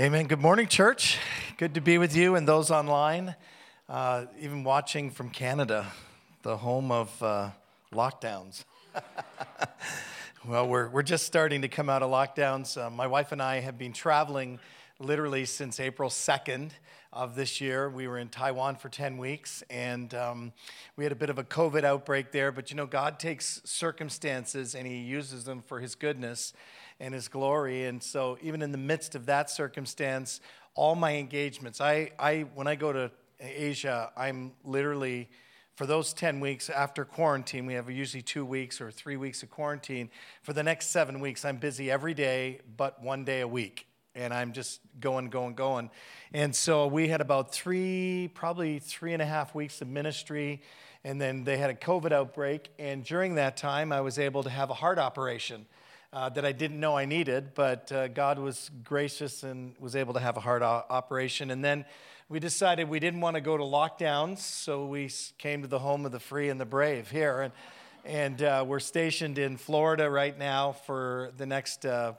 Amen. 0.00 0.28
Good 0.28 0.40
morning, 0.40 0.66
church. 0.66 1.18
Good 1.58 1.74
to 1.74 1.82
be 1.82 1.98
with 1.98 2.16
you 2.16 2.34
and 2.34 2.48
those 2.48 2.70
online, 2.70 3.36
uh, 3.86 4.24
even 4.40 4.64
watching 4.64 5.10
from 5.10 5.28
Canada, 5.28 5.92
the 6.40 6.56
home 6.56 6.90
of 6.90 7.22
uh, 7.22 7.50
lockdowns. 7.92 8.64
well, 10.48 10.66
we're, 10.66 10.88
we're 10.88 11.02
just 11.02 11.26
starting 11.26 11.60
to 11.60 11.68
come 11.68 11.90
out 11.90 12.02
of 12.02 12.10
lockdowns. 12.10 12.82
Uh, 12.82 12.88
my 12.88 13.06
wife 13.06 13.30
and 13.32 13.42
I 13.42 13.60
have 13.60 13.76
been 13.76 13.92
traveling 13.92 14.58
literally 14.98 15.44
since 15.44 15.78
April 15.78 16.08
2nd 16.08 16.70
of 17.12 17.36
this 17.36 17.60
year. 17.60 17.90
We 17.90 18.08
were 18.08 18.16
in 18.16 18.30
Taiwan 18.30 18.76
for 18.76 18.88
10 18.88 19.18
weeks 19.18 19.62
and 19.68 20.14
um, 20.14 20.54
we 20.96 21.04
had 21.04 21.12
a 21.12 21.16
bit 21.16 21.28
of 21.28 21.38
a 21.38 21.44
COVID 21.44 21.84
outbreak 21.84 22.32
there. 22.32 22.52
But 22.52 22.70
you 22.70 22.76
know, 22.78 22.86
God 22.86 23.20
takes 23.20 23.60
circumstances 23.66 24.74
and 24.74 24.86
He 24.86 24.96
uses 24.96 25.44
them 25.44 25.60
for 25.60 25.78
His 25.78 25.94
goodness 25.94 26.54
and 27.00 27.14
His 27.14 27.28
glory. 27.28 27.86
And 27.86 28.02
so, 28.02 28.38
even 28.42 28.62
in 28.62 28.70
the 28.70 28.78
midst 28.78 29.14
of 29.14 29.26
that 29.26 29.50
circumstance, 29.50 30.40
all 30.74 30.94
my 30.94 31.16
engagements, 31.16 31.80
I, 31.80 32.10
I 32.18 32.46
when 32.54 32.66
I 32.66 32.76
go 32.76 32.92
to 32.92 33.10
Asia, 33.40 34.12
I'm 34.16 34.52
literally 34.64 35.28
for 35.80 35.86
those 35.86 36.12
10 36.12 36.40
weeks 36.40 36.68
after 36.68 37.06
quarantine, 37.06 37.64
we 37.64 37.72
have 37.72 37.88
usually 37.88 38.20
two 38.20 38.44
weeks 38.44 38.82
or 38.82 38.90
three 38.90 39.16
weeks 39.16 39.42
of 39.42 39.48
quarantine. 39.48 40.10
For 40.42 40.52
the 40.52 40.62
next 40.62 40.88
seven 40.88 41.20
weeks, 41.20 41.42
I'm 41.42 41.56
busy 41.56 41.90
every 41.90 42.12
day 42.12 42.60
but 42.76 43.02
one 43.02 43.24
day 43.24 43.40
a 43.40 43.48
week. 43.48 43.86
And 44.14 44.34
I'm 44.34 44.52
just 44.52 44.80
going, 45.00 45.30
going, 45.30 45.54
going. 45.54 45.88
And 46.34 46.54
so 46.54 46.86
we 46.86 47.08
had 47.08 47.22
about 47.22 47.54
three, 47.54 48.30
probably 48.34 48.78
three 48.78 49.14
and 49.14 49.22
a 49.22 49.24
half 49.24 49.54
weeks 49.54 49.80
of 49.80 49.88
ministry. 49.88 50.60
And 51.02 51.18
then 51.18 51.44
they 51.44 51.56
had 51.56 51.70
a 51.70 51.74
COVID 51.74 52.12
outbreak. 52.12 52.68
And 52.78 53.02
during 53.02 53.36
that 53.36 53.56
time, 53.56 53.90
I 53.90 54.02
was 54.02 54.18
able 54.18 54.42
to 54.42 54.50
have 54.50 54.68
a 54.68 54.74
heart 54.74 54.98
operation 54.98 55.64
uh, 56.12 56.28
that 56.30 56.44
I 56.44 56.52
didn't 56.52 56.80
know 56.80 56.96
I 56.96 57.04
needed, 57.04 57.54
but 57.54 57.92
uh, 57.92 58.08
God 58.08 58.38
was 58.38 58.70
gracious 58.82 59.42
and 59.42 59.74
was 59.78 59.94
able 59.94 60.14
to 60.14 60.20
have 60.20 60.36
a 60.36 60.40
heart 60.40 60.62
o- 60.62 60.84
operation. 60.90 61.50
And 61.50 61.64
then 61.64 61.84
we 62.28 62.40
decided 62.40 62.88
we 62.88 62.98
didn't 62.98 63.20
want 63.20 63.34
to 63.34 63.40
go 63.40 63.56
to 63.56 63.62
lockdowns, 63.62 64.38
so 64.38 64.86
we 64.86 65.10
came 65.38 65.62
to 65.62 65.68
the 65.68 65.78
home 65.78 66.04
of 66.04 66.12
the 66.12 66.20
free 66.20 66.48
and 66.48 66.60
the 66.60 66.66
brave 66.66 67.10
here. 67.10 67.42
And, 67.42 67.52
and 68.04 68.42
uh, 68.42 68.64
we're 68.66 68.80
stationed 68.80 69.38
in 69.38 69.56
Florida 69.56 70.10
right 70.10 70.36
now 70.36 70.72
for 70.72 71.30
the 71.36 71.46
next, 71.46 71.86
uh, 71.86 72.14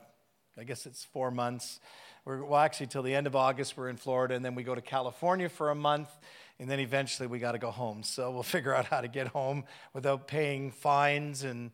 I 0.58 0.64
guess 0.64 0.86
it's 0.86 1.04
four 1.04 1.30
months. 1.30 1.78
We're, 2.24 2.44
well, 2.44 2.60
actually, 2.60 2.86
till 2.86 3.02
the 3.02 3.14
end 3.14 3.26
of 3.26 3.36
August, 3.36 3.76
we're 3.76 3.88
in 3.88 3.96
Florida, 3.96 4.34
and 4.34 4.44
then 4.44 4.54
we 4.54 4.62
go 4.62 4.74
to 4.74 4.80
California 4.82 5.48
for 5.48 5.70
a 5.70 5.74
month 5.74 6.08
and 6.58 6.70
then 6.70 6.78
eventually 6.78 7.26
we 7.26 7.40
got 7.40 7.52
to 7.52 7.58
go 7.58 7.72
home. 7.72 8.04
So 8.04 8.30
we'll 8.30 8.42
figure 8.44 8.72
out 8.72 8.86
how 8.86 9.00
to 9.00 9.08
get 9.08 9.26
home 9.26 9.64
without 9.92 10.28
paying 10.28 10.70
fines 10.70 11.42
and 11.42 11.72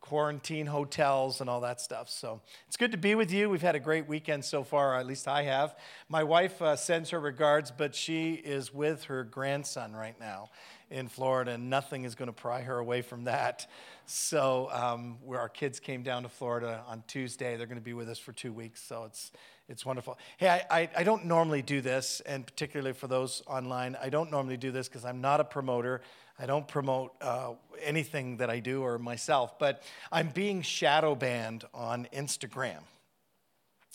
quarantine 0.00 0.66
hotels 0.66 1.40
and 1.40 1.48
all 1.48 1.60
that 1.60 1.80
stuff. 1.80 2.08
So 2.08 2.40
it's 2.66 2.76
good 2.76 2.92
to 2.92 2.98
be 2.98 3.14
with 3.14 3.32
you. 3.32 3.50
We've 3.50 3.62
had 3.62 3.74
a 3.74 3.80
great 3.80 4.08
weekend 4.08 4.44
so 4.44 4.64
far, 4.64 4.96
at 4.96 5.06
least 5.06 5.28
I 5.28 5.42
have. 5.42 5.76
My 6.08 6.24
wife 6.24 6.60
uh, 6.62 6.76
sends 6.76 7.10
her 7.10 7.20
regards, 7.20 7.70
but 7.70 7.94
she 7.94 8.32
is 8.32 8.72
with 8.72 9.04
her 9.04 9.24
grandson 9.24 9.94
right 9.94 10.18
now 10.18 10.50
in 10.90 11.08
Florida, 11.08 11.52
and 11.52 11.68
nothing 11.68 12.04
is 12.04 12.14
going 12.14 12.28
to 12.28 12.32
pry 12.32 12.62
her 12.62 12.78
away 12.78 13.02
from 13.02 13.24
that. 13.24 13.66
So, 14.06 14.70
um, 14.72 15.18
where 15.22 15.38
our 15.38 15.50
kids 15.50 15.80
came 15.80 16.02
down 16.02 16.22
to 16.22 16.30
Florida 16.30 16.82
on 16.86 17.04
Tuesday, 17.06 17.56
they're 17.56 17.66
going 17.66 17.78
to 17.78 17.84
be 17.84 17.92
with 17.92 18.08
us 18.08 18.18
for 18.18 18.32
two 18.32 18.52
weeks. 18.52 18.82
So 18.82 19.04
it's 19.04 19.32
it's 19.68 19.84
wonderful. 19.84 20.18
Hey, 20.38 20.48
I, 20.48 20.64
I, 20.70 20.90
I 20.96 21.02
don't 21.02 21.26
normally 21.26 21.60
do 21.60 21.82
this, 21.82 22.22
and 22.24 22.46
particularly 22.46 22.94
for 22.94 23.06
those 23.06 23.42
online, 23.46 23.98
I 24.02 24.08
don't 24.08 24.30
normally 24.30 24.56
do 24.56 24.70
this 24.70 24.88
because 24.88 25.04
I'm 25.04 25.20
not 25.20 25.40
a 25.40 25.44
promoter. 25.44 26.00
I 26.40 26.46
don't 26.46 26.68
promote 26.68 27.14
uh, 27.20 27.54
anything 27.82 28.36
that 28.36 28.48
I 28.48 28.60
do 28.60 28.82
or 28.82 28.98
myself, 28.98 29.58
but 29.58 29.82
I'm 30.12 30.28
being 30.28 30.62
shadow 30.62 31.16
banned 31.16 31.64
on 31.74 32.06
Instagram. 32.14 32.78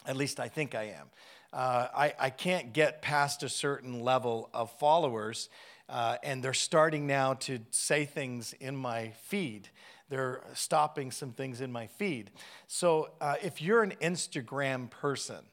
At 0.05 0.17
least 0.17 0.41
I 0.41 0.49
think 0.49 0.75
I 0.75 0.83
am. 0.83 1.07
Uh, 1.53 1.87
I, 1.95 2.13
I 2.19 2.29
can't 2.29 2.73
get 2.73 3.01
past 3.01 3.43
a 3.43 3.49
certain 3.49 4.01
level 4.01 4.49
of 4.53 4.71
followers, 4.77 5.49
uh, 5.87 6.17
and 6.21 6.43
they're 6.43 6.53
starting 6.53 7.07
now 7.07 7.35
to 7.35 7.59
say 7.71 8.03
things 8.03 8.53
in 8.59 8.75
my 8.75 9.11
feed. 9.21 9.69
They're 10.09 10.41
stopping 10.53 11.11
some 11.11 11.31
things 11.31 11.61
in 11.61 11.71
my 11.71 11.87
feed. 11.87 12.31
So 12.67 13.11
uh, 13.21 13.35
if 13.41 13.61
you're 13.61 13.83
an 13.83 13.93
Instagram 14.01 14.89
person, 14.89 15.45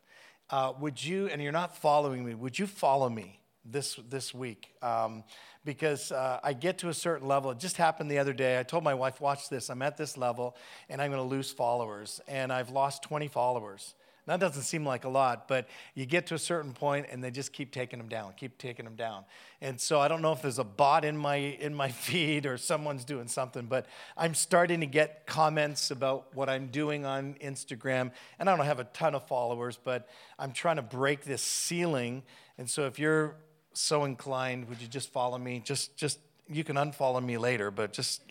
uh, 0.48 0.72
would 0.80 1.04
you, 1.04 1.28
and 1.28 1.40
you're 1.40 1.52
not 1.52 1.76
following 1.76 2.24
me, 2.24 2.34
would 2.34 2.58
you 2.58 2.66
follow 2.66 3.08
me? 3.08 3.40
this 3.64 3.98
this 4.08 4.32
week 4.34 4.74
um, 4.82 5.22
because 5.64 6.12
uh, 6.12 6.40
I 6.42 6.52
get 6.52 6.78
to 6.78 6.88
a 6.88 6.94
certain 6.94 7.28
level. 7.28 7.50
It 7.50 7.58
just 7.58 7.76
happened 7.76 8.10
the 8.10 8.18
other 8.18 8.32
day. 8.32 8.58
I 8.58 8.62
told 8.62 8.84
my 8.84 8.94
wife, 8.94 9.20
"Watch 9.20 9.48
this. 9.48 9.70
I'm 9.70 9.82
at 9.82 9.96
this 9.96 10.16
level, 10.16 10.56
and 10.88 11.00
I'm 11.00 11.10
going 11.10 11.22
to 11.22 11.28
lose 11.28 11.50
followers." 11.50 12.20
And 12.28 12.52
I've 12.52 12.70
lost 12.70 13.02
20 13.02 13.28
followers. 13.28 13.94
That 14.30 14.38
doesn't 14.38 14.62
seem 14.62 14.86
like 14.86 15.04
a 15.04 15.08
lot, 15.08 15.48
but 15.48 15.66
you 15.96 16.06
get 16.06 16.28
to 16.28 16.34
a 16.34 16.38
certain 16.38 16.72
point, 16.72 17.06
and 17.10 17.24
they 17.24 17.32
just 17.32 17.52
keep 17.52 17.72
taking 17.72 17.98
them 17.98 18.08
down, 18.08 18.32
keep 18.36 18.58
taking 18.58 18.84
them 18.84 18.94
down. 18.94 19.24
And 19.60 19.80
so 19.80 19.98
I 19.98 20.06
don't 20.06 20.22
know 20.22 20.32
if 20.32 20.40
there's 20.40 20.60
a 20.60 20.64
bot 20.64 21.04
in 21.04 21.16
my 21.16 21.34
in 21.34 21.74
my 21.74 21.88
feed 21.90 22.46
or 22.46 22.56
someone's 22.56 23.04
doing 23.04 23.26
something, 23.26 23.66
but 23.66 23.86
I'm 24.16 24.34
starting 24.34 24.80
to 24.80 24.86
get 24.86 25.26
comments 25.26 25.90
about 25.90 26.32
what 26.32 26.48
I'm 26.48 26.68
doing 26.68 27.04
on 27.04 27.34
Instagram, 27.42 28.12
and 28.38 28.48
I 28.48 28.56
don't 28.56 28.66
have 28.66 28.78
a 28.78 28.84
ton 28.84 29.16
of 29.16 29.26
followers, 29.26 29.78
but 29.82 30.08
I'm 30.38 30.52
trying 30.52 30.76
to 30.76 30.82
break 30.82 31.24
this 31.24 31.42
ceiling. 31.42 32.22
And 32.56 32.70
so 32.70 32.86
if 32.86 33.00
you're 33.00 33.34
so 33.80 34.04
inclined, 34.04 34.68
would 34.68 34.80
you 34.80 34.88
just 34.88 35.10
follow 35.12 35.38
me? 35.38 35.60
Just, 35.64 35.96
just, 35.96 36.18
you 36.48 36.64
can 36.64 36.76
unfollow 36.76 37.24
me 37.24 37.38
later, 37.38 37.70
but 37.70 37.92
just, 37.92 38.22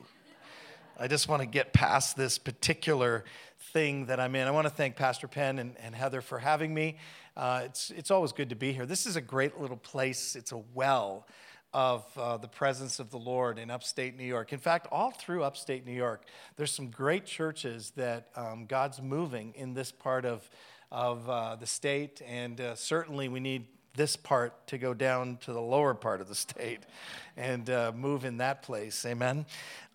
I 1.00 1.08
just 1.08 1.28
want 1.28 1.42
to 1.42 1.48
get 1.48 1.74
past 1.74 2.16
this 2.16 2.38
particular 2.38 3.24
thing 3.74 4.08
that 4.08 4.20
I'm 4.20 4.36
in. 4.36 4.48
I 4.48 4.52
want 4.52 4.68
to 4.68 4.74
thank 4.74 4.96
Pastor 4.96 5.28
Penn 5.28 5.60
and, 5.60 5.76
and 5.84 5.96
Heather 5.96 6.22
for 6.22 6.40
having 6.40 6.74
me. 6.74 6.98
Uh, 7.36 7.62
it's, 7.66 7.92
it's 7.92 8.12
always 8.12 8.32
good 8.32 8.50
to 8.50 8.56
be 8.56 8.74
here. 8.74 8.86
This 8.86 9.06
is 9.06 9.16
a 9.16 9.22
great 9.22 9.60
little 9.60 9.78
place. 9.78 10.36
It's 10.36 10.52
a 10.52 10.62
well 10.74 11.26
of 11.74 12.06
uh, 12.18 12.38
the 12.38 12.48
presence 12.48 13.00
of 13.00 13.12
the 13.12 13.18
Lord 13.18 13.60
in 13.60 13.70
upstate 13.70 14.18
New 14.18 14.26
York. 14.26 14.54
In 14.54 14.60
fact, 14.60 14.88
all 14.92 15.12
through 15.12 15.44
upstate 15.44 15.86
New 15.86 15.94
York, 15.94 16.26
there's 16.58 16.72
some 16.72 16.90
great 16.90 17.26
churches 17.26 17.92
that 17.96 18.30
um, 18.36 18.66
God's 18.66 19.02
moving 19.02 19.54
in 19.56 19.74
this 19.74 19.92
part 19.92 20.26
of, 20.26 20.50
of 20.92 21.30
uh, 21.30 21.56
the 21.56 21.68
state, 21.68 22.22
and 22.26 22.60
uh, 22.60 22.76
certainly 22.76 23.30
we 23.30 23.40
need 23.40 23.68
this 23.96 24.16
part 24.16 24.68
to 24.68 24.78
go 24.78 24.94
down 24.94 25.38
to 25.42 25.54
the 25.54 25.62
lower 25.62 25.94
part 25.94 26.22
of 26.22 26.28
the 26.28 26.36
state 26.36 26.80
and 27.38 27.70
uh, 27.70 27.92
move 27.96 28.26
in 28.26 28.38
that 28.38 28.62
place. 28.62 29.06
Amen. 29.06 29.46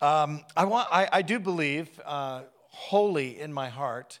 Um, 0.01 0.43
I, 0.55 0.65
want, 0.65 0.87
I, 0.91 1.07
I, 1.11 1.21
do 1.21 1.39
believe 1.39 1.89
uh, 2.05 2.41
wholly 2.69 3.39
in 3.39 3.53
my 3.53 3.69
heart 3.69 4.19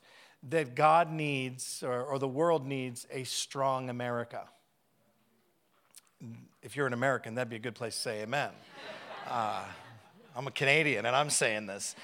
that 0.49 0.75
God 0.75 1.11
needs, 1.11 1.83
or, 1.85 2.03
or 2.03 2.19
the 2.19 2.27
world 2.27 2.65
needs, 2.65 3.07
a 3.11 3.23
strong 3.23 3.89
America. 3.89 4.43
If 6.61 6.75
you're 6.75 6.87
an 6.87 6.93
American, 6.93 7.35
that'd 7.35 7.49
be 7.49 7.57
a 7.57 7.59
good 7.59 7.75
place 7.75 7.95
to 7.95 8.01
say 8.01 8.21
amen. 8.21 8.51
Uh, 9.27 9.63
I'm 10.35 10.45
a 10.45 10.51
Canadian 10.51 11.07
and 11.07 11.15
I'm 11.15 11.31
saying 11.31 11.65
this. 11.65 11.95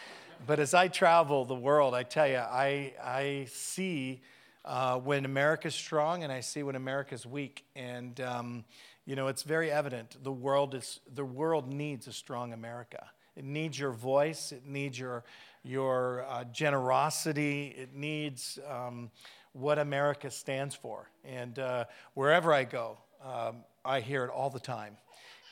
But 0.47 0.59
as 0.59 0.73
I 0.73 0.87
travel 0.87 1.45
the 1.45 1.53
world, 1.53 1.93
I 1.93 2.01
tell 2.01 2.27
you, 2.27 2.37
I, 2.37 2.93
I 2.99 3.45
see 3.51 4.21
uh, 4.65 4.97
when 4.97 5.25
America's 5.25 5.75
strong 5.75 6.23
and 6.23 6.31
I 6.31 6.41
see 6.41 6.63
when 6.63 6.75
America's 6.75 7.25
weak. 7.25 7.65
And, 7.75 8.19
um, 8.21 8.65
you 9.05 9.15
know, 9.15 9.27
it's 9.27 9.43
very 9.43 9.71
evident 9.71 10.17
the 10.23 10.31
world, 10.31 10.75
is, 10.75 10.99
the 11.13 11.25
world 11.25 11.71
needs 11.71 12.07
a 12.07 12.13
strong 12.13 12.53
America. 12.53 13.09
It 13.35 13.45
needs 13.45 13.79
your 13.79 13.91
voice, 13.91 14.51
it 14.51 14.65
needs 14.65 14.99
your, 14.99 15.23
your 15.63 16.25
uh, 16.27 16.43
generosity, 16.45 17.73
it 17.77 17.93
needs 17.95 18.59
um, 18.69 19.09
what 19.53 19.79
America 19.79 20.29
stands 20.29 20.75
for. 20.75 21.09
And 21.23 21.57
uh, 21.57 21.85
wherever 22.13 22.53
I 22.53 22.65
go, 22.65 22.97
um, 23.23 23.63
I 23.85 24.01
hear 24.01 24.25
it 24.25 24.29
all 24.29 24.49
the 24.49 24.59
time. 24.59 24.97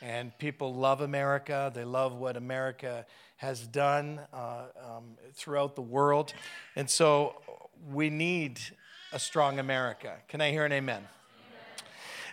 And 0.02 0.38
people 0.38 0.74
love 0.74 1.02
America, 1.02 1.72
they 1.74 1.84
love 1.84 2.16
what 2.16 2.38
America 2.38 3.06
has 3.38 3.66
done 3.66 4.20
uh, 4.34 4.66
um, 4.86 5.18
throughout 5.34 5.76
the 5.76 5.82
world. 5.82 6.34
And 6.76 6.90
so 6.90 7.42
we 7.92 8.10
need 8.10 8.60
a 9.12 9.20
strong 9.20 9.60
America. 9.60 10.16
Can 10.28 10.42
I 10.42 10.52
hear 10.52 10.66
an 10.66 10.72
amen? 10.72 11.08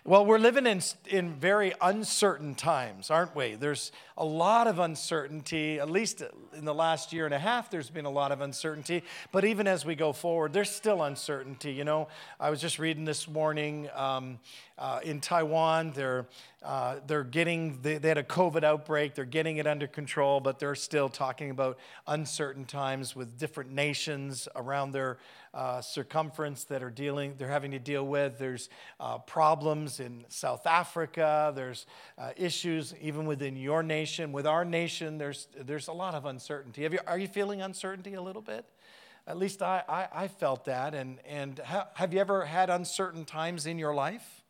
Well, 0.05 0.25
we're 0.25 0.38
living 0.38 0.67
in, 0.67 0.82
in 1.08 1.34
very 1.34 1.73
uncertain 1.81 2.55
times, 2.55 3.11
aren't 3.11 3.34
we? 3.34 3.56
There's 3.56 3.90
a 4.17 4.25
lot 4.25 4.69
of 4.69 4.78
uncertainty, 4.78 5.81
at 5.81 5.90
least 5.90 6.23
in 6.56 6.64
the 6.64 6.73
last 6.73 7.12
year 7.12 7.25
and 7.25 7.34
a 7.34 7.40
half, 7.40 7.70
there's 7.70 7.90
been 7.90 8.05
a 8.05 8.11
lot 8.11 8.31
of 8.31 8.40
uncertainty. 8.40 9.02
But 9.32 9.44
even 9.44 9.67
as 9.67 9.84
we 9.84 9.96
go 9.96 10.12
forward, 10.12 10.52
there's 10.52 10.70
still 10.70 11.02
uncertainty. 11.02 11.73
You 11.73 11.82
know, 11.82 12.06
I 12.38 12.50
was 12.50 12.61
just 12.61 12.79
reading 12.79 13.05
this 13.05 13.26
morning 13.26 13.88
um, 13.96 14.38
uh, 14.79 15.00
in 15.02 15.20
Taiwan, 15.20 15.90
they're, 15.93 16.26
uh, 16.62 16.96
they're 17.08 17.25
getting, 17.25 17.81
they, 17.82 17.99
they 17.99 18.08
had 18.08 18.19
a 18.19 18.22
COVID 18.22 18.62
outbreak, 18.62 19.17
they're 19.17 19.25
getting 19.25 19.56
it 19.56 19.67
under 19.67 19.88
control, 19.88 20.38
but 20.38 20.61
they're 20.61 20.76
still 20.76 21.08
talking 21.08 21.50
about 21.50 21.79
uncertain 22.06 22.64
times 22.64 23.17
with 23.17 23.37
different 23.38 23.72
nations 23.72 24.46
around 24.55 24.93
their 24.93 25.19
uh, 25.56 25.81
circumference 25.81 26.64
that 26.64 26.82
are 26.82 26.91
dealing, 26.91 27.35
they're 27.38 27.49
having 27.49 27.70
to 27.70 27.79
deal 27.79 28.06
with. 28.06 28.38
There's 28.38 28.69
uh, 29.00 29.19
problems 29.19 30.00
in 30.00 30.26
South 30.29 30.67
Africa. 30.67 31.53
There's 31.56 31.87
uh, 32.19 32.32
issues 32.37 32.94
even 33.00 33.25
within 33.25 33.56
your 33.56 33.82
nation. 33.82 34.32
With 34.32 34.47
our 34.47 34.67
nation, 34.67 35.17
there's, 35.17 35.49
there's 35.58 35.88
a 35.88 35.93
lot 35.93 36.14
of 36.14 36.26
uncertainty. 36.26 36.82
You, 36.82 36.99
are 37.06 37.19
you 37.19 37.26
feeling 37.26 37.62
uncertainty 37.62 38.14
a 38.14 38.23
little 38.23 38.43
bit? 38.43 38.67
At 39.26 39.38
least 39.38 39.62
I, 39.62 39.82
I, 39.88 40.25
I 40.25 40.29
felt 40.29 40.67
that. 40.67 40.94
And, 40.94 41.20
and 41.26 41.58
ha- 41.58 41.88
have 41.94 42.12
you 42.12 42.20
ever 42.20 42.44
had 42.44 42.69
uncertain 42.69 43.25
times 43.25 43.67
in 43.67 43.79
your 43.79 43.94
life 43.94 44.44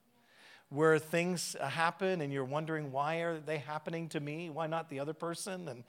where 0.70 0.99
things 0.99 1.55
happen 1.62 2.20
and 2.20 2.32
you're 2.32 2.44
wondering, 2.44 2.91
why 2.91 3.19
are 3.19 3.38
they 3.38 3.58
happening 3.58 4.08
to 4.08 4.19
me? 4.19 4.50
Why 4.50 4.67
not 4.67 4.91
the 4.91 4.99
other 4.99 5.14
person? 5.14 5.69
And, 5.69 5.85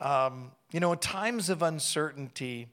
um, 0.00 0.52
you 0.70 0.78
know, 0.78 0.94
times 0.94 1.50
of 1.50 1.62
uncertainty 1.62 2.68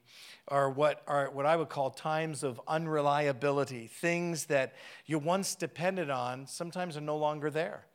are 0.48 0.70
what, 0.70 1.02
are 1.08 1.30
what 1.32 1.46
I 1.46 1.56
would 1.56 1.70
call 1.70 1.90
times 1.92 2.44
of 2.44 2.60
unreliability. 2.68 3.88
Things 3.88 4.46
that 4.46 4.74
you 5.06 5.20
once 5.20 5.56
depended 5.56 6.10
on 6.10 6.48
sometimes 6.48 6.98
are 6.98 7.02
no 7.02 7.18
longer 7.18 7.50
there. 7.50 7.86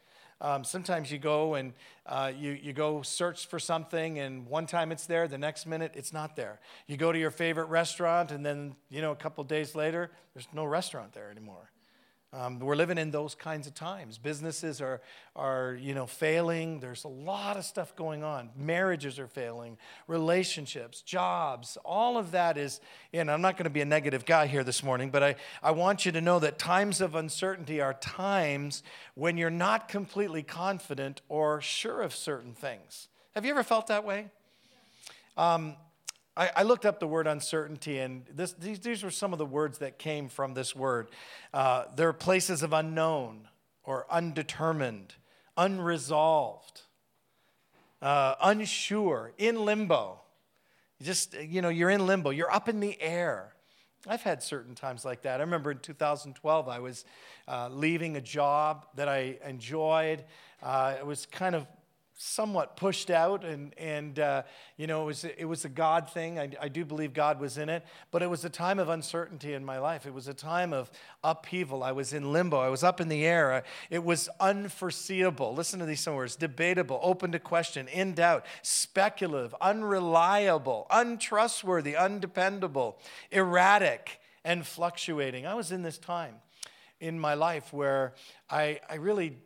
Um, 0.40 0.64
sometimes 0.64 1.10
you 1.10 1.18
go 1.18 1.54
and 1.54 1.72
uh, 2.04 2.32
you, 2.36 2.58
you 2.60 2.72
go 2.72 3.02
search 3.02 3.46
for 3.46 3.60
something, 3.60 4.18
and 4.18 4.46
one 4.46 4.66
time 4.66 4.90
it's 4.90 5.06
there, 5.06 5.28
the 5.28 5.38
next 5.38 5.66
minute 5.66 5.92
it's 5.94 6.12
not 6.12 6.34
there. 6.34 6.60
You 6.88 6.96
go 6.96 7.12
to 7.12 7.18
your 7.18 7.30
favorite 7.30 7.66
restaurant, 7.66 8.32
and 8.32 8.44
then, 8.44 8.74
you 8.90 9.00
know, 9.00 9.12
a 9.12 9.16
couple 9.16 9.44
days 9.44 9.74
later, 9.74 10.10
there's 10.34 10.48
no 10.52 10.64
restaurant 10.64 11.12
there 11.12 11.30
anymore. 11.30 11.71
Um, 12.34 12.60
we're 12.60 12.76
living 12.76 12.96
in 12.96 13.10
those 13.10 13.34
kinds 13.34 13.66
of 13.66 13.74
times. 13.74 14.16
Businesses 14.16 14.80
are, 14.80 15.02
are, 15.36 15.76
you 15.78 15.94
know, 15.94 16.06
failing. 16.06 16.80
There's 16.80 17.04
a 17.04 17.08
lot 17.08 17.58
of 17.58 17.64
stuff 17.66 17.94
going 17.94 18.24
on. 18.24 18.48
Marriages 18.56 19.18
are 19.18 19.26
failing, 19.26 19.76
relationships, 20.08 21.02
jobs, 21.02 21.76
all 21.84 22.16
of 22.16 22.30
that 22.30 22.56
is, 22.56 22.80
and 23.12 23.30
I'm 23.30 23.42
not 23.42 23.58
going 23.58 23.64
to 23.64 23.70
be 23.70 23.82
a 23.82 23.86
negative 23.86 24.24
guy 24.24 24.46
here 24.46 24.64
this 24.64 24.82
morning, 24.82 25.10
but 25.10 25.22
I, 25.22 25.36
I 25.62 25.72
want 25.72 26.06
you 26.06 26.12
to 26.12 26.22
know 26.22 26.38
that 26.38 26.58
times 26.58 27.02
of 27.02 27.14
uncertainty 27.14 27.82
are 27.82 27.92
times 27.92 28.82
when 29.14 29.36
you're 29.36 29.50
not 29.50 29.86
completely 29.88 30.42
confident 30.42 31.20
or 31.28 31.60
sure 31.60 32.00
of 32.00 32.14
certain 32.14 32.54
things. 32.54 33.08
Have 33.34 33.44
you 33.44 33.50
ever 33.50 33.62
felt 33.62 33.88
that 33.88 34.04
way? 34.04 34.30
Um, 35.36 35.76
I, 36.36 36.50
I, 36.56 36.62
looked 36.62 36.86
up 36.86 36.98
the 36.98 37.06
word 37.06 37.26
uncertainty, 37.26 37.98
and 37.98 38.24
this, 38.32 38.52
these, 38.54 38.80
these 38.80 39.02
were 39.02 39.10
some 39.10 39.32
of 39.32 39.38
the 39.38 39.46
words 39.46 39.78
that 39.78 39.98
came 39.98 40.28
from 40.28 40.54
this 40.54 40.74
word. 40.74 41.08
Uh, 41.52 41.84
there 41.94 42.08
are 42.08 42.14
places 42.14 42.62
of 42.62 42.72
unknown 42.72 43.48
or 43.84 44.06
undetermined, 44.10 45.14
unresolved, 45.58 46.82
uh, 48.00 48.36
unsure, 48.42 49.32
in 49.36 49.64
limbo. 49.64 50.20
Just, 51.02 51.34
you 51.38 51.60
know, 51.60 51.68
you're 51.68 51.90
in 51.90 52.06
limbo, 52.06 52.30
you're 52.30 52.52
up 52.52 52.68
in 52.68 52.80
the 52.80 53.00
air. 53.02 53.52
I've 54.06 54.22
had 54.22 54.42
certain 54.42 54.74
times 54.74 55.04
like 55.04 55.22
that. 55.22 55.40
I 55.40 55.44
remember 55.44 55.70
in 55.70 55.78
2012, 55.78 56.68
I 56.68 56.78
was 56.78 57.04
uh, 57.46 57.68
leaving 57.70 58.16
a 58.16 58.20
job 58.20 58.86
that 58.96 59.08
I 59.08 59.36
enjoyed. 59.46 60.24
Uh, 60.62 60.94
it 60.98 61.06
was 61.06 61.26
kind 61.26 61.54
of 61.54 61.66
somewhat 62.16 62.76
pushed 62.76 63.10
out 63.10 63.44
and, 63.44 63.74
and 63.78 64.18
uh, 64.18 64.42
you 64.76 64.86
know 64.86 65.02
it 65.02 65.06
was, 65.06 65.24
it 65.24 65.44
was 65.44 65.64
a 65.64 65.68
god 65.68 66.10
thing. 66.10 66.38
I, 66.38 66.50
I 66.60 66.68
do 66.68 66.84
believe 66.84 67.14
god 67.14 67.40
was 67.40 67.58
in 67.58 67.68
it 67.68 67.84
but 68.10 68.22
it 68.22 68.30
was 68.30 68.44
a 68.44 68.50
time 68.50 68.78
of 68.78 68.88
uncertainty 68.88 69.54
in 69.54 69.64
my 69.64 69.78
life. 69.78 70.06
It 70.06 70.14
was 70.14 70.28
a 70.28 70.34
time 70.34 70.72
of 70.72 70.90
upheaval. 71.24 71.82
I 71.82 71.92
was 71.92 72.12
in 72.12 72.32
limbo. 72.32 72.58
I 72.58 72.68
was 72.68 72.84
up 72.84 73.00
in 73.00 73.08
the 73.08 73.24
air. 73.24 73.64
It 73.90 74.04
was 74.04 74.28
unforeseeable. 74.40 75.54
Listen 75.54 75.80
to 75.80 75.86
these 75.86 76.06
words 76.06 76.36
debatable 76.36 77.00
open 77.02 77.32
to 77.32 77.38
question 77.38 77.88
in 77.88 78.14
doubt 78.14 78.44
speculative 78.62 79.54
unreliable 79.60 80.86
untrustworthy 80.90 81.96
undependable 81.96 82.98
erratic 83.30 84.20
and 84.44 84.66
fluctuating. 84.66 85.46
I 85.46 85.54
was 85.54 85.72
in 85.72 85.82
this 85.82 85.98
time 85.98 86.34
in 87.00 87.18
my 87.18 87.34
life 87.34 87.72
where 87.72 88.14
i, 88.48 88.80
I 88.88 88.94
really 88.94 89.36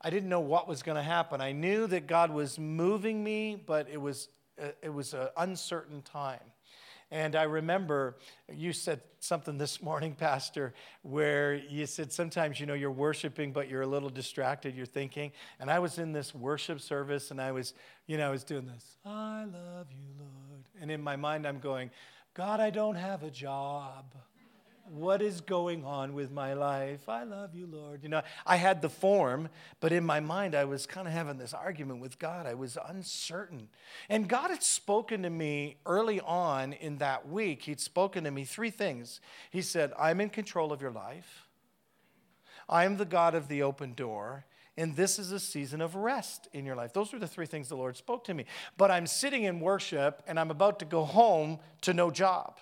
I 0.00 0.10
didn't 0.10 0.28
know 0.28 0.40
what 0.40 0.68
was 0.68 0.82
going 0.82 0.96
to 0.96 1.02
happen. 1.02 1.40
I 1.40 1.52
knew 1.52 1.86
that 1.88 2.06
God 2.06 2.30
was 2.30 2.58
moving 2.58 3.22
me, 3.22 3.60
but 3.66 3.88
it 3.90 4.00
was, 4.00 4.28
uh, 4.62 4.68
it 4.82 4.92
was 4.92 5.12
an 5.12 5.28
uncertain 5.36 6.02
time. 6.02 6.40
And 7.10 7.34
I 7.34 7.44
remember 7.44 8.16
you 8.52 8.72
said 8.72 9.00
something 9.18 9.58
this 9.58 9.82
morning, 9.82 10.14
Pastor, 10.14 10.74
where 11.02 11.54
you 11.54 11.86
said 11.86 12.12
sometimes, 12.12 12.60
you 12.60 12.66
know, 12.66 12.74
you're 12.74 12.90
worshiping, 12.90 13.52
but 13.52 13.68
you're 13.68 13.82
a 13.82 13.86
little 13.86 14.10
distracted, 14.10 14.76
you're 14.76 14.86
thinking. 14.86 15.32
And 15.58 15.70
I 15.70 15.78
was 15.78 15.98
in 15.98 16.12
this 16.12 16.34
worship 16.34 16.80
service 16.80 17.30
and 17.30 17.40
I 17.40 17.52
was, 17.52 17.74
you 18.06 18.18
know, 18.18 18.28
I 18.28 18.30
was 18.30 18.44
doing 18.44 18.66
this, 18.66 18.98
I 19.04 19.44
love 19.44 19.88
you, 19.90 20.06
Lord. 20.18 20.64
And 20.80 20.90
in 20.90 21.02
my 21.02 21.16
mind, 21.16 21.46
I'm 21.46 21.58
going, 21.58 21.90
God, 22.34 22.60
I 22.60 22.70
don't 22.70 22.94
have 22.94 23.24
a 23.24 23.30
job 23.30 24.14
what 24.90 25.22
is 25.22 25.40
going 25.40 25.84
on 25.84 26.14
with 26.14 26.30
my 26.30 26.54
life? 26.54 27.08
I 27.08 27.24
love 27.24 27.54
you, 27.54 27.66
Lord. 27.66 28.02
You 28.02 28.08
know, 28.08 28.22
I 28.46 28.56
had 28.56 28.82
the 28.82 28.88
form, 28.88 29.48
but 29.80 29.92
in 29.92 30.04
my 30.04 30.20
mind, 30.20 30.54
I 30.54 30.64
was 30.64 30.86
kind 30.86 31.06
of 31.06 31.12
having 31.12 31.38
this 31.38 31.54
argument 31.54 32.00
with 32.00 32.18
God. 32.18 32.46
I 32.46 32.54
was 32.54 32.78
uncertain. 32.86 33.68
And 34.08 34.28
God 34.28 34.50
had 34.50 34.62
spoken 34.62 35.22
to 35.22 35.30
me 35.30 35.76
early 35.86 36.20
on 36.20 36.72
in 36.72 36.98
that 36.98 37.28
week. 37.28 37.62
He'd 37.62 37.80
spoken 37.80 38.24
to 38.24 38.30
me 38.30 38.44
three 38.44 38.70
things. 38.70 39.20
He 39.50 39.62
said, 39.62 39.92
I'm 39.98 40.20
in 40.20 40.30
control 40.30 40.72
of 40.72 40.82
your 40.82 40.92
life, 40.92 41.46
I 42.68 42.84
am 42.84 42.96
the 42.96 43.04
God 43.04 43.34
of 43.34 43.48
the 43.48 43.62
open 43.62 43.94
door. 43.94 44.44
And 44.76 44.94
this 44.94 45.18
is 45.18 45.32
a 45.32 45.40
season 45.40 45.80
of 45.80 45.96
rest 45.96 46.46
in 46.52 46.64
your 46.64 46.76
life. 46.76 46.92
Those 46.92 47.12
were 47.12 47.18
the 47.18 47.26
three 47.26 47.46
things 47.46 47.68
the 47.68 47.74
Lord 47.76 47.96
spoke 47.96 48.22
to 48.24 48.34
me. 48.34 48.44
But 48.76 48.92
I'm 48.92 49.08
sitting 49.08 49.42
in 49.42 49.58
worship 49.58 50.22
and 50.28 50.38
I'm 50.38 50.52
about 50.52 50.78
to 50.78 50.84
go 50.84 51.04
home 51.04 51.58
to 51.80 51.92
no 51.92 52.12
job. 52.12 52.58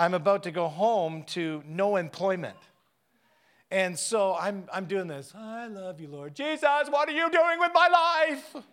I'm 0.00 0.14
about 0.14 0.44
to 0.44 0.50
go 0.50 0.66
home 0.66 1.24
to 1.24 1.62
no 1.68 1.96
employment. 1.96 2.56
And 3.70 3.98
so 3.98 4.34
I'm, 4.34 4.64
I'm 4.72 4.86
doing 4.86 5.08
this. 5.08 5.34
I 5.36 5.66
love 5.66 6.00
you, 6.00 6.08
Lord. 6.08 6.34
Jesus, 6.34 6.88
what 6.88 7.06
are 7.10 7.12
you 7.12 7.30
doing 7.30 7.58
with 7.58 7.70
my 7.74 7.88
life? 7.88 8.64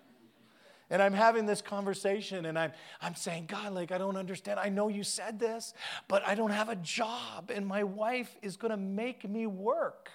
And 0.89 1.01
I'm 1.01 1.11
having 1.11 1.45
this 1.45 1.61
conversation 1.61 2.45
and 2.45 2.57
I'm, 2.57 2.71
I'm 3.01 3.13
saying, 3.13 3.47
God, 3.47 3.73
like, 3.73 3.91
I 3.91 3.97
don't 3.97 4.15
understand. 4.15 4.57
I 4.57 4.69
know 4.69 4.87
you 4.87 5.03
said 5.03 5.37
this, 5.37 5.73
but 6.07 6.25
I 6.25 6.33
don't 6.33 6.51
have 6.51 6.69
a 6.69 6.77
job 6.77 7.51
and 7.53 7.67
my 7.67 7.83
wife 7.83 8.33
is 8.41 8.55
going 8.55 8.71
to 8.71 8.77
make 8.77 9.29
me 9.29 9.47
work. 9.47 10.09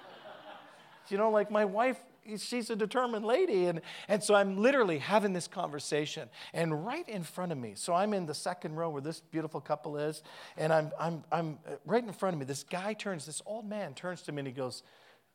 you 1.10 1.18
know, 1.18 1.28
like, 1.28 1.50
my 1.50 1.66
wife 1.66 2.02
she's 2.36 2.70
a 2.70 2.76
determined 2.76 3.24
lady. 3.24 3.66
And, 3.66 3.80
and 4.08 4.22
so 4.22 4.34
I'm 4.34 4.58
literally 4.58 4.98
having 4.98 5.32
this 5.32 5.48
conversation. 5.48 6.28
And 6.52 6.84
right 6.84 7.08
in 7.08 7.22
front 7.22 7.52
of 7.52 7.58
me, 7.58 7.72
so 7.74 7.94
I'm 7.94 8.12
in 8.12 8.26
the 8.26 8.34
second 8.34 8.76
row 8.76 8.90
where 8.90 9.02
this 9.02 9.20
beautiful 9.20 9.60
couple 9.60 9.96
is, 9.96 10.22
and 10.56 10.72
I'm, 10.72 10.90
I'm, 10.98 11.24
I'm 11.32 11.58
uh, 11.66 11.76
right 11.86 12.02
in 12.02 12.12
front 12.12 12.34
of 12.34 12.40
me. 12.40 12.44
This 12.44 12.64
guy 12.64 12.92
turns, 12.92 13.26
this 13.26 13.42
old 13.46 13.68
man 13.68 13.94
turns 13.94 14.22
to 14.22 14.32
me 14.32 14.40
and 14.40 14.48
he 14.48 14.54
goes, 14.54 14.82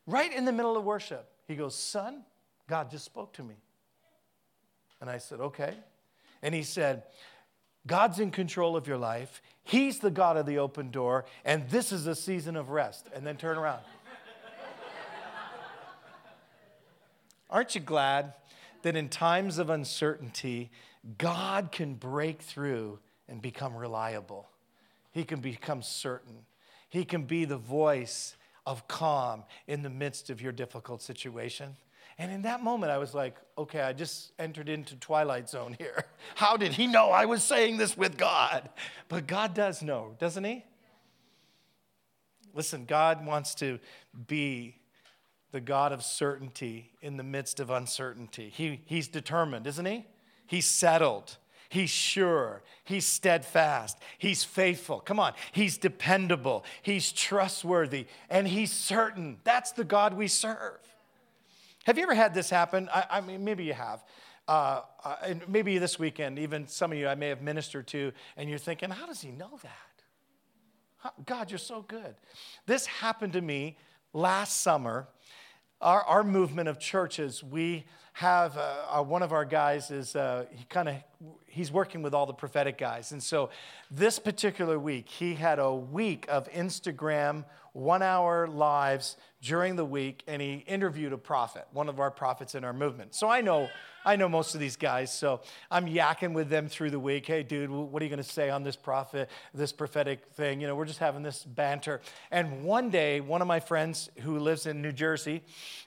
right 0.06 0.32
in 0.32 0.46
the 0.46 0.52
middle 0.52 0.78
of 0.78 0.84
worship, 0.84 1.30
he 1.48 1.56
goes, 1.56 1.76
Son, 1.76 2.24
God 2.68 2.90
just 2.90 3.06
spoke 3.06 3.34
to 3.34 3.44
me. 3.44 3.56
And 5.02 5.10
I 5.10 5.18
said, 5.18 5.40
Okay. 5.40 5.74
And 6.42 6.54
he 6.54 6.64
said, 6.64 7.04
God's 7.86 8.20
in 8.20 8.32
control 8.32 8.76
of 8.76 8.88
your 8.88 8.98
life. 8.98 9.42
He's 9.64 10.00
the 10.00 10.12
God 10.12 10.38
of 10.38 10.46
the 10.46 10.60
open 10.60 10.92
door, 10.92 11.26
and 11.46 11.70
this 11.70 11.92
is 11.92 12.08
a 12.08 12.16
season 12.16 12.56
of 12.56 12.70
rest. 12.70 13.08
And 13.14 13.26
then 13.26 13.38
turn 13.38 13.58
around. 13.58 13.82
Aren't 17.54 17.76
you 17.76 17.82
glad 17.82 18.34
that 18.82 18.96
in 18.96 19.10
times 19.10 19.60
of 19.60 19.70
uncertainty, 19.70 20.72
God 21.20 21.72
can 21.72 21.94
break 21.94 22.42
through 22.42 22.98
and 23.30 23.44
become 23.44 23.76
reliable? 23.76 24.50
He 25.12 25.24
can 25.24 25.40
become 25.40 25.84
certain. 25.84 26.46
He 26.90 27.06
can 27.06 27.24
be 27.24 27.46
the 27.46 27.58
voice 27.58 28.36
of 28.66 28.88
calm 28.88 29.44
in 29.68 29.84
the 29.84 29.90
midst 29.90 30.32
of 30.32 30.42
your 30.42 30.52
difficult 30.52 31.04
situation. 31.04 31.76
And 32.18 32.32
in 32.32 32.42
that 32.42 32.64
moment, 32.64 32.92
I 32.92 32.98
was 32.98 33.14
like, 33.14 33.36
okay, 33.56 33.82
I 33.82 33.94
just 33.94 34.32
entered 34.40 34.68
into 34.68 34.96
Twilight 34.96 35.48
Zone 35.48 35.76
here. 35.78 36.06
How 36.36 36.58
did 36.58 36.74
he 36.74 36.88
know 36.88 37.10
I 37.10 37.26
was 37.26 37.44
saying 37.44 37.78
this 37.78 37.96
with 37.96 38.18
God? 38.18 38.68
But 39.10 39.28
God 39.28 39.54
does 39.54 39.84
know, 39.84 40.16
doesn't 40.20 40.44
he? 40.44 40.66
Listen, 42.56 42.86
God 42.86 43.24
wants 43.26 43.54
to 43.56 43.80
be 44.28 44.76
the 45.54 45.62
God 45.62 45.92
of 45.92 46.04
certainty 46.04 46.92
in 47.02 47.16
the 47.16 47.24
midst 47.24 47.60
of 47.60 47.70
uncertainty. 47.70 48.52
He, 48.54 48.82
he's 48.86 49.08
determined, 49.08 49.68
isn't 49.68 49.86
he? 49.86 50.06
He's 50.48 50.66
settled. 50.66 51.38
He's 51.70 51.92
sure. 51.92 52.64
He's 52.84 53.06
steadfast. 53.06 54.00
He's 54.18 54.44
faithful. 54.44 55.00
Come 55.00 55.20
on. 55.20 55.34
He's 55.52 55.78
dependable. 55.78 56.66
He's 56.82 57.12
trustworthy. 57.12 58.08
And 58.32 58.48
he's 58.48 58.72
certain. 58.72 59.38
That's 59.44 59.72
the 59.74 59.84
God 59.84 60.16
we 60.16 60.28
serve. 60.28 60.80
Have 61.86 61.98
you 61.98 62.04
ever 62.04 62.16
had 62.16 62.34
this 62.34 62.50
happen? 62.50 62.90
I, 62.92 63.06
I 63.12 63.22
mean, 63.22 63.44
maybe 63.44 63.64
you 63.64 63.74
have. 63.74 64.04
Uh, 64.48 64.82
uh, 65.04 65.16
and 65.24 65.48
maybe 65.48 65.78
this 65.78 66.00
weekend, 66.00 66.40
even 66.40 66.68
some 66.68 66.92
of 66.92 66.98
you 66.98 67.08
I 67.08 67.16
may 67.16 67.30
have 67.30 67.44
ministered 67.44 67.86
to, 67.88 68.12
and 68.38 68.50
you're 68.50 68.58
thinking, 68.58 68.90
how 68.90 69.06
does 69.06 69.22
he 69.22 69.30
know 69.30 69.60
that? 69.62 71.14
God, 71.26 71.52
you're 71.52 71.60
so 71.60 71.84
good. 71.84 72.16
This 72.66 72.88
happened 72.88 73.34
to 73.34 73.42
me 73.42 73.78
last 74.14 74.62
summer 74.62 75.08
our, 75.84 76.02
our 76.04 76.24
movement 76.24 76.70
of 76.70 76.80
churches, 76.80 77.44
we 77.44 77.86
have 78.14 78.58
uh, 78.58 78.76
uh, 78.90 79.04
one 79.04 79.22
of 79.22 79.34
our 79.34 79.44
guys 79.44 79.92
is 79.92 80.16
uh, 80.16 80.46
he 80.52 80.64
kind 80.66 80.88
of 80.88 80.96
he's 81.46 81.72
working 81.72 82.02
with 82.02 82.14
all 82.14 82.26
the 82.26 82.34
prophetic 82.34 82.78
guys, 82.78 83.12
and 83.12 83.22
so 83.22 83.50
this 83.92 84.18
particular 84.20 84.80
week 84.80 85.10
he 85.10 85.34
had 85.36 85.60
a 85.60 85.74
week 85.74 86.26
of 86.30 86.50
Instagram 86.52 87.44
one-hour 87.74 88.48
lives 88.48 89.18
during 89.42 89.76
the 89.76 89.86
week, 89.86 90.24
and 90.28 90.42
he 90.42 90.64
interviewed 90.68 91.12
a 91.12 91.18
prophet, 91.18 91.68
one 91.74 91.90
of 91.90 92.00
our 92.00 92.12
prophets 92.12 92.56
in 92.56 92.64
our 92.64 92.74
movement. 92.74 93.16
So 93.16 93.28
I 93.28 93.42
know 93.42 93.68
I 94.06 94.18
know 94.18 94.28
most 94.28 94.54
of 94.54 94.60
these 94.60 94.76
guys, 94.76 95.14
so 95.14 95.42
I'm 95.72 95.86
yakking 95.86 96.34
with 96.34 96.50
them 96.50 96.68
through 96.68 96.90
the 96.90 97.00
week. 97.00 97.26
Hey, 97.26 97.42
dude, 97.42 97.70
what 97.70 98.02
are 98.02 98.06
you 98.06 98.10
going 98.10 98.22
to 98.22 98.30
say 98.30 98.50
on 98.50 98.64
this 98.64 98.76
prophet, 98.76 99.30
this 99.54 99.72
prophetic 99.72 100.26
thing? 100.34 100.60
You 100.60 100.68
know, 100.68 100.76
we're 100.76 100.86
just 100.86 101.00
having 101.00 101.24
this 101.24 101.44
banter. 101.44 102.02
And 102.30 102.64
one 102.64 102.90
day, 102.90 103.22
one 103.22 103.42
of 103.42 103.48
my 103.48 103.62
friends 103.62 104.10
who 104.20 104.40
lives 104.40 104.66
in 104.66 104.82
New 104.82 104.92
Jersey, 104.92 105.42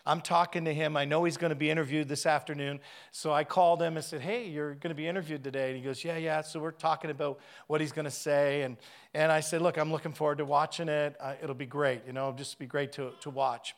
I'm 0.06 0.22
talking 0.22 0.64
to 0.64 0.72
him. 0.72 0.96
I 0.96 1.04
know 1.04 1.24
he's 1.24 1.36
going 1.36 1.50
to 1.50 1.56
be 1.56 1.68
interviewed 1.68 2.08
this 2.08 2.24
afternoon. 2.24 2.80
So 3.12 3.32
I 3.34 3.44
called 3.44 3.82
him 3.82 3.96
and 3.96 4.04
said, 4.04 4.22
Hey, 4.22 4.48
you're 4.48 4.74
going 4.74 4.90
to 4.90 4.94
be 4.94 5.06
interviewed 5.06 5.44
today. 5.44 5.68
And 5.68 5.76
he 5.76 5.82
goes, 5.82 6.02
Yeah, 6.02 6.16
yeah. 6.16 6.40
So 6.40 6.58
we're 6.58 6.70
talking 6.70 7.10
about 7.10 7.38
what 7.66 7.82
he's 7.82 7.92
going 7.92 8.06
to 8.06 8.10
say. 8.10 8.62
And, 8.62 8.78
and 9.12 9.30
I 9.30 9.40
said, 9.40 9.60
Look, 9.60 9.76
I'm 9.76 9.92
looking 9.92 10.12
forward 10.12 10.38
to 10.38 10.46
watching 10.46 10.88
it. 10.88 11.16
Uh, 11.20 11.34
it'll 11.42 11.54
be 11.54 11.66
great. 11.66 12.02
You 12.06 12.14
know, 12.14 12.32
just 12.32 12.58
be 12.58 12.66
great 12.66 12.92
to, 12.92 13.10
to 13.20 13.30
watch. 13.30 13.74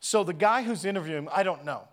So 0.00 0.22
the 0.22 0.32
guy 0.32 0.62
who's 0.62 0.84
interviewing, 0.84 1.28
I 1.32 1.42
don't 1.42 1.64
know. 1.64 1.88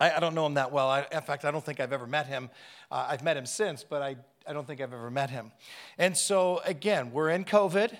I, 0.00 0.12
I 0.12 0.20
don't 0.20 0.34
know 0.34 0.46
him 0.46 0.54
that 0.54 0.72
well. 0.72 0.88
I, 0.88 1.06
in 1.12 1.22
fact, 1.22 1.44
I 1.44 1.50
don't 1.50 1.64
think 1.64 1.80
I've 1.80 1.92
ever 1.92 2.06
met 2.06 2.26
him. 2.26 2.50
Uh, 2.90 3.06
I've 3.08 3.22
met 3.22 3.36
him 3.36 3.46
since, 3.46 3.84
but 3.84 4.02
I, 4.02 4.16
I 4.46 4.52
don't 4.52 4.66
think 4.66 4.80
I've 4.80 4.92
ever 4.92 5.10
met 5.10 5.30
him. 5.30 5.52
And 5.98 6.16
so, 6.16 6.60
again, 6.64 7.12
we're 7.12 7.30
in 7.30 7.44
COVID. 7.44 7.96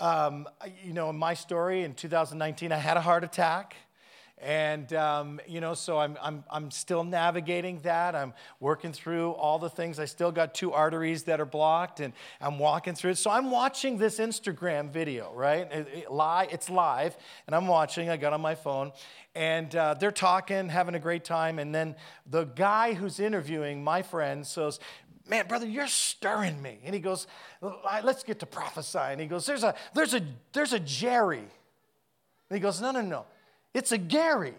Um, 0.00 0.48
you 0.84 0.92
know, 0.92 1.10
in 1.10 1.16
my 1.16 1.34
story 1.34 1.82
in 1.82 1.94
2019, 1.94 2.72
I 2.72 2.76
had 2.76 2.96
a 2.96 3.00
heart 3.00 3.24
attack. 3.24 3.74
And, 4.40 4.92
um, 4.92 5.40
you 5.48 5.60
know, 5.60 5.74
so 5.74 5.98
I'm, 5.98 6.16
I'm, 6.22 6.44
I'm 6.50 6.70
still 6.70 7.02
navigating 7.02 7.80
that. 7.80 8.14
I'm 8.14 8.34
working 8.60 8.92
through 8.92 9.32
all 9.32 9.58
the 9.58 9.68
things. 9.68 9.98
I 9.98 10.04
still 10.04 10.30
got 10.30 10.54
two 10.54 10.72
arteries 10.72 11.24
that 11.24 11.40
are 11.40 11.46
blocked, 11.46 11.98
and 11.98 12.12
I'm 12.40 12.58
walking 12.58 12.94
through 12.94 13.12
it. 13.12 13.18
So 13.18 13.30
I'm 13.30 13.50
watching 13.50 13.98
this 13.98 14.20
Instagram 14.20 14.90
video, 14.90 15.32
right? 15.34 15.70
It, 15.72 15.88
it, 15.92 16.06
it's 16.52 16.70
live, 16.70 17.16
and 17.46 17.56
I'm 17.56 17.66
watching. 17.66 18.10
I 18.10 18.16
got 18.16 18.32
on 18.32 18.40
my 18.40 18.54
phone, 18.54 18.92
and 19.34 19.74
uh, 19.74 19.94
they're 19.94 20.12
talking, 20.12 20.68
having 20.68 20.94
a 20.94 21.00
great 21.00 21.24
time. 21.24 21.58
And 21.58 21.74
then 21.74 21.96
the 22.24 22.44
guy 22.44 22.94
who's 22.94 23.18
interviewing 23.18 23.82
my 23.82 24.02
friend 24.02 24.46
says, 24.46 24.78
man, 25.28 25.46
brother, 25.46 25.66
you're 25.66 25.88
stirring 25.88 26.62
me. 26.62 26.78
And 26.84 26.94
he 26.94 27.00
goes, 27.00 27.26
let's 27.60 28.22
get 28.22 28.38
to 28.40 28.46
prophesying. 28.46 29.18
He 29.18 29.26
goes, 29.26 29.46
there's 29.46 29.64
a, 29.64 29.74
there's 29.94 30.14
a, 30.14 30.22
there's 30.52 30.72
a 30.72 30.80
Jerry. 30.80 31.38
And 31.38 32.56
he 32.56 32.60
goes, 32.60 32.80
no, 32.80 32.92
no, 32.92 33.02
no. 33.02 33.26
It's 33.74 33.92
a 33.92 33.98
Gary. 33.98 34.54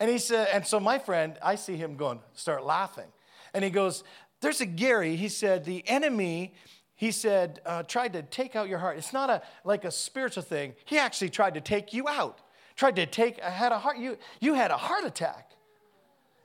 And 0.00 0.10
he 0.10 0.18
said, 0.18 0.48
and 0.52 0.66
so 0.66 0.80
my 0.80 0.98
friend, 0.98 1.38
I 1.42 1.54
see 1.54 1.76
him 1.76 1.96
going, 1.96 2.20
start 2.34 2.64
laughing. 2.64 3.06
And 3.54 3.62
he 3.62 3.70
goes, 3.70 4.02
There's 4.40 4.60
a 4.60 4.66
Gary. 4.66 5.16
He 5.16 5.28
said, 5.28 5.64
The 5.64 5.82
enemy, 5.86 6.54
he 6.96 7.10
said, 7.12 7.60
uh, 7.64 7.84
tried 7.84 8.12
to 8.14 8.22
take 8.22 8.56
out 8.56 8.68
your 8.68 8.78
heart. 8.78 8.98
It's 8.98 9.12
not 9.12 9.30
a 9.30 9.42
like 9.64 9.84
a 9.84 9.90
spiritual 9.90 10.42
thing. 10.42 10.74
He 10.84 10.98
actually 10.98 11.30
tried 11.30 11.54
to 11.54 11.60
take 11.60 11.92
you 11.92 12.08
out. 12.08 12.40
Tried 12.76 12.96
to 12.96 13.06
take, 13.06 13.40
had 13.40 13.70
a 13.70 13.78
heart, 13.78 13.98
you, 13.98 14.18
you 14.40 14.54
had 14.54 14.72
a 14.72 14.76
heart 14.76 15.04
attack. 15.04 15.52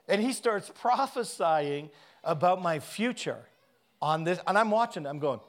And 0.08 0.22
he 0.22 0.32
starts 0.32 0.72
prophesying 0.80 1.90
about 2.24 2.62
my 2.62 2.80
future 2.80 3.46
on 4.02 4.24
this. 4.24 4.40
And 4.46 4.58
I'm 4.58 4.70
watching, 4.70 5.08
I'm 5.08 5.20
going, 5.20 5.40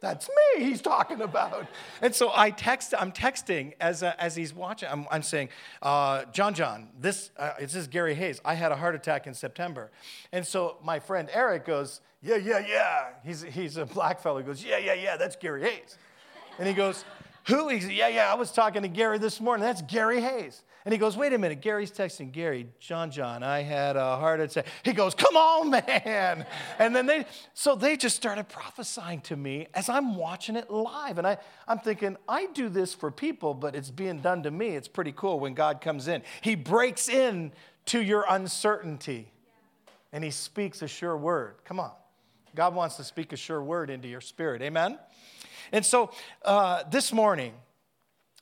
that's 0.00 0.28
me 0.28 0.64
he's 0.64 0.80
talking 0.80 1.20
about. 1.20 1.66
And 2.02 2.14
so 2.14 2.30
I 2.34 2.50
text, 2.50 2.94
I'm 2.98 3.12
texting 3.12 3.74
as, 3.80 4.02
uh, 4.02 4.14
as 4.18 4.36
he's 4.36 4.54
watching. 4.54 4.88
I'm, 4.90 5.06
I'm 5.10 5.22
saying, 5.22 5.48
uh, 5.82 6.24
John, 6.32 6.54
John, 6.54 6.88
this, 6.98 7.30
uh, 7.36 7.52
this 7.58 7.74
is 7.74 7.88
Gary 7.88 8.14
Hayes. 8.14 8.40
I 8.44 8.54
had 8.54 8.72
a 8.72 8.76
heart 8.76 8.94
attack 8.94 9.26
in 9.26 9.34
September. 9.34 9.90
And 10.32 10.46
so 10.46 10.76
my 10.82 10.98
friend 10.98 11.28
Eric 11.32 11.64
goes, 11.64 12.00
yeah, 12.22 12.36
yeah, 12.36 12.58
yeah. 12.58 13.08
He's, 13.24 13.42
he's 13.42 13.76
a 13.76 13.86
black 13.86 14.20
fellow. 14.20 14.38
He 14.38 14.44
goes, 14.44 14.64
yeah, 14.64 14.78
yeah, 14.78 14.94
yeah, 14.94 15.16
that's 15.16 15.36
Gary 15.36 15.62
Hayes. 15.62 15.96
And 16.58 16.66
he 16.66 16.74
goes, 16.74 17.04
who? 17.48 17.68
He's, 17.68 17.88
yeah, 17.88 18.08
yeah, 18.08 18.30
I 18.30 18.34
was 18.34 18.52
talking 18.52 18.82
to 18.82 18.88
Gary 18.88 19.18
this 19.18 19.40
morning. 19.40 19.64
That's 19.64 19.80
Gary 19.82 20.20
Hayes. 20.20 20.62
And 20.84 20.92
he 20.92 20.98
goes, 20.98 21.16
wait 21.16 21.32
a 21.32 21.38
minute. 21.38 21.60
Gary's 21.60 21.90
texting 21.90 22.30
Gary, 22.30 22.68
John, 22.78 23.10
John, 23.10 23.42
I 23.42 23.62
had 23.62 23.96
a 23.96 24.16
heart 24.16 24.40
attack. 24.40 24.66
He 24.82 24.92
goes, 24.92 25.14
come 25.14 25.34
on, 25.34 25.70
man. 26.04 26.46
And 26.78 26.94
then 26.94 27.06
they, 27.06 27.24
so 27.54 27.74
they 27.74 27.96
just 27.96 28.16
started 28.16 28.48
prophesying 28.48 29.22
to 29.22 29.36
me 29.36 29.66
as 29.74 29.88
I'm 29.88 30.14
watching 30.14 30.56
it 30.56 30.70
live. 30.70 31.18
And 31.18 31.26
I, 31.26 31.38
I'm 31.66 31.78
thinking, 31.78 32.16
I 32.28 32.46
do 32.46 32.68
this 32.68 32.94
for 32.94 33.10
people, 33.10 33.54
but 33.54 33.74
it's 33.74 33.90
being 33.90 34.20
done 34.20 34.42
to 34.42 34.50
me. 34.50 34.76
It's 34.76 34.88
pretty 34.88 35.12
cool 35.12 35.40
when 35.40 35.54
God 35.54 35.80
comes 35.80 36.06
in. 36.06 36.22
He 36.42 36.54
breaks 36.54 37.08
in 37.08 37.52
to 37.86 38.02
your 38.02 38.26
uncertainty 38.28 39.32
and 40.12 40.22
he 40.22 40.30
speaks 40.30 40.82
a 40.82 40.88
sure 40.88 41.16
word. 41.16 41.56
Come 41.64 41.80
on. 41.80 41.92
God 42.54 42.74
wants 42.74 42.96
to 42.96 43.04
speak 43.04 43.32
a 43.32 43.36
sure 43.36 43.62
word 43.62 43.90
into 43.90 44.08
your 44.08 44.20
spirit. 44.20 44.62
Amen? 44.62 44.98
And 45.72 45.84
so 45.84 46.10
uh, 46.44 46.84
this 46.90 47.12
morning, 47.12 47.52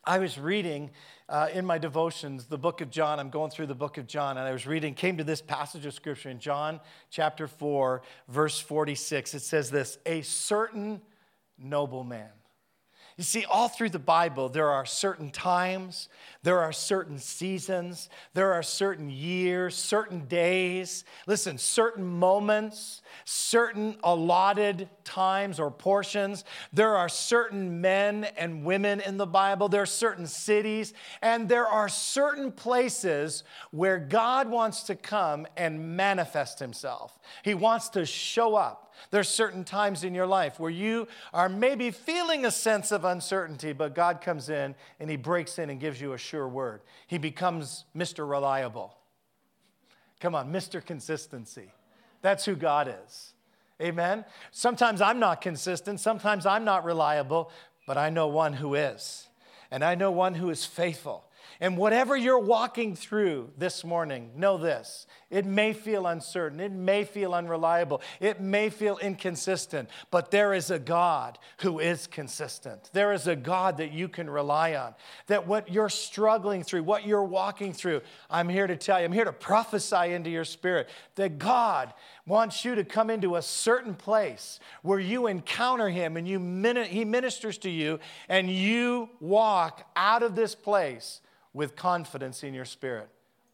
I 0.04 0.18
was 0.18 0.38
reading 0.38 0.90
uh, 1.28 1.48
in 1.52 1.66
my 1.66 1.78
devotions 1.78 2.46
the 2.46 2.58
book 2.58 2.80
of 2.80 2.90
John. 2.90 3.18
I'm 3.18 3.30
going 3.30 3.50
through 3.50 3.66
the 3.66 3.74
book 3.74 3.98
of 3.98 4.06
John, 4.06 4.38
and 4.38 4.46
I 4.46 4.52
was 4.52 4.66
reading, 4.66 4.94
came 4.94 5.16
to 5.16 5.24
this 5.24 5.42
passage 5.42 5.84
of 5.84 5.94
scripture 5.94 6.30
in 6.30 6.38
John 6.38 6.80
chapter 7.10 7.48
4, 7.48 8.02
verse 8.28 8.60
46. 8.60 9.34
It 9.34 9.40
says 9.40 9.70
this 9.70 9.98
A 10.06 10.22
certain 10.22 11.00
nobleman 11.58 12.28
you 13.16 13.24
see, 13.24 13.46
all 13.46 13.68
through 13.68 13.88
the 13.88 13.98
Bible, 13.98 14.50
there 14.50 14.68
are 14.68 14.84
certain 14.84 15.30
times, 15.30 16.10
there 16.42 16.60
are 16.60 16.72
certain 16.72 17.18
seasons, 17.18 18.10
there 18.34 18.52
are 18.52 18.62
certain 18.62 19.08
years, 19.08 19.74
certain 19.74 20.26
days, 20.26 21.02
listen, 21.26 21.56
certain 21.56 22.04
moments, 22.04 23.00
certain 23.24 23.96
allotted 24.04 24.90
times 25.02 25.58
or 25.58 25.70
portions. 25.70 26.44
There 26.74 26.94
are 26.94 27.08
certain 27.08 27.80
men 27.80 28.24
and 28.36 28.64
women 28.66 29.00
in 29.00 29.16
the 29.16 29.26
Bible, 29.26 29.70
there 29.70 29.82
are 29.82 29.86
certain 29.86 30.26
cities, 30.26 30.92
and 31.22 31.48
there 31.48 31.66
are 31.66 31.88
certain 31.88 32.52
places 32.52 33.44
where 33.70 33.98
God 33.98 34.46
wants 34.46 34.82
to 34.84 34.94
come 34.94 35.46
and 35.56 35.96
manifest 35.96 36.58
himself. 36.58 37.18
He 37.42 37.54
wants 37.54 37.88
to 37.90 38.04
show 38.04 38.56
up. 38.56 38.85
There's 39.10 39.28
certain 39.28 39.64
times 39.64 40.04
in 40.04 40.14
your 40.14 40.26
life 40.26 40.58
where 40.58 40.70
you 40.70 41.08
are 41.32 41.48
maybe 41.48 41.90
feeling 41.90 42.44
a 42.44 42.50
sense 42.50 42.92
of 42.92 43.04
uncertainty, 43.04 43.72
but 43.72 43.94
God 43.94 44.20
comes 44.20 44.48
in 44.48 44.74
and 45.00 45.10
He 45.10 45.16
breaks 45.16 45.58
in 45.58 45.70
and 45.70 45.80
gives 45.80 46.00
you 46.00 46.12
a 46.12 46.18
sure 46.18 46.48
word. 46.48 46.82
He 47.06 47.18
becomes 47.18 47.84
Mr. 47.96 48.28
Reliable. 48.28 48.96
Come 50.20 50.34
on, 50.34 50.52
Mr. 50.52 50.84
Consistency. 50.84 51.72
That's 52.22 52.44
who 52.44 52.56
God 52.56 52.92
is. 53.06 53.32
Amen? 53.80 54.24
Sometimes 54.50 55.00
I'm 55.00 55.18
not 55.18 55.40
consistent, 55.40 56.00
sometimes 56.00 56.46
I'm 56.46 56.64
not 56.64 56.84
reliable, 56.84 57.50
but 57.86 57.98
I 57.98 58.10
know 58.10 58.26
one 58.26 58.54
who 58.54 58.74
is. 58.74 59.28
And 59.70 59.84
I 59.84 59.94
know 59.94 60.10
one 60.10 60.34
who 60.34 60.48
is 60.50 60.64
faithful. 60.64 61.24
And 61.60 61.78
whatever 61.78 62.16
you're 62.16 62.38
walking 62.38 62.94
through 62.94 63.50
this 63.56 63.84
morning, 63.84 64.32
know 64.36 64.58
this 64.58 65.06
it 65.30 65.44
may 65.44 65.72
feel 65.72 66.06
uncertain, 66.06 66.60
it 66.60 66.70
may 66.70 67.04
feel 67.04 67.34
unreliable, 67.34 68.00
it 68.20 68.40
may 68.40 68.70
feel 68.70 68.98
inconsistent, 68.98 69.88
but 70.10 70.30
there 70.30 70.54
is 70.54 70.70
a 70.70 70.78
God 70.78 71.38
who 71.58 71.80
is 71.80 72.06
consistent. 72.06 72.90
There 72.92 73.12
is 73.12 73.26
a 73.26 73.34
God 73.34 73.78
that 73.78 73.92
you 73.92 74.08
can 74.08 74.30
rely 74.30 74.74
on. 74.74 74.94
That 75.26 75.46
what 75.46 75.72
you're 75.72 75.88
struggling 75.88 76.62
through, 76.62 76.84
what 76.84 77.06
you're 77.06 77.24
walking 77.24 77.72
through, 77.72 78.02
I'm 78.30 78.48
here 78.48 78.66
to 78.66 78.76
tell 78.76 78.98
you, 79.00 79.06
I'm 79.06 79.12
here 79.12 79.24
to 79.24 79.32
prophesy 79.32 80.12
into 80.12 80.30
your 80.30 80.44
spirit 80.44 80.88
that 81.16 81.38
God 81.38 81.92
wants 82.26 82.64
you 82.64 82.74
to 82.74 82.84
come 82.84 83.10
into 83.10 83.36
a 83.36 83.42
certain 83.42 83.94
place 83.94 84.60
where 84.82 85.00
you 85.00 85.26
encounter 85.26 85.88
Him 85.88 86.16
and 86.16 86.28
you 86.28 86.38
He 86.84 87.04
ministers 87.04 87.58
to 87.58 87.70
you, 87.70 87.98
and 88.28 88.50
you 88.50 89.08
walk 89.20 89.88
out 89.96 90.22
of 90.22 90.36
this 90.36 90.54
place 90.54 91.20
with 91.56 91.74
confidence 91.74 92.44
in 92.44 92.52
your 92.52 92.66
spirit. 92.66 93.08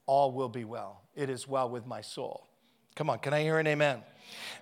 All 0.07 0.33
will 0.33 0.49
be 0.49 0.65
well 0.65 1.03
it 1.15 1.31
is 1.31 1.47
well 1.47 1.69
with 1.69 1.87
my 1.87 2.01
soul. 2.01 2.49
Come 2.97 3.11
on, 3.11 3.19
can 3.19 3.33
I 3.33 3.43
hear 3.43 3.59
an 3.59 3.67
amen? 3.67 4.03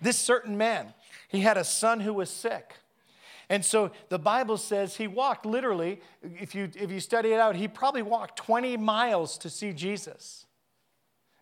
This 0.00 0.18
certain 0.18 0.56
man, 0.56 0.92
he 1.28 1.40
had 1.40 1.56
a 1.56 1.64
son 1.64 2.00
who 2.00 2.12
was 2.12 2.28
sick. 2.28 2.74
And 3.48 3.64
so 3.64 3.92
the 4.08 4.18
Bible 4.18 4.56
says 4.56 4.96
he 4.96 5.06
walked 5.06 5.46
literally, 5.46 6.00
if 6.22 6.54
you, 6.54 6.70
if 6.74 6.90
you 6.90 7.00
study 7.00 7.32
it 7.32 7.40
out, 7.40 7.56
he 7.56 7.66
probably 7.66 8.02
walked 8.02 8.36
20 8.36 8.76
miles 8.76 9.38
to 9.38 9.50
see 9.50 9.72
Jesus. 9.72 10.46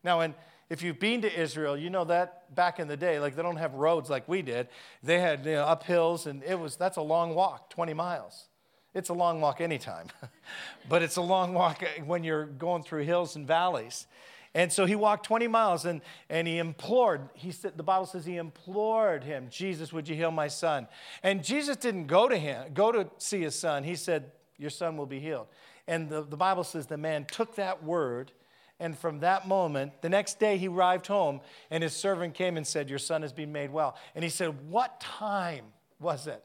Now, 0.05 0.21
and 0.21 0.35
if 0.71 0.83
you've 0.83 0.99
been 0.99 1.23
to 1.23 1.40
Israel, 1.40 1.76
you 1.76 1.90
know 1.90 2.05
that 2.05 2.55
back 2.55 2.78
in 2.78 2.88
the 2.88 2.97
day, 2.97 3.19
like 3.19 3.35
they 3.35 3.43
don't 3.43 3.57
have 3.57 3.75
roads 3.75 4.11
like 4.11 4.28
we 4.28 4.43
did. 4.43 4.69
They 5.02 5.21
had 5.21 5.45
you 5.45 5.52
know, 5.52 5.64
up 5.64 5.85
hills, 5.85 6.26
and 6.26 6.43
it 6.45 6.59
was 6.59 6.76
that's 6.76 6.97
a 6.99 7.02
long 7.02 7.35
walk, 7.35 7.71
20 7.71 7.95
miles. 7.95 8.49
It's 8.95 9.11
a 9.11 9.14
long 9.14 9.40
walk 9.40 9.61
anytime, 9.61 10.09
but 10.88 11.02
it's 11.02 11.16
a 11.16 11.23
long 11.23 11.54
walk 11.54 11.85
when 12.04 12.25
you're 12.25 12.47
going 12.47 12.83
through 12.83 13.04
hills 13.04 13.37
and 13.37 13.47
valleys. 13.47 14.07
And 14.54 14.73
so 14.73 14.87
he 14.87 14.95
walked 14.95 15.26
20 15.26 15.47
miles 15.47 15.85
and, 15.85 16.00
and 16.30 16.49
he 16.49 16.59
implored. 16.59 17.28
He 17.35 17.52
said, 17.52 17.76
the 17.76 17.83
Bible 17.83 18.07
says 18.07 18.25
he 18.25 18.37
implored 18.37 19.23
him, 19.23 19.49
Jesus, 19.50 19.92
would 19.92 20.09
you 20.09 20.16
heal 20.16 20.30
my 20.30 20.49
son? 20.49 20.88
And 21.23 21.45
Jesus 21.45 21.76
didn't 21.76 22.07
go 22.07 22.28
to 22.28 22.37
him, 22.37 22.73
go 22.73 22.90
to 22.90 23.09
see 23.18 23.42
his 23.42 23.54
son. 23.54 23.85
He 23.85 23.95
said, 23.95 24.33
Your 24.57 24.71
son 24.71 24.97
will 24.97 25.07
be 25.07 25.21
healed. 25.21 25.49
And 25.87 26.09
the, 26.09 26.23
the 26.23 26.37
Bible 26.37 26.64
says 26.64 26.87
the 26.87 26.97
man 26.97 27.26
took 27.26 27.54
that 27.57 27.85
word 27.85 28.33
And 28.80 28.97
from 28.97 29.21
that 29.21 29.49
moment, 29.49 30.02
the 30.02 30.09
next 30.09 30.38
day 30.38 30.57
he 30.57 30.68
arrived 30.68 31.09
home, 31.09 31.40
and 31.71 31.83
his 31.83 31.95
servant 31.95 32.35
came 32.35 32.57
and 32.57 32.66
said, 32.66 32.88
Your 32.88 32.99
son 33.00 33.23
has 33.23 33.33
been 33.33 33.52
made 33.52 33.71
well. 33.71 33.97
And 34.14 34.23
he 34.23 34.30
said, 34.30 34.71
What 34.71 35.00
time 35.00 35.64
was 35.99 36.26
it? 36.26 36.45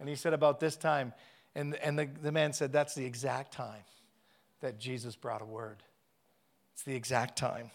And 0.00 0.08
he 0.08 0.16
said, 0.16 0.32
About 0.32 0.58
this 0.58 0.76
time. 0.76 1.12
And, 1.54 1.74
and 1.76 1.98
the, 1.98 2.08
the 2.22 2.32
man 2.32 2.52
said, 2.52 2.72
That's 2.72 2.94
the 2.94 3.04
exact 3.04 3.52
time 3.52 3.84
that 4.60 4.78
Jesus 4.78 5.14
brought 5.14 5.42
a 5.42 5.46
word. 5.46 5.82
It's 6.74 6.82
the 6.82 6.94
exact 6.94 7.36
time. 7.36 7.70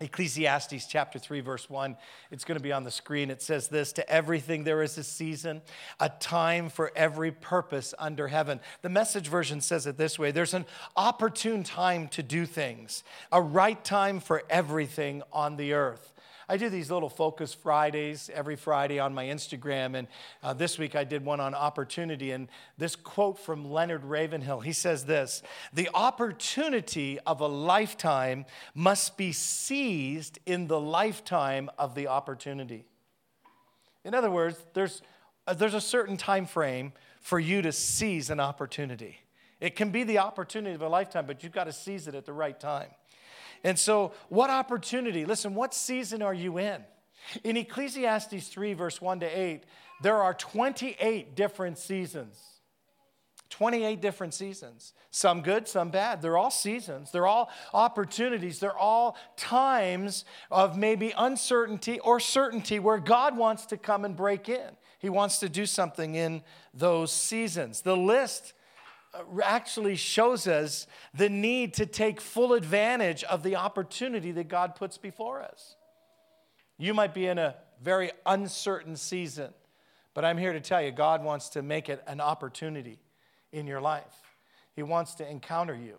Ecclesiastes 0.00 0.86
chapter 0.86 1.18
3, 1.18 1.40
verse 1.40 1.68
1. 1.68 1.96
It's 2.30 2.44
going 2.44 2.56
to 2.56 2.62
be 2.62 2.72
on 2.72 2.84
the 2.84 2.90
screen. 2.90 3.30
It 3.30 3.42
says 3.42 3.68
this 3.68 3.92
To 3.94 4.08
everything 4.08 4.64
there 4.64 4.82
is 4.82 4.96
a 4.96 5.02
season, 5.02 5.60
a 5.98 6.08
time 6.08 6.68
for 6.68 6.92
every 6.94 7.32
purpose 7.32 7.94
under 7.98 8.28
heaven. 8.28 8.60
The 8.82 8.88
message 8.88 9.26
version 9.26 9.60
says 9.60 9.86
it 9.86 9.96
this 9.96 10.18
way 10.18 10.30
There's 10.30 10.54
an 10.54 10.66
opportune 10.96 11.64
time 11.64 12.08
to 12.08 12.22
do 12.22 12.46
things, 12.46 13.02
a 13.32 13.42
right 13.42 13.82
time 13.84 14.20
for 14.20 14.44
everything 14.48 15.22
on 15.32 15.56
the 15.56 15.72
earth. 15.72 16.12
I 16.50 16.56
do 16.56 16.70
these 16.70 16.90
little 16.90 17.10
focus 17.10 17.52
Fridays 17.52 18.30
every 18.32 18.56
Friday 18.56 18.98
on 18.98 19.12
my 19.12 19.26
Instagram, 19.26 19.94
and 19.94 20.08
uh, 20.42 20.54
this 20.54 20.78
week 20.78 20.96
I 20.96 21.04
did 21.04 21.22
one 21.22 21.40
on 21.40 21.54
opportunity. 21.54 22.30
And 22.30 22.48
this 22.78 22.96
quote 22.96 23.38
from 23.38 23.70
Leonard 23.70 24.02
Ravenhill 24.04 24.60
he 24.60 24.72
says 24.72 25.04
this 25.04 25.42
The 25.74 25.90
opportunity 25.92 27.18
of 27.26 27.42
a 27.42 27.46
lifetime 27.46 28.46
must 28.74 29.18
be 29.18 29.32
seized 29.32 30.38
in 30.46 30.68
the 30.68 30.80
lifetime 30.80 31.68
of 31.78 31.94
the 31.94 32.06
opportunity. 32.06 32.86
In 34.04 34.14
other 34.14 34.30
words, 34.30 34.56
there's, 34.72 35.02
uh, 35.46 35.52
there's 35.52 35.74
a 35.74 35.82
certain 35.82 36.16
time 36.16 36.46
frame 36.46 36.94
for 37.20 37.38
you 37.38 37.60
to 37.60 37.72
seize 37.72 38.30
an 38.30 38.40
opportunity. 38.40 39.18
It 39.60 39.76
can 39.76 39.90
be 39.90 40.02
the 40.02 40.18
opportunity 40.18 40.74
of 40.74 40.80
a 40.80 40.88
lifetime, 40.88 41.26
but 41.26 41.42
you've 41.42 41.52
got 41.52 41.64
to 41.64 41.72
seize 41.74 42.08
it 42.08 42.14
at 42.14 42.24
the 42.24 42.32
right 42.32 42.58
time. 42.58 42.88
And 43.64 43.78
so, 43.78 44.12
what 44.28 44.50
opportunity? 44.50 45.24
Listen, 45.24 45.54
what 45.54 45.74
season 45.74 46.22
are 46.22 46.34
you 46.34 46.58
in? 46.58 46.84
In 47.44 47.56
Ecclesiastes 47.56 48.48
3, 48.48 48.72
verse 48.74 49.00
1 49.00 49.20
to 49.20 49.26
8, 49.26 49.64
there 50.02 50.22
are 50.22 50.34
28 50.34 51.34
different 51.34 51.78
seasons. 51.78 52.58
28 53.50 54.00
different 54.00 54.34
seasons. 54.34 54.92
Some 55.10 55.40
good, 55.40 55.66
some 55.66 55.90
bad. 55.90 56.20
They're 56.20 56.36
all 56.36 56.50
seasons. 56.50 57.10
They're 57.10 57.26
all 57.26 57.50
opportunities. 57.72 58.60
They're 58.60 58.76
all 58.76 59.16
times 59.36 60.24
of 60.50 60.76
maybe 60.76 61.14
uncertainty 61.16 61.98
or 62.00 62.20
certainty 62.20 62.78
where 62.78 62.98
God 62.98 63.36
wants 63.36 63.66
to 63.66 63.76
come 63.76 64.04
and 64.04 64.14
break 64.14 64.48
in. 64.48 64.76
He 64.98 65.08
wants 65.08 65.38
to 65.38 65.48
do 65.48 65.64
something 65.64 66.14
in 66.14 66.42
those 66.74 67.10
seasons. 67.10 67.80
The 67.80 67.96
list 67.96 68.52
Uh, 69.14 69.40
actually 69.42 69.96
shows 69.96 70.46
us 70.46 70.86
the 71.14 71.28
need 71.28 71.74
to 71.74 71.86
take 71.86 72.20
full 72.20 72.52
advantage 72.52 73.24
of 73.24 73.42
the 73.42 73.56
opportunity 73.56 74.32
that 74.32 74.48
God 74.48 74.74
puts 74.74 74.98
before 74.98 75.40
us. 75.42 75.76
You 76.76 76.94
might 76.94 77.14
be 77.14 77.26
in 77.26 77.38
a 77.38 77.56
very 77.82 78.10
uncertain 78.26 78.96
season, 78.96 79.52
but 80.14 80.24
I'm 80.24 80.36
here 80.36 80.52
to 80.52 80.60
tell 80.60 80.82
you 80.82 80.90
God 80.90 81.24
wants 81.24 81.48
to 81.50 81.62
make 81.62 81.88
it 81.88 82.02
an 82.06 82.20
opportunity 82.20 82.98
in 83.52 83.66
your 83.66 83.80
life. 83.80 84.22
He 84.76 84.82
wants 84.82 85.14
to 85.16 85.28
encounter 85.28 85.74
you. 85.74 85.96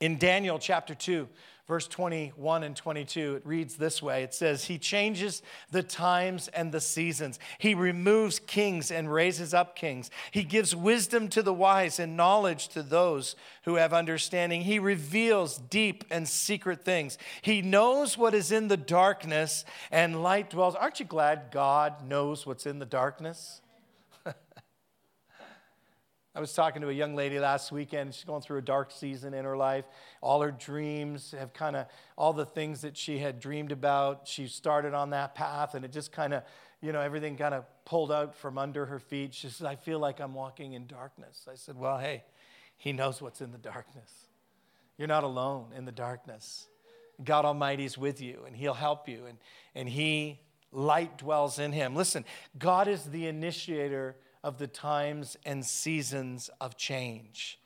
In 0.00 0.18
Daniel 0.18 0.58
chapter 0.58 0.94
2, 0.94 1.28
verse 1.66 1.86
21 1.86 2.64
and 2.64 2.76
22, 2.76 3.36
it 3.36 3.46
reads 3.46 3.76
this 3.76 4.02
way 4.02 4.22
It 4.22 4.34
says, 4.34 4.64
He 4.64 4.78
changes 4.78 5.42
the 5.70 5.82
times 5.82 6.48
and 6.48 6.72
the 6.72 6.80
seasons. 6.80 7.38
He 7.58 7.74
removes 7.74 8.38
kings 8.38 8.90
and 8.90 9.12
raises 9.12 9.54
up 9.54 9.74
kings. 9.74 10.10
He 10.30 10.42
gives 10.42 10.76
wisdom 10.76 11.28
to 11.28 11.42
the 11.42 11.54
wise 11.54 11.98
and 11.98 12.16
knowledge 12.16 12.68
to 12.68 12.82
those 12.82 13.36
who 13.64 13.76
have 13.76 13.92
understanding. 13.92 14.62
He 14.62 14.78
reveals 14.78 15.56
deep 15.56 16.04
and 16.10 16.28
secret 16.28 16.84
things. 16.84 17.16
He 17.40 17.62
knows 17.62 18.18
what 18.18 18.34
is 18.34 18.52
in 18.52 18.68
the 18.68 18.76
darkness, 18.76 19.64
and 19.90 20.22
light 20.22 20.50
dwells. 20.50 20.74
Aren't 20.74 21.00
you 21.00 21.06
glad 21.06 21.50
God 21.50 22.06
knows 22.06 22.46
what's 22.46 22.66
in 22.66 22.78
the 22.78 22.86
darkness? 22.86 23.61
I 26.34 26.40
was 26.40 26.54
talking 26.54 26.80
to 26.80 26.88
a 26.88 26.92
young 26.92 27.14
lady 27.14 27.38
last 27.38 27.72
weekend. 27.72 28.14
She's 28.14 28.24
going 28.24 28.40
through 28.40 28.58
a 28.58 28.62
dark 28.62 28.90
season 28.90 29.34
in 29.34 29.44
her 29.44 29.56
life. 29.56 29.84
All 30.22 30.40
her 30.40 30.50
dreams 30.50 31.34
have 31.38 31.52
kind 31.52 31.76
of, 31.76 31.86
all 32.16 32.32
the 32.32 32.46
things 32.46 32.80
that 32.80 32.96
she 32.96 33.18
had 33.18 33.38
dreamed 33.38 33.70
about, 33.70 34.26
she 34.26 34.46
started 34.46 34.94
on 34.94 35.10
that 35.10 35.34
path, 35.34 35.74
and 35.74 35.84
it 35.84 35.92
just 35.92 36.10
kind 36.10 36.32
of, 36.32 36.42
you 36.80 36.90
know, 36.90 37.02
everything 37.02 37.36
kind 37.36 37.52
of 37.52 37.64
pulled 37.84 38.10
out 38.10 38.34
from 38.34 38.56
under 38.56 38.86
her 38.86 38.98
feet. 38.98 39.34
She 39.34 39.50
said, 39.50 39.66
I 39.66 39.76
feel 39.76 39.98
like 39.98 40.20
I'm 40.20 40.32
walking 40.32 40.72
in 40.72 40.86
darkness. 40.86 41.46
I 41.50 41.54
said, 41.54 41.76
Well, 41.76 41.98
hey, 41.98 42.24
He 42.78 42.94
knows 42.94 43.20
what's 43.20 43.42
in 43.42 43.52
the 43.52 43.58
darkness. 43.58 44.10
You're 44.96 45.08
not 45.08 45.24
alone 45.24 45.72
in 45.76 45.84
the 45.84 45.92
darkness. 45.92 46.66
God 47.22 47.44
Almighty's 47.44 47.98
with 47.98 48.22
you, 48.22 48.44
and 48.46 48.56
He'll 48.56 48.72
help 48.72 49.06
you, 49.06 49.26
and, 49.26 49.36
and 49.74 49.86
He, 49.86 50.40
light 50.72 51.18
dwells 51.18 51.58
in 51.58 51.72
Him. 51.72 51.94
Listen, 51.94 52.24
God 52.58 52.88
is 52.88 53.04
the 53.04 53.26
initiator 53.26 54.16
of 54.42 54.58
the 54.58 54.66
times 54.66 55.36
and 55.44 55.64
seasons 55.64 56.50
of 56.60 56.76
change. 56.76 57.58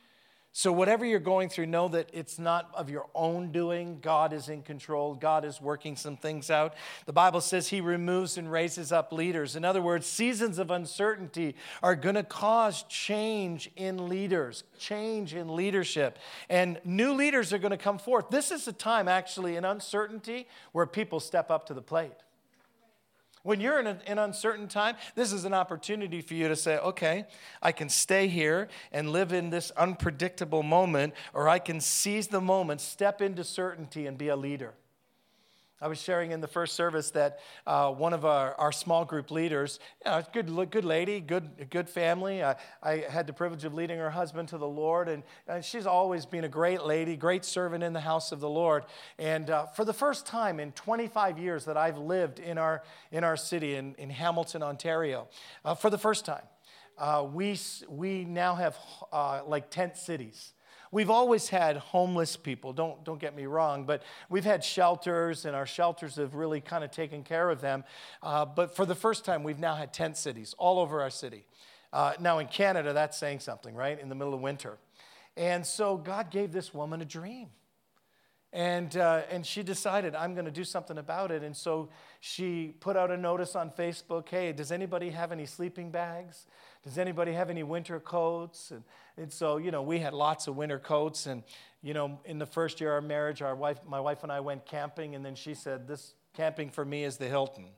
So, 0.58 0.72
whatever 0.72 1.04
you're 1.04 1.20
going 1.20 1.50
through, 1.50 1.66
know 1.66 1.88
that 1.88 2.08
it's 2.14 2.38
not 2.38 2.70
of 2.72 2.88
your 2.88 3.04
own 3.14 3.52
doing. 3.52 3.98
God 4.00 4.32
is 4.32 4.48
in 4.48 4.62
control. 4.62 5.14
God 5.14 5.44
is 5.44 5.60
working 5.60 5.96
some 5.96 6.16
things 6.16 6.50
out. 6.50 6.72
The 7.04 7.12
Bible 7.12 7.42
says 7.42 7.68
He 7.68 7.82
removes 7.82 8.38
and 8.38 8.50
raises 8.50 8.90
up 8.90 9.12
leaders. 9.12 9.54
In 9.54 9.66
other 9.66 9.82
words, 9.82 10.06
seasons 10.06 10.58
of 10.58 10.70
uncertainty 10.70 11.56
are 11.82 11.94
going 11.94 12.14
to 12.14 12.22
cause 12.22 12.84
change 12.84 13.70
in 13.76 14.08
leaders, 14.08 14.64
change 14.78 15.34
in 15.34 15.54
leadership. 15.54 16.18
And 16.48 16.80
new 16.84 17.12
leaders 17.12 17.52
are 17.52 17.58
going 17.58 17.72
to 17.72 17.76
come 17.76 17.98
forth. 17.98 18.30
This 18.30 18.50
is 18.50 18.66
a 18.66 18.72
time, 18.72 19.08
actually, 19.08 19.56
in 19.56 19.66
uncertainty 19.66 20.48
where 20.72 20.86
people 20.86 21.20
step 21.20 21.50
up 21.50 21.66
to 21.66 21.74
the 21.74 21.82
plate. 21.82 22.14
When 23.46 23.60
you're 23.60 23.78
in 23.78 23.86
an 23.86 24.18
uncertain 24.18 24.66
time, 24.66 24.96
this 25.14 25.32
is 25.32 25.44
an 25.44 25.54
opportunity 25.54 26.20
for 26.20 26.34
you 26.34 26.48
to 26.48 26.56
say, 26.56 26.78
okay, 26.78 27.26
I 27.62 27.70
can 27.70 27.88
stay 27.88 28.26
here 28.26 28.66
and 28.90 29.10
live 29.10 29.32
in 29.32 29.50
this 29.50 29.70
unpredictable 29.76 30.64
moment, 30.64 31.14
or 31.32 31.48
I 31.48 31.60
can 31.60 31.80
seize 31.80 32.26
the 32.26 32.40
moment, 32.40 32.80
step 32.80 33.22
into 33.22 33.44
certainty, 33.44 34.08
and 34.08 34.18
be 34.18 34.26
a 34.26 34.36
leader. 34.36 34.74
I 35.78 35.88
was 35.88 36.00
sharing 36.00 36.30
in 36.30 36.40
the 36.40 36.48
first 36.48 36.74
service 36.74 37.10
that 37.10 37.40
uh, 37.66 37.90
one 37.92 38.14
of 38.14 38.24
our, 38.24 38.54
our 38.54 38.72
small 38.72 39.04
group 39.04 39.30
leaders, 39.30 39.78
you 40.04 40.10
know, 40.10 40.22
good, 40.32 40.70
good 40.70 40.86
lady, 40.86 41.20
good, 41.20 41.68
good 41.68 41.86
family. 41.86 42.42
I, 42.42 42.56
I 42.82 43.04
had 43.10 43.26
the 43.26 43.34
privilege 43.34 43.64
of 43.64 43.74
leading 43.74 43.98
her 43.98 44.08
husband 44.08 44.48
to 44.48 44.58
the 44.58 44.66
Lord, 44.66 45.06
and, 45.10 45.22
and 45.46 45.62
she's 45.62 45.86
always 45.86 46.24
been 46.24 46.44
a 46.44 46.48
great 46.48 46.82
lady, 46.82 47.14
great 47.14 47.44
servant 47.44 47.84
in 47.84 47.92
the 47.92 48.00
house 48.00 48.32
of 48.32 48.40
the 48.40 48.48
Lord. 48.48 48.84
And 49.18 49.50
uh, 49.50 49.66
for 49.66 49.84
the 49.84 49.92
first 49.92 50.24
time 50.24 50.60
in 50.60 50.72
25 50.72 51.38
years 51.38 51.66
that 51.66 51.76
I've 51.76 51.98
lived 51.98 52.38
in 52.38 52.56
our, 52.56 52.82
in 53.12 53.22
our 53.22 53.36
city, 53.36 53.74
in, 53.74 53.94
in 53.96 54.08
Hamilton, 54.08 54.62
Ontario, 54.62 55.28
uh, 55.62 55.74
for 55.74 55.90
the 55.90 55.98
first 55.98 56.24
time, 56.24 56.44
uh, 56.96 57.26
we, 57.30 57.58
we 57.86 58.24
now 58.24 58.54
have 58.54 58.78
uh, 59.12 59.42
like 59.46 59.70
tent 59.70 59.98
cities. 59.98 60.54
We've 60.92 61.10
always 61.10 61.48
had 61.48 61.76
homeless 61.76 62.36
people, 62.36 62.72
don't, 62.72 63.04
don't 63.04 63.20
get 63.20 63.34
me 63.34 63.46
wrong, 63.46 63.84
but 63.84 64.02
we've 64.28 64.44
had 64.44 64.62
shelters, 64.64 65.44
and 65.44 65.56
our 65.56 65.66
shelters 65.66 66.16
have 66.16 66.34
really 66.34 66.60
kind 66.60 66.84
of 66.84 66.90
taken 66.90 67.22
care 67.22 67.50
of 67.50 67.60
them. 67.60 67.84
Uh, 68.22 68.44
but 68.44 68.74
for 68.76 68.86
the 68.86 68.94
first 68.94 69.24
time, 69.24 69.42
we've 69.42 69.58
now 69.58 69.74
had 69.74 69.92
tent 69.92 70.16
cities 70.16 70.54
all 70.58 70.78
over 70.78 71.02
our 71.02 71.10
city. 71.10 71.44
Uh, 71.92 72.12
now, 72.20 72.38
in 72.38 72.46
Canada, 72.46 72.92
that's 72.92 73.16
saying 73.16 73.40
something, 73.40 73.74
right? 73.74 73.98
In 74.00 74.08
the 74.08 74.14
middle 74.14 74.34
of 74.34 74.40
winter. 74.40 74.78
And 75.36 75.66
so 75.66 75.96
God 75.96 76.30
gave 76.30 76.52
this 76.52 76.72
woman 76.72 77.02
a 77.02 77.04
dream. 77.04 77.48
And, 78.52 78.96
uh, 78.96 79.22
and 79.30 79.44
she 79.44 79.62
decided, 79.62 80.14
I'm 80.14 80.32
going 80.32 80.46
to 80.46 80.50
do 80.50 80.64
something 80.64 80.96
about 80.96 81.30
it. 81.30 81.42
And 81.42 81.54
so 81.54 81.90
she 82.20 82.74
put 82.80 82.96
out 82.96 83.10
a 83.10 83.16
notice 83.16 83.54
on 83.54 83.70
Facebook 83.70 84.28
hey, 84.28 84.52
does 84.52 84.72
anybody 84.72 85.10
have 85.10 85.30
any 85.30 85.46
sleeping 85.46 85.90
bags? 85.90 86.46
Does 86.86 86.98
anybody 86.98 87.32
have 87.32 87.50
any 87.50 87.64
winter 87.64 87.98
coats? 87.98 88.70
And, 88.70 88.84
and 89.16 89.32
so, 89.32 89.56
you 89.56 89.72
know, 89.72 89.82
we 89.82 89.98
had 89.98 90.14
lots 90.14 90.46
of 90.46 90.54
winter 90.54 90.78
coats. 90.78 91.26
And, 91.26 91.42
you 91.82 91.92
know, 91.92 92.20
in 92.24 92.38
the 92.38 92.46
first 92.46 92.80
year 92.80 92.96
of 92.96 93.02
our 93.02 93.08
marriage, 93.08 93.42
our 93.42 93.56
wife, 93.56 93.80
my 93.84 93.98
wife 93.98 94.22
and 94.22 94.30
I 94.30 94.38
went 94.38 94.64
camping. 94.66 95.16
And 95.16 95.24
then 95.26 95.34
she 95.34 95.52
said, 95.52 95.88
This 95.88 96.14
camping 96.32 96.70
for 96.70 96.84
me 96.84 97.02
is 97.02 97.16
the 97.16 97.26
Hilton 97.26 97.70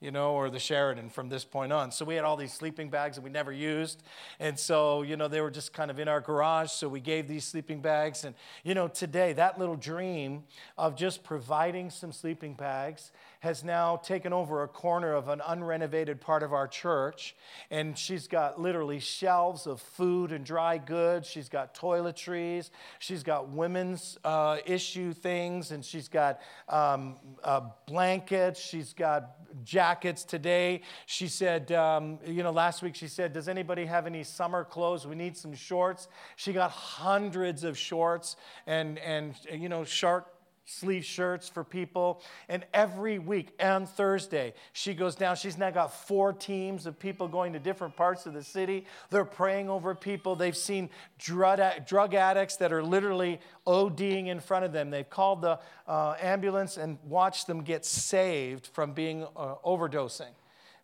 you 0.00 0.10
know, 0.10 0.32
or 0.32 0.48
the 0.48 0.58
Sheraton 0.58 1.10
from 1.10 1.28
this 1.28 1.44
point 1.44 1.72
on. 1.72 1.92
So 1.92 2.06
we 2.06 2.14
had 2.14 2.24
all 2.24 2.36
these 2.36 2.54
sleeping 2.54 2.88
bags 2.88 3.16
that 3.16 3.22
we 3.22 3.28
never 3.28 3.52
used. 3.52 4.02
And 4.38 4.58
so, 4.58 5.02
you 5.02 5.16
know, 5.16 5.28
they 5.28 5.42
were 5.42 5.50
just 5.50 5.74
kind 5.74 5.90
of 5.90 5.98
in 5.98 6.08
our 6.08 6.22
garage. 6.22 6.70
So 6.70 6.88
we 6.88 7.00
gave 7.00 7.28
these 7.28 7.44
sleeping 7.44 7.82
bags. 7.82 8.24
And, 8.24 8.34
you 8.64 8.74
know, 8.74 8.88
today, 8.88 9.34
that 9.34 9.58
little 9.58 9.76
dream 9.76 10.44
of 10.78 10.96
just 10.96 11.22
providing 11.22 11.90
some 11.90 12.12
sleeping 12.12 12.54
bags 12.54 13.12
has 13.40 13.64
now 13.64 13.96
taken 13.96 14.32
over 14.32 14.62
a 14.62 14.68
corner 14.68 15.14
of 15.14 15.28
an 15.28 15.40
unrenovated 15.40 16.20
part 16.20 16.42
of 16.42 16.52
our 16.52 16.68
church. 16.68 17.34
And 17.70 17.96
she's 17.98 18.28
got 18.28 18.60
literally 18.60 19.00
shelves 19.00 19.66
of 19.66 19.80
food 19.80 20.30
and 20.30 20.44
dry 20.44 20.76
goods. 20.76 21.26
She's 21.26 21.48
got 21.48 21.74
toiletries. 21.74 22.70
She's 22.98 23.22
got 23.22 23.48
women's 23.48 24.18
uh, 24.24 24.58
issue 24.66 25.14
things. 25.14 25.70
And 25.70 25.82
she's 25.82 26.06
got 26.06 26.40
um, 26.68 27.16
uh, 27.42 27.62
blankets. 27.86 28.60
She's 28.60 28.92
got 28.92 29.36
jackets 29.64 30.22
today. 30.24 30.82
She 31.06 31.26
said, 31.26 31.72
um, 31.72 32.18
you 32.26 32.42
know, 32.42 32.50
last 32.50 32.82
week 32.82 32.94
she 32.94 33.08
said, 33.08 33.32
Does 33.32 33.48
anybody 33.48 33.86
have 33.86 34.06
any 34.06 34.22
summer 34.22 34.64
clothes? 34.64 35.06
We 35.06 35.16
need 35.16 35.34
some 35.34 35.54
shorts. 35.54 36.08
She 36.36 36.52
got 36.52 36.70
hundreds 36.70 37.64
of 37.64 37.78
shorts 37.78 38.36
and, 38.66 38.98
and 38.98 39.34
you 39.50 39.70
know, 39.70 39.84
short 39.84 40.26
sleeve 40.64 41.04
shirts 41.04 41.48
for 41.48 41.64
people. 41.64 42.22
And 42.48 42.64
every 42.72 43.18
week 43.18 43.52
on 43.60 43.86
Thursday, 43.86 44.54
she 44.72 44.94
goes 44.94 45.14
down. 45.14 45.36
She's 45.36 45.58
now 45.58 45.70
got 45.70 45.92
four 45.92 46.32
teams 46.32 46.86
of 46.86 46.98
people 46.98 47.28
going 47.28 47.52
to 47.54 47.58
different 47.58 47.96
parts 47.96 48.26
of 48.26 48.34
the 48.34 48.42
city. 48.44 48.86
They're 49.10 49.24
praying 49.24 49.68
over 49.68 49.94
people. 49.94 50.36
They've 50.36 50.56
seen 50.56 50.90
drug, 51.18 51.60
drug 51.86 52.14
addicts 52.14 52.56
that 52.56 52.72
are 52.72 52.82
literally 52.82 53.40
ODing 53.66 54.28
in 54.28 54.40
front 54.40 54.64
of 54.64 54.72
them. 54.72 54.90
They've 54.90 55.08
called 55.08 55.42
the 55.42 55.58
uh, 55.86 56.14
ambulance 56.20 56.76
and 56.76 56.98
watched 57.04 57.46
them 57.46 57.62
get 57.62 57.84
saved 57.84 58.68
from 58.68 58.92
being 58.92 59.24
uh, 59.36 59.54
overdosing. 59.64 60.30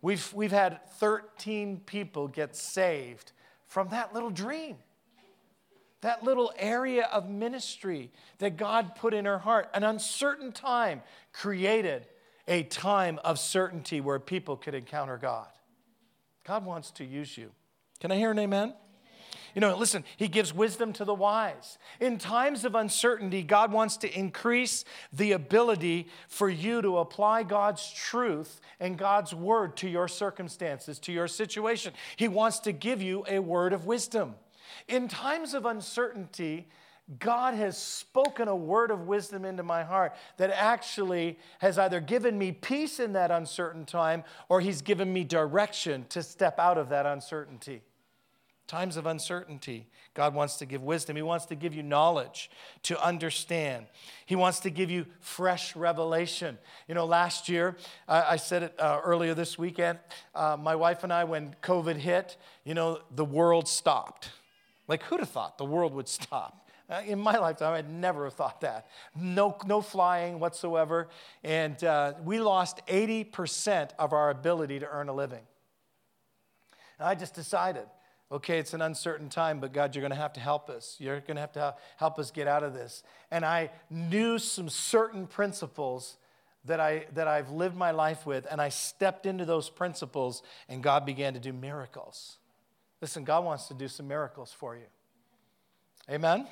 We've, 0.02 0.32
we've 0.34 0.52
had 0.52 0.80
13 0.98 1.80
people 1.86 2.28
get 2.28 2.54
saved 2.54 3.32
from 3.66 3.88
that 3.88 4.14
little 4.14 4.30
dream 4.30 4.76
that 6.02 6.22
little 6.22 6.52
area 6.58 7.08
of 7.12 7.28
ministry 7.28 8.10
that 8.38 8.56
God 8.56 8.94
put 8.96 9.14
in 9.14 9.24
her 9.24 9.38
heart. 9.38 9.68
An 9.74 9.82
uncertain 9.82 10.52
time 10.52 11.02
created 11.32 12.06
a 12.46 12.62
time 12.64 13.18
of 13.24 13.38
certainty 13.38 14.00
where 14.00 14.18
people 14.18 14.56
could 14.56 14.74
encounter 14.74 15.16
God. 15.16 15.48
God 16.46 16.64
wants 16.64 16.90
to 16.92 17.04
use 17.04 17.36
you. 17.36 17.50
Can 18.00 18.12
I 18.12 18.16
hear 18.16 18.30
an 18.30 18.38
amen? 18.38 18.74
You 19.56 19.60
know, 19.60 19.74
listen, 19.74 20.04
he 20.18 20.28
gives 20.28 20.52
wisdom 20.52 20.92
to 20.92 21.04
the 21.06 21.14
wise. 21.14 21.78
In 21.98 22.18
times 22.18 22.66
of 22.66 22.74
uncertainty, 22.74 23.42
God 23.42 23.72
wants 23.72 23.96
to 23.98 24.18
increase 24.18 24.84
the 25.14 25.32
ability 25.32 26.08
for 26.28 26.50
you 26.50 26.82
to 26.82 26.98
apply 26.98 27.42
God's 27.42 27.90
truth 27.90 28.60
and 28.78 28.98
God's 28.98 29.34
word 29.34 29.74
to 29.78 29.88
your 29.88 30.08
circumstances, 30.08 30.98
to 31.00 31.12
your 31.12 31.26
situation. 31.26 31.94
He 32.16 32.28
wants 32.28 32.58
to 32.60 32.72
give 32.72 33.00
you 33.00 33.24
a 33.26 33.38
word 33.38 33.72
of 33.72 33.86
wisdom. 33.86 34.34
In 34.88 35.08
times 35.08 35.54
of 35.54 35.66
uncertainty, 35.66 36.68
God 37.20 37.54
has 37.54 37.78
spoken 37.78 38.48
a 38.48 38.56
word 38.56 38.90
of 38.90 39.06
wisdom 39.06 39.44
into 39.44 39.62
my 39.62 39.84
heart 39.84 40.14
that 40.38 40.50
actually 40.50 41.38
has 41.60 41.78
either 41.78 42.00
given 42.00 42.36
me 42.36 42.50
peace 42.50 42.98
in 42.98 43.12
that 43.12 43.30
uncertain 43.30 43.84
time 43.84 44.24
or 44.48 44.60
He's 44.60 44.82
given 44.82 45.12
me 45.12 45.22
direction 45.22 46.06
to 46.08 46.22
step 46.22 46.58
out 46.58 46.78
of 46.78 46.88
that 46.88 47.06
uncertainty. 47.06 47.82
Times 48.66 48.96
of 48.96 49.06
uncertainty, 49.06 49.86
God 50.14 50.34
wants 50.34 50.56
to 50.56 50.66
give 50.66 50.82
wisdom. 50.82 51.14
He 51.14 51.22
wants 51.22 51.46
to 51.46 51.54
give 51.54 51.72
you 51.72 51.84
knowledge 51.84 52.50
to 52.82 53.00
understand. 53.00 53.86
He 54.24 54.34
wants 54.34 54.58
to 54.60 54.70
give 54.70 54.90
you 54.90 55.06
fresh 55.20 55.76
revelation. 55.76 56.58
You 56.88 56.96
know, 56.96 57.04
last 57.04 57.48
year, 57.48 57.76
I 58.08 58.34
said 58.34 58.64
it 58.64 58.74
uh, 58.80 58.98
earlier 59.04 59.34
this 59.34 59.56
weekend, 59.56 60.00
uh, 60.34 60.56
my 60.58 60.74
wife 60.74 61.04
and 61.04 61.12
I, 61.12 61.22
when 61.22 61.54
COVID 61.62 61.94
hit, 61.94 62.36
you 62.64 62.74
know, 62.74 62.98
the 63.14 63.24
world 63.24 63.68
stopped. 63.68 64.30
Like, 64.88 65.02
who'd 65.04 65.20
have 65.20 65.28
thought 65.28 65.58
the 65.58 65.64
world 65.64 65.94
would 65.94 66.08
stop? 66.08 66.66
Uh, 66.88 67.02
in 67.04 67.18
my 67.18 67.36
lifetime, 67.36 67.74
I'd 67.74 67.90
never 67.90 68.24
have 68.24 68.34
thought 68.34 68.60
that. 68.60 68.86
No, 69.14 69.56
no 69.66 69.80
flying 69.80 70.38
whatsoever. 70.38 71.08
And 71.42 71.82
uh, 71.82 72.14
we 72.24 72.38
lost 72.38 72.80
80% 72.86 73.90
of 73.98 74.12
our 74.12 74.30
ability 74.30 74.78
to 74.80 74.88
earn 74.88 75.08
a 75.08 75.12
living. 75.12 75.42
And 76.98 77.08
I 77.08 77.16
just 77.16 77.34
decided, 77.34 77.86
okay, 78.30 78.58
it's 78.58 78.72
an 78.72 78.82
uncertain 78.82 79.28
time, 79.28 79.58
but 79.58 79.72
God, 79.72 79.94
you're 79.94 80.00
going 80.00 80.10
to 80.10 80.16
have 80.16 80.32
to 80.34 80.40
help 80.40 80.70
us. 80.70 80.96
You're 81.00 81.20
going 81.20 81.34
to 81.34 81.40
have 81.40 81.52
to 81.52 81.74
help 81.96 82.18
us 82.20 82.30
get 82.30 82.46
out 82.46 82.62
of 82.62 82.72
this. 82.72 83.02
And 83.32 83.44
I 83.44 83.70
knew 83.90 84.38
some 84.38 84.68
certain 84.68 85.26
principles 85.26 86.16
that, 86.66 86.80
I, 86.80 87.06
that 87.14 87.28
I've 87.28 87.50
lived 87.50 87.76
my 87.76 87.90
life 87.90 88.26
with, 88.26 88.46
and 88.50 88.60
I 88.60 88.68
stepped 88.68 89.26
into 89.26 89.44
those 89.44 89.70
principles, 89.70 90.42
and 90.68 90.82
God 90.82 91.04
began 91.04 91.34
to 91.34 91.40
do 91.40 91.52
miracles. 91.52 92.38
Listen, 93.00 93.24
God 93.24 93.44
wants 93.44 93.68
to 93.68 93.74
do 93.74 93.88
some 93.88 94.08
miracles 94.08 94.52
for 94.52 94.74
you. 94.76 94.86
Amen? 96.10 96.46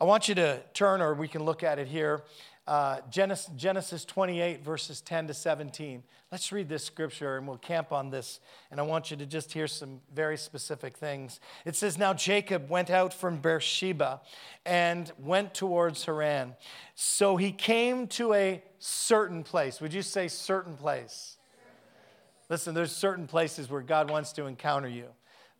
I 0.00 0.04
want 0.04 0.28
you 0.28 0.34
to 0.34 0.60
turn, 0.74 1.00
or 1.00 1.14
we 1.14 1.28
can 1.28 1.44
look 1.44 1.62
at 1.62 1.78
it 1.78 1.86
here. 1.86 2.24
Uh, 2.66 2.98
Genesis, 3.10 3.50
Genesis 3.56 4.04
28, 4.04 4.62
verses 4.62 5.00
10 5.00 5.28
to 5.28 5.34
17. 5.34 6.02
Let's 6.30 6.52
read 6.52 6.68
this 6.68 6.84
scripture 6.84 7.36
and 7.36 7.46
we'll 7.46 7.58
camp 7.58 7.90
on 7.92 8.10
this. 8.10 8.38
And 8.70 8.78
I 8.78 8.84
want 8.84 9.10
you 9.10 9.16
to 9.16 9.26
just 9.26 9.52
hear 9.52 9.66
some 9.66 10.00
very 10.14 10.36
specific 10.36 10.96
things. 10.96 11.40
It 11.64 11.74
says, 11.74 11.98
Now 11.98 12.14
Jacob 12.14 12.70
went 12.70 12.88
out 12.88 13.12
from 13.12 13.38
Beersheba 13.38 14.20
and 14.64 15.10
went 15.18 15.54
towards 15.54 16.04
Haran. 16.04 16.54
So 16.94 17.36
he 17.36 17.50
came 17.50 18.06
to 18.08 18.32
a 18.34 18.62
certain 18.78 19.42
place. 19.42 19.80
Would 19.80 19.92
you 19.92 20.02
say 20.02 20.28
certain 20.28 20.76
place? 20.76 21.36
Listen, 22.48 22.74
there's 22.74 22.94
certain 22.94 23.26
places 23.26 23.70
where 23.70 23.82
God 23.82 24.10
wants 24.10 24.32
to 24.34 24.46
encounter 24.46 24.88
you. 24.88 25.06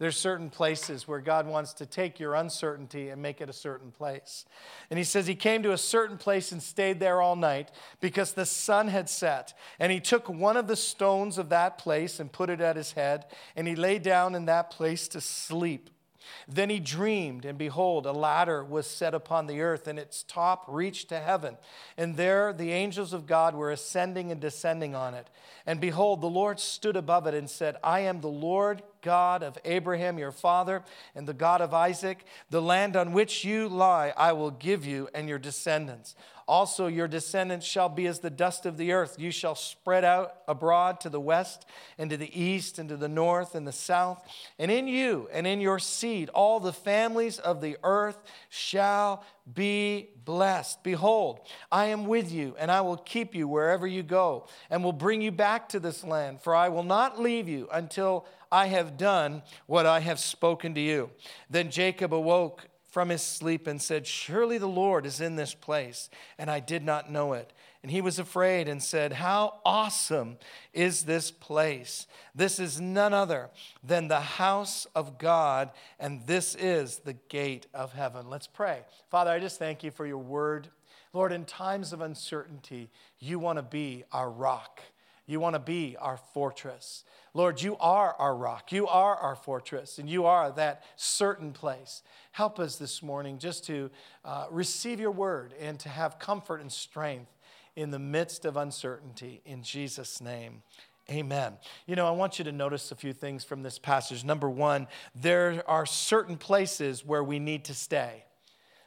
There's 0.02 0.16
certain 0.16 0.50
places 0.50 1.06
where 1.06 1.20
God 1.20 1.46
wants 1.46 1.74
to 1.74 1.86
take 1.86 2.18
your 2.18 2.34
uncertainty 2.34 3.10
and 3.10 3.22
make 3.22 3.40
it 3.40 3.48
a 3.48 3.52
certain 3.52 3.92
place. 3.92 4.44
And 4.90 4.98
he 4.98 5.04
says 5.04 5.28
he 5.28 5.36
came 5.36 5.62
to 5.62 5.70
a 5.70 5.78
certain 5.78 6.18
place 6.18 6.50
and 6.50 6.60
stayed 6.60 6.98
there 6.98 7.22
all 7.22 7.36
night 7.36 7.70
because 8.00 8.32
the 8.32 8.44
sun 8.44 8.88
had 8.88 9.08
set. 9.08 9.54
And 9.78 9.92
he 9.92 10.00
took 10.00 10.28
one 10.28 10.56
of 10.56 10.66
the 10.66 10.74
stones 10.74 11.38
of 11.38 11.50
that 11.50 11.78
place 11.78 12.18
and 12.18 12.32
put 12.32 12.50
it 12.50 12.60
at 12.60 12.74
his 12.74 12.90
head, 12.90 13.26
and 13.54 13.68
he 13.68 13.76
lay 13.76 14.00
down 14.00 14.34
in 14.34 14.46
that 14.46 14.72
place 14.72 15.06
to 15.06 15.20
sleep. 15.20 15.88
Then 16.48 16.68
he 16.68 16.80
dreamed, 16.80 17.44
and 17.44 17.56
behold, 17.56 18.04
a 18.04 18.10
ladder 18.12 18.64
was 18.64 18.88
set 18.88 19.14
upon 19.14 19.46
the 19.46 19.60
earth, 19.60 19.86
and 19.86 20.00
its 20.00 20.24
top 20.24 20.64
reached 20.66 21.10
to 21.10 21.20
heaven. 21.20 21.58
And 21.96 22.16
there 22.16 22.52
the 22.52 22.72
angels 22.72 23.12
of 23.12 23.26
God 23.26 23.54
were 23.54 23.70
ascending 23.70 24.32
and 24.32 24.40
descending 24.40 24.96
on 24.96 25.14
it. 25.14 25.30
And 25.64 25.80
behold, 25.80 26.20
the 26.20 26.26
Lord 26.26 26.58
stood 26.58 26.96
above 26.96 27.28
it 27.28 27.34
and 27.34 27.48
said, 27.48 27.76
I 27.84 28.00
am 28.00 28.20
the 28.20 28.26
Lord 28.26 28.82
God 29.02 29.42
of 29.42 29.58
Abraham 29.64 30.18
your 30.18 30.32
father, 30.32 30.82
and 31.14 31.28
the 31.28 31.34
God 31.34 31.60
of 31.60 31.74
Isaac. 31.74 32.24
The 32.50 32.62
land 32.62 32.96
on 32.96 33.12
which 33.12 33.44
you 33.44 33.68
lie, 33.68 34.14
I 34.16 34.32
will 34.32 34.50
give 34.50 34.86
you 34.86 35.08
and 35.14 35.28
your 35.28 35.38
descendants. 35.38 36.14
Also, 36.48 36.86
your 36.86 37.08
descendants 37.08 37.64
shall 37.64 37.88
be 37.88 38.06
as 38.06 38.18
the 38.18 38.30
dust 38.30 38.66
of 38.66 38.76
the 38.76 38.92
earth. 38.92 39.16
You 39.18 39.30
shall 39.30 39.54
spread 39.54 40.04
out 40.04 40.34
abroad 40.48 41.00
to 41.00 41.08
the 41.08 41.20
west, 41.20 41.66
and 41.98 42.10
to 42.10 42.16
the 42.16 42.40
east, 42.40 42.78
and 42.78 42.88
to 42.88 42.96
the 42.96 43.08
north, 43.08 43.54
and 43.54 43.66
the 43.66 43.72
south. 43.72 44.22
And 44.58 44.70
in 44.70 44.88
you 44.88 45.28
and 45.32 45.46
in 45.46 45.60
your 45.60 45.78
seed, 45.78 46.28
all 46.30 46.60
the 46.60 46.72
families 46.72 47.38
of 47.38 47.60
the 47.60 47.76
earth 47.84 48.20
shall 48.48 49.24
be 49.52 50.10
blessed. 50.24 50.82
Behold, 50.82 51.40
I 51.70 51.86
am 51.86 52.06
with 52.06 52.30
you, 52.30 52.54
and 52.58 52.70
I 52.70 52.80
will 52.80 52.96
keep 52.96 53.34
you 53.34 53.48
wherever 53.48 53.86
you 53.86 54.02
go, 54.02 54.46
and 54.68 54.84
will 54.84 54.92
bring 54.92 55.22
you 55.22 55.32
back 55.32 55.68
to 55.70 55.80
this 55.80 56.04
land. 56.04 56.42
For 56.42 56.54
I 56.54 56.68
will 56.68 56.84
not 56.84 57.20
leave 57.20 57.48
you 57.48 57.68
until 57.72 58.26
I 58.52 58.66
have 58.66 58.98
done 58.98 59.42
what 59.66 59.86
I 59.86 60.00
have 60.00 60.20
spoken 60.20 60.74
to 60.74 60.80
you. 60.80 61.10
Then 61.50 61.70
Jacob 61.70 62.12
awoke 62.12 62.68
from 62.92 63.08
his 63.08 63.22
sleep 63.22 63.66
and 63.66 63.80
said, 63.80 64.06
Surely 64.06 64.58
the 64.58 64.68
Lord 64.68 65.06
is 65.06 65.22
in 65.22 65.36
this 65.36 65.54
place, 65.54 66.10
and 66.36 66.50
I 66.50 66.60
did 66.60 66.84
not 66.84 67.10
know 67.10 67.32
it. 67.32 67.54
And 67.82 67.90
he 67.90 68.02
was 68.02 68.18
afraid 68.18 68.68
and 68.68 68.82
said, 68.82 69.14
How 69.14 69.60
awesome 69.64 70.36
is 70.74 71.04
this 71.04 71.30
place! 71.30 72.06
This 72.34 72.60
is 72.60 72.78
none 72.80 73.14
other 73.14 73.48
than 73.82 74.08
the 74.08 74.20
house 74.20 74.86
of 74.94 75.16
God, 75.16 75.70
and 75.98 76.26
this 76.26 76.54
is 76.54 76.98
the 76.98 77.14
gate 77.14 77.66
of 77.72 77.94
heaven. 77.94 78.28
Let's 78.28 78.46
pray. 78.46 78.80
Father, 79.10 79.30
I 79.30 79.40
just 79.40 79.58
thank 79.58 79.82
you 79.82 79.90
for 79.90 80.04
your 80.04 80.18
word. 80.18 80.68
Lord, 81.14 81.32
in 81.32 81.46
times 81.46 81.94
of 81.94 82.02
uncertainty, 82.02 82.90
you 83.18 83.38
want 83.38 83.56
to 83.56 83.62
be 83.62 84.04
our 84.12 84.30
rock. 84.30 84.82
You 85.26 85.40
want 85.40 85.54
to 85.54 85.60
be 85.60 85.96
our 85.98 86.16
fortress. 86.34 87.04
Lord, 87.34 87.62
you 87.62 87.76
are 87.78 88.14
our 88.18 88.36
rock. 88.36 88.72
You 88.72 88.86
are 88.86 89.16
our 89.16 89.36
fortress, 89.36 89.98
and 89.98 90.08
you 90.08 90.26
are 90.26 90.50
that 90.52 90.84
certain 90.96 91.52
place. 91.52 92.02
Help 92.32 92.58
us 92.58 92.76
this 92.76 93.02
morning 93.02 93.38
just 93.38 93.64
to 93.66 93.90
uh, 94.24 94.46
receive 94.50 95.00
your 95.00 95.10
word 95.10 95.54
and 95.58 95.78
to 95.80 95.88
have 95.88 96.18
comfort 96.18 96.60
and 96.60 96.70
strength 96.70 97.30
in 97.76 97.90
the 97.90 97.98
midst 97.98 98.44
of 98.44 98.56
uncertainty. 98.56 99.40
In 99.46 99.62
Jesus' 99.62 100.20
name. 100.20 100.62
Amen. 101.10 101.54
You 101.86 101.96
know, 101.96 102.06
I 102.06 102.12
want 102.12 102.38
you 102.38 102.44
to 102.44 102.52
notice 102.52 102.92
a 102.92 102.94
few 102.94 103.12
things 103.12 103.44
from 103.44 103.62
this 103.62 103.78
passage. 103.78 104.24
Number 104.24 104.48
one, 104.48 104.86
there 105.14 105.62
are 105.66 105.84
certain 105.84 106.36
places 106.36 107.04
where 107.04 107.24
we 107.24 107.38
need 107.38 107.64
to 107.64 107.74
stay 107.74 108.24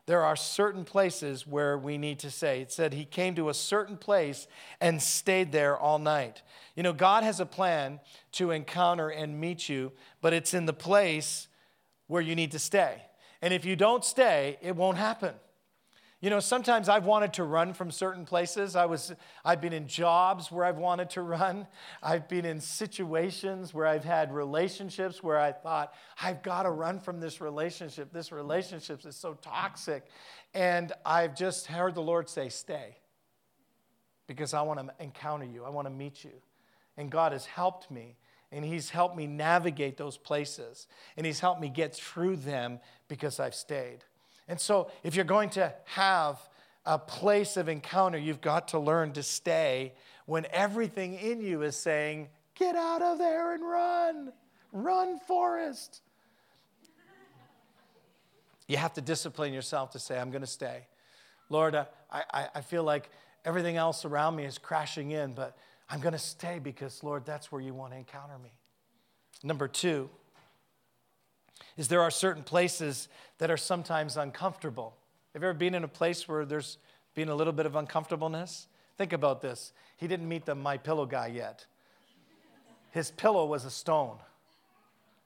there 0.08 0.24
are 0.24 0.36
certain 0.36 0.86
places 0.86 1.48
where 1.48 1.78
we 1.78 1.98
need 1.98 2.20
to 2.20 2.30
say. 2.30 2.62
It 2.62 2.72
said 2.72 2.94
he 2.94 3.06
came 3.06 3.36
to 3.36 3.50
a 3.50 3.54
certain 3.54 3.98
place 3.98 4.48
and 4.80 5.02
stayed 5.02 5.52
there 5.52 5.78
all 5.78 5.98
night. 5.98 6.44
You 6.76 6.84
know, 6.84 6.94
God 6.94 7.24
has 7.24 7.40
a 7.40 7.46
plan 7.46 8.00
to 8.34 8.52
encounter 8.52 9.10
and 9.10 9.40
meet 9.40 9.68
you, 9.68 9.92
but 10.22 10.34
it's 10.34 10.54
in 10.54 10.68
the 10.68 10.74
place 10.74 11.48
where 12.08 12.22
you 12.22 12.36
need 12.36 12.52
to 12.52 12.60
stay. 12.60 13.02
And 13.42 13.54
if 13.54 13.66
you 13.66 13.76
don't 13.76 14.06
stay, 14.06 14.58
it 14.62 14.76
won't 14.76 14.98
happen. 14.98 15.34
You 16.26 16.32
know, 16.32 16.40
sometimes 16.40 16.90
I've 16.90 17.06
wanted 17.06 17.34
to 17.34 17.44
run 17.44 17.76
from 17.76 17.92
certain 17.92 18.26
places. 18.26 18.76
I 18.76 18.88
was, 18.88 19.14
I've 19.46 19.62
been 19.62 19.74
in 19.74 19.88
jobs 19.88 20.52
where 20.52 20.66
I've 20.66 20.80
wanted 20.80 21.12
to 21.12 21.22
run. 21.22 21.68
I've 22.02 22.28
been 22.28 22.46
in 22.46 22.62
situations 22.62 23.76
where 23.76 23.86
I've 23.86 24.04
had 24.04 24.34
relationships 24.34 25.22
where 25.22 25.40
I 25.40 25.52
thought, 25.52 25.94
I've 26.20 26.42
got 26.42 26.64
to 26.64 26.72
run 26.72 27.00
from 27.00 27.20
this 27.20 27.42
relationship. 27.42 28.12
This 28.12 28.32
relationship 28.32 29.06
is 29.06 29.16
so 29.16 29.36
toxic. 29.36 30.08
And 30.56 30.94
I've 31.06 31.36
just 31.36 31.68
heard 31.68 31.94
the 31.94 32.02
Lord 32.02 32.28
say, 32.28 32.50
stay. 32.50 32.98
Because 34.26 34.56
I 34.56 34.64
want 34.64 34.80
to 34.80 35.04
encounter 35.04 35.46
you, 35.46 35.64
I 35.64 35.70
want 35.70 35.86
to 35.86 35.94
meet 35.94 36.24
you. 36.24 36.42
And 36.98 37.12
God 37.12 37.34
has 37.34 37.46
helped 37.46 37.92
me. 37.92 38.16
And 38.52 38.66
He's 38.66 38.90
helped 38.90 39.16
me 39.16 39.28
navigate 39.28 39.96
those 39.98 40.18
places. 40.18 40.88
And 41.18 41.26
He's 41.28 41.40
helped 41.40 41.62
me 41.62 41.70
get 41.70 41.94
through 41.94 42.38
them 42.38 42.80
because 43.10 43.40
I've 43.40 43.54
stayed. 43.54 44.00
And 44.48 44.60
so, 44.60 44.92
if 45.04 45.16
you're 45.16 45.26
going 45.26 45.50
to 45.52 45.74
have 45.86 46.40
a 46.86 47.00
place 47.00 47.58
of 47.58 47.68
encounter, 47.68 48.18
you've 48.18 48.42
got 48.42 48.70
to 48.70 48.80
learn 48.80 49.14
to 49.14 49.24
stay 49.24 49.94
when 50.26 50.46
everything 50.52 51.16
in 51.16 51.42
you 51.42 51.64
is 51.64 51.76
saying, 51.76 52.30
Get 52.56 52.76
out 52.76 53.02
of 53.02 53.18
there 53.18 53.54
and 53.54 53.64
run. 53.64 54.32
Run, 54.72 55.20
Forrest. 55.20 56.02
You 58.68 58.78
have 58.78 58.94
to 58.94 59.02
discipline 59.02 59.54
yourself 59.54 59.92
to 59.92 60.00
say, 60.00 60.18
I'm 60.20 60.32
going 60.32 60.42
to 60.42 60.48
stay. 60.48 60.88
Lord, 61.50 61.76
uh, 61.76 61.86
I, 62.12 62.24
I, 62.34 62.48
I 62.56 62.62
feel 62.62 62.84
like 62.84 63.10
everything 63.44 63.78
else 63.78 64.06
around 64.06 64.36
me 64.36 64.46
is 64.46 64.58
crashing 64.58 65.12
in, 65.12 65.34
but 65.34 65.56
I'm 65.90 66.00
going 66.00 66.14
to 66.14 66.20
stay 66.20 66.60
because, 66.60 67.04
Lord, 67.04 67.26
that's 67.26 67.52
where 67.52 67.62
you 67.62 67.74
want 67.74 67.92
to 67.92 67.98
encounter 67.98 68.38
me. 68.40 68.52
Number 69.44 69.68
two, 69.68 70.10
is 71.78 71.88
there 71.88 72.02
are 72.02 72.12
certain 72.12 72.44
places 72.44 73.08
that 73.38 73.52
are 73.52 73.58
sometimes 73.58 74.18
uncomfortable. 74.18 74.96
Have 75.34 75.42
you 75.42 75.50
ever 75.50 75.58
been 75.58 75.76
in 75.76 75.84
a 75.84 75.90
place 75.90 76.28
where 76.28 76.46
there's 76.46 76.78
been 77.14 77.30
a 77.30 77.36
little 77.36 77.54
bit 77.54 77.66
of 77.66 77.76
uncomfortableness? 77.76 78.68
Think 78.98 79.14
about 79.14 79.42
this. 79.42 79.74
He 79.98 80.08
didn't 80.08 80.28
meet 80.28 80.46
the 80.46 80.56
my 80.56 80.78
pillow 80.78 81.06
guy 81.06 81.28
yet. 81.28 81.66
His 82.92 83.12
pillow 83.12 83.46
was 83.46 83.66
a 83.66 83.70
stone. 83.70 84.18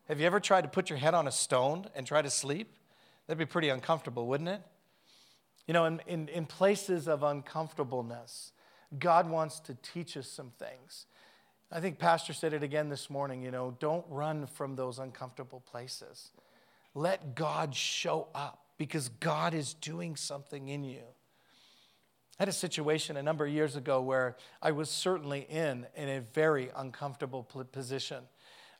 Have 0.07 0.19
you 0.19 0.25
ever 0.25 0.39
tried 0.39 0.61
to 0.61 0.67
put 0.67 0.89
your 0.89 0.97
head 0.97 1.13
on 1.13 1.27
a 1.27 1.31
stone 1.31 1.85
and 1.93 2.07
try 2.07 2.23
to 2.23 2.31
sleep? 2.31 2.73
That'd 3.27 3.37
be 3.37 3.45
pretty 3.45 3.69
uncomfortable, 3.69 4.25
wouldn't 4.25 4.49
it? 4.49 4.61
You 5.67 5.73
know, 5.73 5.85
in, 5.85 6.01
in, 6.07 6.27
in 6.29 6.47
places 6.47 7.07
of 7.07 7.21
uncomfortableness, 7.21 8.53
God 8.97 9.29
wants 9.29 9.59
to 9.59 9.75
teach 9.75 10.17
us 10.17 10.27
some 10.27 10.51
things. 10.57 11.05
I 11.71 11.79
think 11.79 11.99
Pastor 11.99 12.33
said 12.33 12.53
it 12.53 12.63
again 12.63 12.89
this 12.89 13.11
morning, 13.11 13.43
you 13.43 13.51
know, 13.51 13.75
don't 13.79 14.05
run 14.09 14.47
from 14.47 14.75
those 14.75 14.97
uncomfortable 14.97 15.59
places. 15.59 16.31
Let 16.95 17.35
God 17.35 17.75
show 17.75 18.27
up 18.33 18.65
because 18.79 19.09
God 19.09 19.53
is 19.53 19.75
doing 19.75 20.15
something 20.15 20.69
in 20.69 20.83
you. 20.83 21.03
I 22.39 22.43
had 22.43 22.49
a 22.49 22.53
situation 22.53 23.17
a 23.17 23.23
number 23.23 23.45
of 23.45 23.51
years 23.51 23.75
ago 23.75 24.01
where 24.01 24.35
I 24.63 24.71
was 24.71 24.89
certainly 24.89 25.41
in, 25.41 25.85
in 25.95 26.09
a 26.09 26.21
very 26.21 26.71
uncomfortable 26.75 27.43
position. 27.43 28.23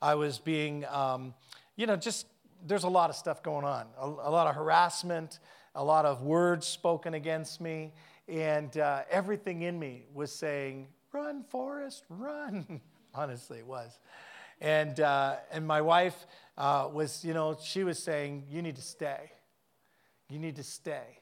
I 0.02 0.16
was 0.16 0.40
being, 0.40 0.86
um, 0.86 1.36
you 1.76 1.86
know, 1.86 1.96
just 1.96 2.26
there's 2.66 2.86
a 2.86 2.90
lot 2.90 3.12
of 3.12 3.16
stuff 3.16 3.44
going 3.44 3.66
on, 3.66 3.86
a, 4.00 4.06
a, 4.06 4.32
lot 4.32 4.48
of 4.48 4.56
harassment, 4.56 5.40
a 5.76 5.84
lot 5.84 6.06
of 6.06 6.24
words 6.24 6.66
spoken 6.66 7.14
against 7.14 7.62
me, 7.62 7.94
and 8.28 8.78
uh, 8.78 9.02
everything 9.12 9.62
in 9.62 9.78
me 9.78 10.06
was 10.14 10.32
saying, 10.32 10.88
Run, 11.12 11.44
Forrest, 11.50 12.04
run. 12.10 12.82
Honestly, 13.16 13.60
it 13.60 13.66
was. 13.66 13.98
And, 14.62 15.00
uh, 15.00 15.38
and 15.52 15.66
my 15.66 15.82
wife 15.82 16.28
uh, 16.58 16.90
was, 16.92 17.24
you 17.24 17.34
know, 17.34 17.58
she 17.62 17.84
was 17.84 17.98
saying, 17.98 18.44
You 18.50 18.62
need 18.62 18.76
to 18.76 18.82
stay. 18.82 19.32
You 20.30 20.38
need 20.38 20.58
to 20.58 20.64
stay. 20.64 21.20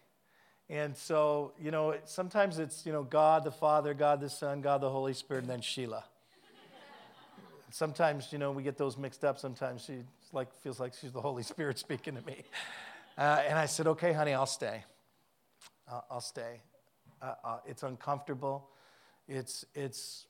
And 0.69 0.97
so, 0.97 1.53
you 1.61 1.71
know, 1.71 1.95
sometimes 2.03 2.59
it's, 2.59 2.85
you 2.85 2.91
know, 2.91 3.03
God 3.03 3.45
the 3.45 3.51
Father, 3.51 3.93
God 3.93 4.19
the 4.19 4.29
Son, 4.29 4.59
God 4.59 4.81
the 4.81 4.89
Holy 4.89 5.13
Spirit, 5.13 5.43
and 5.43 5.49
then 5.49 5.61
Sheila. 5.61 6.03
sometimes, 7.71 8.33
you 8.33 8.37
know, 8.37 8.51
we 8.51 8.63
get 8.63 8.77
those 8.77 8.97
mixed 8.97 9.23
up. 9.23 9.39
Sometimes 9.39 9.85
she 9.85 9.99
like, 10.33 10.53
feels 10.55 10.79
like 10.79 10.93
she's 10.93 11.13
the 11.13 11.21
Holy 11.21 11.43
Spirit 11.43 11.79
speaking 11.87 12.15
to 12.15 12.25
me. 12.25 12.43
Uh, 13.17 13.43
and 13.47 13.57
I 13.57 13.65
said, 13.65 13.87
okay, 13.87 14.11
honey, 14.11 14.33
I'll 14.33 14.45
stay. 14.45 14.83
Uh, 15.89 16.01
I'll 16.11 16.21
stay. 16.21 16.61
Uh, 17.21 17.33
uh 17.43 17.57
it's 17.65 17.83
uncomfortable. 17.83 18.69
It's, 19.27 19.65
it's 19.75 20.25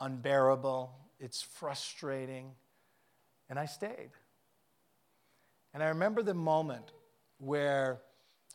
unbearable. 0.00 0.92
It's 1.20 1.42
frustrating. 1.42 2.52
And 3.48 3.58
I 3.58 3.66
stayed. 3.66 4.10
And 5.72 5.82
I 5.82 5.88
remember 5.88 6.22
the 6.22 6.34
moment 6.34 6.92
where 7.38 8.00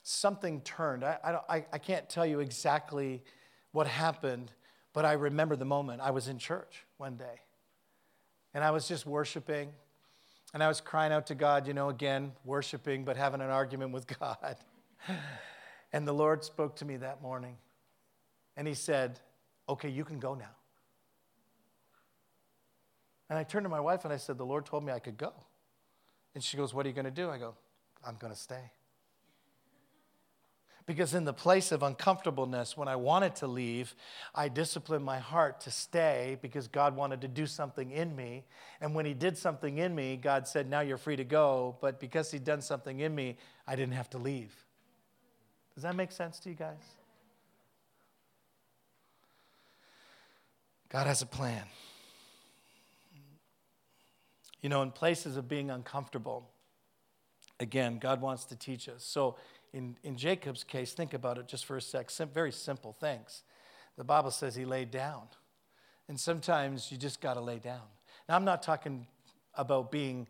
something 0.03 0.61
turned. 0.61 1.03
I, 1.03 1.39
I, 1.49 1.65
I 1.71 1.77
can't 1.77 2.09
tell 2.09 2.25
you 2.25 2.39
exactly 2.39 3.21
what 3.71 3.87
happened, 3.87 4.51
but 4.93 5.05
I 5.05 5.13
remember 5.13 5.55
the 5.55 5.65
moment. 5.65 6.01
I 6.01 6.11
was 6.11 6.27
in 6.27 6.37
church 6.37 6.85
one 6.97 7.15
day, 7.15 7.41
and 8.53 8.63
I 8.63 8.71
was 8.71 8.87
just 8.87 9.05
worshiping, 9.05 9.69
and 10.53 10.63
I 10.63 10.67
was 10.67 10.81
crying 10.81 11.11
out 11.11 11.27
to 11.27 11.35
God, 11.35 11.67
you 11.67 11.73
know, 11.73 11.89
again, 11.89 12.31
worshiping, 12.43 13.03
but 13.03 13.17
having 13.17 13.41
an 13.41 13.49
argument 13.49 13.91
with 13.91 14.07
God. 14.19 14.55
and 15.93 16.07
the 16.07 16.13
Lord 16.13 16.43
spoke 16.43 16.77
to 16.77 16.85
me 16.85 16.97
that 16.97 17.21
morning, 17.21 17.57
and 18.57 18.67
He 18.67 18.73
said, 18.73 19.19
Okay, 19.69 19.89
you 19.89 20.03
can 20.03 20.19
go 20.19 20.33
now. 20.33 20.55
And 23.29 23.37
I 23.37 23.43
turned 23.43 23.65
to 23.65 23.69
my 23.69 23.79
wife 23.79 24.03
and 24.03 24.11
I 24.11 24.17
said, 24.17 24.39
The 24.39 24.45
Lord 24.45 24.65
told 24.65 24.83
me 24.83 24.91
I 24.91 24.99
could 24.99 25.17
go. 25.17 25.31
And 26.33 26.43
she 26.43 26.57
goes, 26.57 26.73
What 26.73 26.85
are 26.85 26.89
you 26.89 26.95
going 26.95 27.05
to 27.05 27.11
do? 27.11 27.29
I 27.29 27.37
go, 27.37 27.53
I'm 28.05 28.15
going 28.17 28.33
to 28.33 28.39
stay. 28.39 28.71
Because 30.87 31.13
in 31.13 31.23
the 31.23 31.33
place 31.33 31.71
of 31.71 31.83
uncomfortableness, 31.83 32.75
when 32.75 32.87
I 32.87 32.95
wanted 32.95 33.35
to 33.35 33.47
leave, 33.47 33.93
I 34.33 34.47
disciplined 34.47 35.05
my 35.05 35.19
heart 35.19 35.61
to 35.61 35.71
stay 35.71 36.39
because 36.41 36.67
God 36.67 36.95
wanted 36.95 37.21
to 37.21 37.27
do 37.27 37.45
something 37.45 37.91
in 37.91 38.15
me. 38.15 38.45
And 38.81 38.95
when 38.95 39.05
He 39.05 39.13
did 39.13 39.37
something 39.37 39.77
in 39.77 39.93
me, 39.93 40.17
God 40.17 40.47
said, 40.47 40.67
Now 40.67 40.79
you're 40.79 40.97
free 40.97 41.15
to 41.15 41.23
go. 41.23 41.77
But 41.79 41.99
because 41.99 42.31
He'd 42.31 42.43
done 42.43 42.61
something 42.61 43.01
in 43.01 43.13
me, 43.13 43.37
I 43.67 43.75
didn't 43.75 43.93
have 43.93 44.09
to 44.11 44.17
leave. 44.17 44.55
Does 45.75 45.83
that 45.83 45.95
make 45.95 46.11
sense 46.11 46.39
to 46.39 46.49
you 46.49 46.55
guys? 46.55 46.98
God 50.89 51.07
has 51.07 51.21
a 51.21 51.25
plan. 51.25 51.63
You 54.61 54.69
know, 54.69 54.81
in 54.81 54.91
places 54.91 55.37
of 55.37 55.47
being 55.47 55.69
uncomfortable, 55.69 56.49
again, 57.59 57.99
God 57.99 58.21
wants 58.21 58.45
to 58.45 58.55
teach 58.55 58.89
us. 58.89 59.03
So, 59.03 59.37
in, 59.71 59.95
in 60.03 60.17
Jacob's 60.17 60.63
case, 60.63 60.93
think 60.93 61.13
about 61.13 61.37
it 61.37 61.47
just 61.47 61.65
for 61.65 61.77
a 61.77 61.81
sec. 61.81 62.09
Sim- 62.09 62.29
very 62.33 62.51
simple 62.51 62.91
things. 62.91 63.43
The 63.97 64.03
Bible 64.03 64.31
says 64.31 64.55
he 64.55 64.65
laid 64.65 64.89
down. 64.89 65.27
And 66.07 66.19
sometimes 66.19 66.91
you 66.91 66.97
just 66.97 67.21
got 67.21 67.35
to 67.35 67.41
lay 67.41 67.59
down. 67.59 67.83
Now, 68.27 68.35
I'm 68.35 68.45
not 68.45 68.63
talking 68.63 69.05
about 69.53 69.91
being 69.91 70.27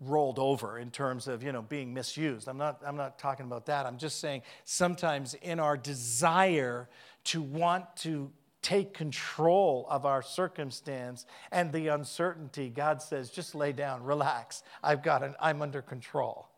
rolled 0.00 0.38
over 0.38 0.78
in 0.78 0.90
terms 0.90 1.28
of 1.28 1.42
you 1.42 1.52
know 1.52 1.60
being 1.60 1.92
misused 1.92 2.48
i'm 2.48 2.56
not 2.56 2.80
i'm 2.86 2.96
not 2.96 3.18
talking 3.18 3.44
about 3.44 3.66
that 3.66 3.84
i'm 3.84 3.98
just 3.98 4.18
saying 4.18 4.40
sometimes 4.64 5.34
in 5.42 5.60
our 5.60 5.76
desire 5.76 6.88
to 7.22 7.42
want 7.42 7.84
to 7.96 8.30
take 8.62 8.92
control 8.94 9.86
of 9.88 10.04
our 10.04 10.22
circumstance 10.22 11.26
and 11.50 11.72
the 11.72 11.88
uncertainty, 11.88 12.68
God 12.68 13.00
says, 13.02 13.30
just 13.30 13.54
lay 13.54 13.72
down, 13.72 14.02
relax. 14.02 14.62
I've 14.82 15.02
got 15.02 15.22
it, 15.22 15.32
I'm 15.40 15.62
under 15.62 15.82
control. 15.82 16.48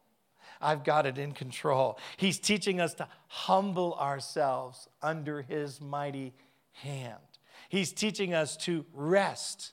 I've 0.61 0.85
got 0.85 1.07
it 1.07 1.19
in 1.19 1.33
control. 1.33 1.99
He's 2.17 2.38
teaching 2.38 2.81
us 2.81 2.95
to 2.95 3.09
humble 3.27 3.95
ourselves 3.95 4.88
under 5.03 5.43
His 5.43 5.81
mighty 5.81 6.35
hand. 6.73 7.19
He's 7.69 7.93
teaching 7.93 8.33
us 8.33 8.57
to 8.59 8.85
rest. 8.93 9.73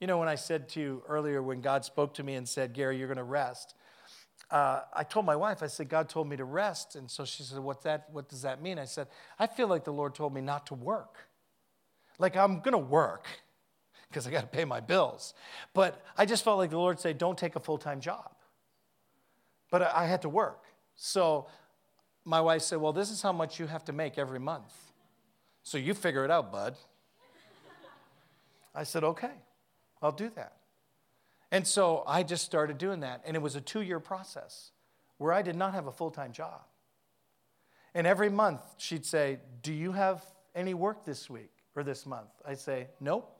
You 0.00 0.06
know, 0.06 0.18
when 0.18 0.28
I 0.28 0.36
said 0.36 0.68
to 0.70 0.80
you 0.80 1.02
earlier, 1.06 1.42
when 1.42 1.60
God 1.60 1.84
spoke 1.84 2.14
to 2.14 2.22
me 2.22 2.34
and 2.34 2.48
said, 2.48 2.72
Gary, 2.72 2.96
you're 2.96 3.06
going 3.06 3.18
to 3.18 3.22
rest, 3.22 3.74
uh, 4.50 4.80
I 4.94 5.04
told 5.04 5.26
my 5.26 5.36
wife, 5.36 5.62
I 5.62 5.66
said, 5.66 5.88
God 5.88 6.08
told 6.08 6.28
me 6.28 6.36
to 6.36 6.44
rest. 6.44 6.96
And 6.96 7.10
so 7.10 7.24
she 7.24 7.42
said, 7.42 7.58
What's 7.58 7.84
that, 7.84 8.08
What 8.10 8.28
does 8.28 8.42
that 8.42 8.62
mean? 8.62 8.78
I 8.78 8.84
said, 8.84 9.08
I 9.38 9.46
feel 9.46 9.68
like 9.68 9.84
the 9.84 9.92
Lord 9.92 10.14
told 10.14 10.34
me 10.34 10.40
not 10.40 10.66
to 10.66 10.74
work. 10.74 11.29
Like, 12.20 12.36
I'm 12.36 12.60
going 12.60 12.72
to 12.72 12.78
work 12.78 13.26
because 14.08 14.26
I 14.26 14.30
got 14.30 14.42
to 14.42 14.46
pay 14.46 14.64
my 14.64 14.80
bills. 14.80 15.34
But 15.72 16.02
I 16.16 16.26
just 16.26 16.44
felt 16.44 16.58
like 16.58 16.70
the 16.70 16.78
Lord 16.78 17.00
said, 17.00 17.18
don't 17.18 17.38
take 17.38 17.56
a 17.56 17.60
full 17.60 17.78
time 17.78 18.00
job. 18.00 18.30
But 19.70 19.82
I, 19.82 20.06
had 20.06 20.22
to 20.22 20.28
work. 20.28 20.64
So 20.96 21.46
my 22.24 22.40
wife 22.40 22.62
said, 22.62 22.80
well, 22.80 22.92
this 22.92 23.10
is 23.10 23.22
how 23.22 23.32
much 23.32 23.60
you 23.60 23.66
have 23.66 23.84
to 23.84 23.92
make 23.92 24.18
every 24.18 24.40
month. 24.40 24.74
So 25.62 25.78
you 25.78 25.94
figure 25.94 26.24
it 26.24 26.30
out, 26.30 26.50
bud. 26.50 26.76
I 28.74 28.82
said, 28.82 29.04
okay, 29.04 29.32
I'll 30.02 30.12
do 30.12 30.30
that. 30.34 30.56
And 31.52 31.66
so 31.66 32.02
I 32.06 32.22
just 32.22 32.44
started 32.44 32.78
doing 32.78 33.00
that. 33.00 33.22
And 33.24 33.36
it 33.36 33.40
was 33.40 33.56
a 33.56 33.60
two 33.60 33.82
year 33.82 34.00
process 34.00 34.72
where 35.18 35.32
I 35.32 35.42
did 35.42 35.56
not 35.56 35.74
have 35.74 35.86
a 35.86 35.92
full 35.92 36.10
time 36.10 36.32
job. 36.32 36.62
And 37.94 38.06
every 38.06 38.30
month 38.30 38.62
she'd 38.76 39.04
say, 39.04 39.38
Do 39.62 39.72
you 39.72 39.92
have 39.92 40.24
any 40.54 40.74
work 40.74 41.04
this 41.04 41.28
week? 41.28 41.59
Or 41.80 41.84
this 41.84 42.06
month? 42.06 42.30
I 42.46 42.54
say, 42.54 42.88
Nope. 43.00 43.36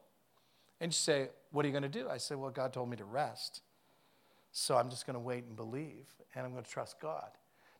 And 0.80 0.90
you 0.90 0.96
say, 0.96 1.28
What 1.52 1.64
are 1.64 1.68
you 1.68 1.72
going 1.72 1.82
to 1.82 1.88
do? 1.88 2.08
I 2.08 2.18
say, 2.18 2.34
Well, 2.34 2.50
God 2.50 2.72
told 2.72 2.90
me 2.90 2.96
to 2.96 3.04
rest. 3.04 3.62
So 4.52 4.76
I'm 4.76 4.90
just 4.90 5.06
going 5.06 5.14
to 5.14 5.20
wait 5.20 5.44
and 5.44 5.54
believe, 5.54 6.06
and 6.34 6.44
I'm 6.44 6.52
going 6.52 6.64
to 6.64 6.70
trust 6.70 7.00
God. 7.00 7.30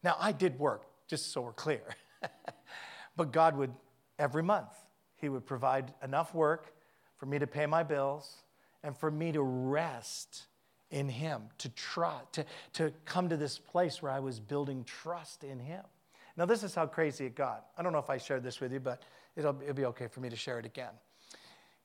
Now, 0.05 0.17
I 0.21 0.33
did 0.33 0.59
work, 0.59 0.87
just 1.09 1.33
so 1.33 1.41
we're 1.41 1.53
clear. 1.53 1.83
but 3.17 3.33
God 3.33 3.57
would, 3.57 3.73
every 4.19 4.43
month, 4.43 4.73
He 5.17 5.29
would 5.29 5.45
provide 5.45 5.93
enough 6.03 6.35
work 6.35 6.73
for 7.17 7.27
me 7.27 7.39
to 7.39 7.47
pay 7.47 7.67
my 7.67 7.83
bills 7.83 8.45
and 8.83 8.97
for 8.97 9.11
me 9.11 9.33
to 9.33 9.43
rest 9.43 10.47
in 10.91 11.09
Him, 11.09 11.43
to 11.59 11.69
trust, 11.71 12.33
to, 12.35 12.45
to 12.75 12.93
come 13.05 13.29
to 13.29 13.37
this 13.37 13.59
place 13.59 14.01
where 14.01 14.13
I 14.13 14.21
was 14.21 14.39
building 14.39 14.85
trust 14.85 15.43
in 15.43 15.59
Him. 15.59 15.83
Now, 16.37 16.47
this 16.47 16.63
is 16.63 16.75
how 16.75 16.87
crazy 16.87 17.27
it 17.27 17.35
got. 17.35 17.67
I 17.77 17.83
don't 17.83 17.93
know 17.93 17.99
if 17.99 18.11
I 18.11 18.19
shared 18.19 18.43
this 18.43 18.61
with 18.61 18.73
you, 18.73 18.81
but 18.81 19.03
it'll, 19.41 19.61
it'll 19.63 19.75
be 19.75 19.87
okay 19.87 20.07
for 20.07 20.21
me 20.21 20.29
to 20.29 20.37
share 20.37 20.59
it 20.59 20.67
again. 20.67 20.93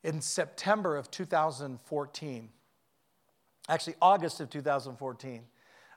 In 0.03 0.21
September 0.21 0.95
of 0.95 1.09
2014, 1.09 2.49
actually, 3.67 3.95
August 4.01 4.39
of 4.39 4.49
2014, 4.49 5.41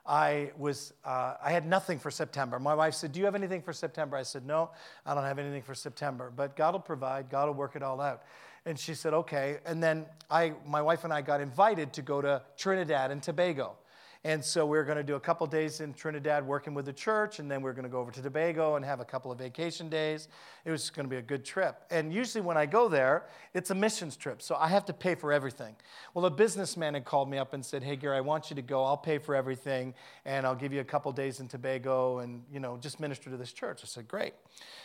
I 0.05 0.51
was 0.57 0.93
uh, 1.05 1.35
I 1.43 1.51
had 1.51 1.67
nothing 1.67 1.99
for 1.99 2.09
September. 2.09 2.57
My 2.59 2.73
wife 2.73 2.95
said, 2.95 3.11
"Do 3.11 3.19
you 3.19 3.25
have 3.25 3.35
anything 3.35 3.61
for 3.61 3.73
September?" 3.73 4.17
I 4.17 4.23
said, 4.23 4.43
"No, 4.43 4.71
I 5.05 5.13
don't 5.13 5.23
have 5.23 5.37
anything 5.37 5.61
for 5.61 5.75
September, 5.75 6.33
but 6.35 6.55
God 6.55 6.73
will 6.73 6.79
provide. 6.79 7.29
God 7.29 7.47
will 7.47 7.53
work 7.53 7.75
it 7.75 7.83
all 7.83 8.01
out." 8.01 8.23
And 8.65 8.77
she 8.77 8.93
said, 8.93 9.13
okay. 9.13 9.59
And 9.65 9.81
then 9.81 10.05
I, 10.29 10.53
my 10.65 10.81
wife 10.81 11.03
and 11.03 11.13
I 11.13 11.21
got 11.21 11.41
invited 11.41 11.93
to 11.93 12.01
go 12.01 12.21
to 12.21 12.41
Trinidad 12.57 13.11
and 13.11 13.21
Tobago. 13.23 13.77
And 14.25 14.43
so 14.43 14.65
we 14.65 14.77
are 14.77 14.83
going 14.83 14.97
to 14.97 15.03
do 15.03 15.15
a 15.15 15.19
couple 15.19 15.47
days 15.47 15.79
in 15.79 15.93
Trinidad 15.93 16.45
working 16.45 16.73
with 16.73 16.85
the 16.85 16.91
church, 16.91 17.39
and 17.39 17.49
then 17.49 17.61
we 17.61 17.69
are 17.69 17.73
going 17.73 17.83
to 17.83 17.89
go 17.89 17.99
over 17.99 18.11
to 18.11 18.21
Tobago 18.21 18.75
and 18.75 18.83
have 18.83 18.99
a 18.99 19.05
couple 19.05 19.31
of 19.31 19.37
vacation 19.37 19.87
days. 19.87 20.27
It 20.65 20.71
was 20.71 20.89
going 20.89 21.05
to 21.05 21.09
be 21.09 21.15
a 21.15 21.21
good 21.21 21.45
trip. 21.45 21.83
And 21.89 22.13
usually 22.13 22.41
when 22.41 22.57
I 22.57 22.65
go 22.65 22.89
there, 22.89 23.27
it's 23.53 23.69
a 23.69 23.75
missions 23.75 24.17
trip, 24.17 24.41
so 24.41 24.57
I 24.59 24.67
have 24.67 24.83
to 24.85 24.93
pay 24.93 25.15
for 25.15 25.31
everything. 25.31 25.73
Well, 26.13 26.25
a 26.25 26.31
businessman 26.31 26.95
had 26.95 27.05
called 27.05 27.29
me 27.29 27.37
up 27.37 27.53
and 27.53 27.65
said, 27.65 27.81
"Hey, 27.81 27.95
Gary, 27.95 28.17
I 28.17 28.21
want 28.21 28.49
you 28.49 28.57
to 28.57 28.61
go. 28.61 28.83
I'll 28.83 28.97
pay 28.97 29.19
for 29.19 29.35
everything, 29.35 29.93
and 30.25 30.45
I'll 30.45 30.55
give 30.55 30.73
you 30.73 30.81
a 30.81 30.85
couple 30.85 31.09
days 31.13 31.39
in 31.39 31.47
Tobago, 31.47 32.19
and 32.19 32.43
you 32.51 32.59
know, 32.59 32.75
just 32.75 32.99
minister 32.99 33.29
to 33.29 33.37
this 33.37 33.53
church." 33.53 33.79
I 33.83 33.87
said, 33.87 34.09
"Great." 34.09 34.33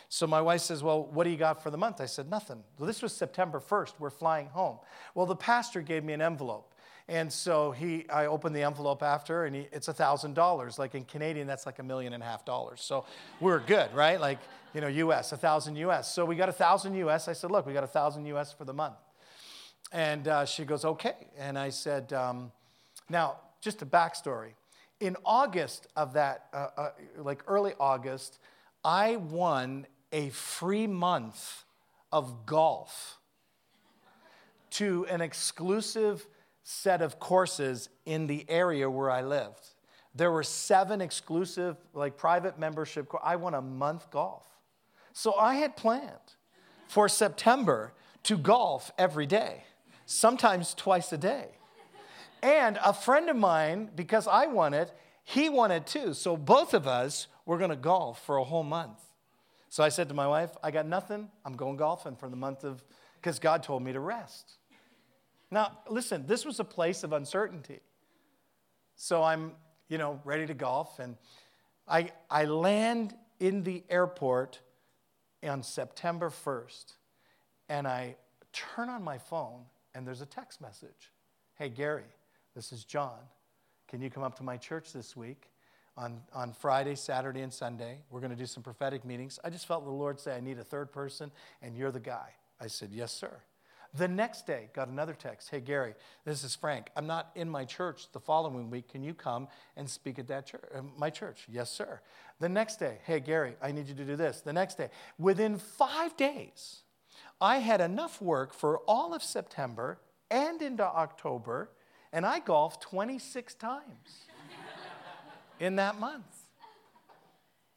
So 0.09 0.27
my 0.27 0.41
wife 0.41 0.61
says, 0.61 0.83
Well, 0.83 1.03
what 1.05 1.23
do 1.23 1.29
you 1.29 1.37
got 1.37 1.61
for 1.61 1.69
the 1.69 1.77
month? 1.77 1.99
I 1.99 2.05
said, 2.05 2.29
Nothing. 2.29 2.63
Well, 2.77 2.87
this 2.87 3.01
was 3.01 3.13
September 3.13 3.59
1st. 3.59 3.93
We're 3.99 4.09
flying 4.09 4.47
home. 4.47 4.77
Well, 5.13 5.25
the 5.25 5.35
pastor 5.35 5.81
gave 5.81 6.03
me 6.03 6.13
an 6.13 6.21
envelope. 6.21 6.73
And 7.07 7.31
so 7.31 7.71
he, 7.71 8.09
I 8.09 8.25
opened 8.25 8.55
the 8.55 8.63
envelope 8.63 9.03
after, 9.03 9.45
and 9.45 9.55
he, 9.55 9.67
it's 9.71 9.87
$1,000. 9.87 10.79
Like 10.79 10.95
in 10.95 11.05
Canadian, 11.05 11.45
that's 11.45 11.65
like 11.65 11.77
a 11.77 11.83
million 11.83 12.13
and 12.13 12.23
a 12.23 12.25
half 12.25 12.45
dollars. 12.45 12.81
So 12.81 13.05
we're 13.39 13.59
good, 13.59 13.93
right? 13.93 14.19
Like, 14.19 14.39
you 14.73 14.81
know, 14.81 14.87
US, 14.87 15.31
a 15.31 15.35
1,000 15.35 15.75
US. 15.75 16.11
So 16.11 16.25
we 16.25 16.35
got 16.35 16.49
a 16.49 16.51
1,000 16.51 16.95
US. 16.95 17.27
I 17.27 17.33
said, 17.33 17.51
Look, 17.51 17.67
we 17.67 17.73
got 17.73 17.83
a 17.83 17.87
1,000 17.87 18.25
US 18.27 18.51
for 18.51 18.65
the 18.65 18.73
month. 18.73 18.95
And 19.91 20.27
uh, 20.27 20.45
she 20.45 20.65
goes, 20.65 20.83
Okay. 20.83 21.27
And 21.37 21.59
I 21.59 21.69
said, 21.69 22.11
um, 22.11 22.51
Now, 23.07 23.37
just 23.61 23.83
a 23.83 23.85
backstory. 23.85 24.53
In 24.99 25.15
August 25.25 25.87
of 25.95 26.13
that, 26.13 26.47
uh, 26.53 26.67
uh, 26.77 26.89
like 27.17 27.43
early 27.47 27.73
August, 27.79 28.39
I 28.83 29.17
won 29.17 29.85
a 30.11 30.29
free 30.29 30.87
month 30.87 31.65
of 32.11 32.45
golf 32.45 33.19
to 34.71 35.05
an 35.07 35.21
exclusive 35.21 36.25
set 36.67 37.03
of 37.03 37.19
courses 37.19 37.89
in 38.05 38.25
the 38.25 38.43
area 38.49 38.89
where 38.89 39.11
I 39.11 39.21
lived. 39.21 39.69
There 40.15 40.31
were 40.31 40.43
seven 40.43 40.99
exclusive, 40.99 41.77
like 41.93 42.17
private 42.17 42.57
membership. 42.57 43.07
I 43.23 43.35
won 43.35 43.53
a 43.53 43.61
month 43.61 44.09
golf. 44.09 44.47
So 45.13 45.35
I 45.35 45.55
had 45.55 45.77
planned 45.77 46.35
for 46.87 47.07
September 47.07 47.93
to 48.23 48.35
golf 48.35 48.91
every 48.97 49.27
day, 49.27 49.63
sometimes 50.07 50.73
twice 50.73 51.13
a 51.13 51.17
day. 51.19 51.49
And 52.41 52.79
a 52.83 52.93
friend 52.93 53.29
of 53.29 53.35
mine, 53.35 53.91
because 53.95 54.27
I 54.27 54.47
won 54.47 54.73
it, 54.73 54.91
he 55.23 55.49
won 55.49 55.69
it 55.69 55.85
too. 55.85 56.15
So 56.15 56.35
both 56.35 56.73
of 56.73 56.87
us 56.87 57.27
were 57.45 57.59
going 57.59 57.69
to 57.69 57.75
golf 57.75 58.25
for 58.25 58.37
a 58.37 58.43
whole 58.43 58.63
month. 58.63 58.99
So 59.69 59.83
I 59.83 59.89
said 59.89 60.09
to 60.09 60.15
my 60.15 60.27
wife, 60.27 60.49
I 60.63 60.71
got 60.71 60.87
nothing. 60.87 61.29
I'm 61.45 61.55
going 61.55 61.77
golfing 61.77 62.15
for 62.15 62.27
the 62.27 62.35
month 62.35 62.63
of, 62.63 62.83
because 63.21 63.37
God 63.37 63.61
told 63.61 63.83
me 63.83 63.93
to 63.93 63.99
rest. 63.99 64.53
Now, 65.55 65.71
listen, 65.87 66.27
this 66.27 66.43
was 66.43 66.59
a 66.59 66.65
place 66.65 67.05
of 67.05 67.13
uncertainty. 67.13 67.79
So 68.97 69.23
I'm, 69.23 69.53
you 69.87 69.97
know, 69.97 70.19
ready 70.25 70.45
to 70.47 70.53
golf. 70.53 70.99
And 70.99 71.15
I, 71.87 72.11
I 72.29 72.43
land 72.43 73.15
in 73.39 73.63
the 73.63 73.81
airport 73.89 74.59
on 75.41 75.63
September 75.63 76.29
1st. 76.29 76.97
And 77.69 77.87
I 77.87 78.17
turn 78.51 78.89
on 78.89 79.01
my 79.01 79.17
phone, 79.17 79.61
and 79.93 80.05
there's 80.05 80.19
a 80.19 80.25
text 80.25 80.59
message 80.59 81.13
Hey, 81.57 81.69
Gary, 81.69 82.03
this 82.53 82.73
is 82.73 82.83
John. 82.83 83.19
Can 83.87 84.01
you 84.01 84.09
come 84.09 84.23
up 84.23 84.35
to 84.39 84.43
my 84.43 84.57
church 84.57 84.91
this 84.91 85.15
week? 85.15 85.49
on, 85.97 86.19
on 86.33 86.51
Friday, 86.51 86.93
Saturday, 86.95 87.39
and 87.39 87.53
Sunday. 87.53 87.99
We're 88.09 88.19
going 88.19 88.31
to 88.31 88.35
do 88.35 88.45
some 88.45 88.61
prophetic 88.61 89.05
meetings. 89.05 89.39
I 89.45 89.49
just 89.49 89.65
felt 89.65 89.85
the 89.85 89.91
Lord 89.91 90.19
say, 90.19 90.35
I 90.35 90.41
need 90.41 90.59
a 90.59 90.63
third 90.65 90.91
person, 90.91 91.31
and 91.61 91.77
you're 91.77 91.91
the 91.91 92.01
guy. 92.01 92.31
I 92.59 92.67
said, 92.67 92.89
Yes, 92.91 93.13
sir. 93.13 93.31
The 93.97 94.07
next 94.09 94.45
day, 94.45 94.69
got 94.73 94.89
another 94.89 95.13
text. 95.13 95.49
Hey, 95.49 95.61
Gary, 95.61 95.93
this 96.25 96.43
is 96.43 96.53
Frank. 96.53 96.89
I'm 96.97 97.07
not 97.07 97.31
in 97.35 97.49
my 97.49 97.63
church 97.63 98.11
the 98.11 98.19
following 98.19 98.69
week. 98.69 98.89
Can 98.89 99.03
you 99.03 99.13
come 99.13 99.47
and 99.77 99.89
speak 99.89 100.19
at 100.19 100.27
that 100.27 100.47
church, 100.47 100.65
uh, 100.75 100.81
my 100.97 101.09
church? 101.09 101.45
Yes, 101.49 101.71
sir. 101.71 102.01
The 102.39 102.49
next 102.49 102.77
day, 102.77 102.97
hey, 103.05 103.21
Gary, 103.21 103.55
I 103.61 103.71
need 103.71 103.87
you 103.87 103.95
to 103.95 104.03
do 104.03 104.17
this. 104.17 104.41
The 104.41 104.51
next 104.51 104.77
day, 104.77 104.89
within 105.17 105.57
five 105.57 106.17
days, 106.17 106.81
I 107.39 107.59
had 107.59 107.79
enough 107.79 108.21
work 108.21 108.53
for 108.53 108.79
all 108.79 109.13
of 109.13 109.23
September 109.23 109.99
and 110.29 110.61
into 110.61 110.83
October, 110.83 111.69
and 112.11 112.25
I 112.25 112.39
golfed 112.39 112.81
26 112.81 113.53
times 113.55 114.25
in 115.59 115.77
that 115.77 115.99
month. 115.99 116.25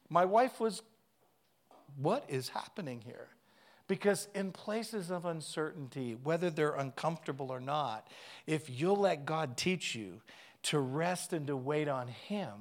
My 0.08 0.24
wife 0.24 0.58
was, 0.58 0.82
What 1.96 2.24
is 2.28 2.48
happening 2.48 3.02
here? 3.04 3.28
Because 3.88 4.28
in 4.34 4.52
places 4.52 5.10
of 5.10 5.24
uncertainty, 5.24 6.16
whether 6.22 6.50
they're 6.50 6.74
uncomfortable 6.74 7.50
or 7.50 7.60
not, 7.60 8.06
if 8.46 8.68
you'll 8.68 8.96
let 8.96 9.24
God 9.24 9.56
teach 9.56 9.94
you 9.94 10.20
to 10.64 10.78
rest 10.78 11.32
and 11.32 11.46
to 11.46 11.56
wait 11.56 11.88
on 11.88 12.08
Him, 12.08 12.52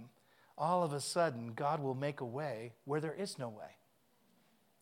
all 0.58 0.84
of 0.84 0.94
a 0.94 1.02
sudden 1.02 1.52
God 1.54 1.82
will 1.82 1.96
make 1.96 2.22
a 2.22 2.26
way 2.26 2.74
where 2.86 3.02
there 3.02 3.14
is 3.14 3.38
no 3.38 3.50
way. 3.50 3.76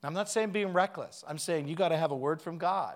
I'm 0.03 0.13
not 0.13 0.29
saying 0.29 0.51
being 0.51 0.71
reckless. 0.71 1.23
I'm 1.27 1.39
saying 1.39 1.67
you 1.67 1.75
got 1.75 1.89
to 1.89 1.97
have 1.97 2.11
a 2.11 2.15
word 2.15 2.39
from 2.39 2.59
God. 2.59 2.95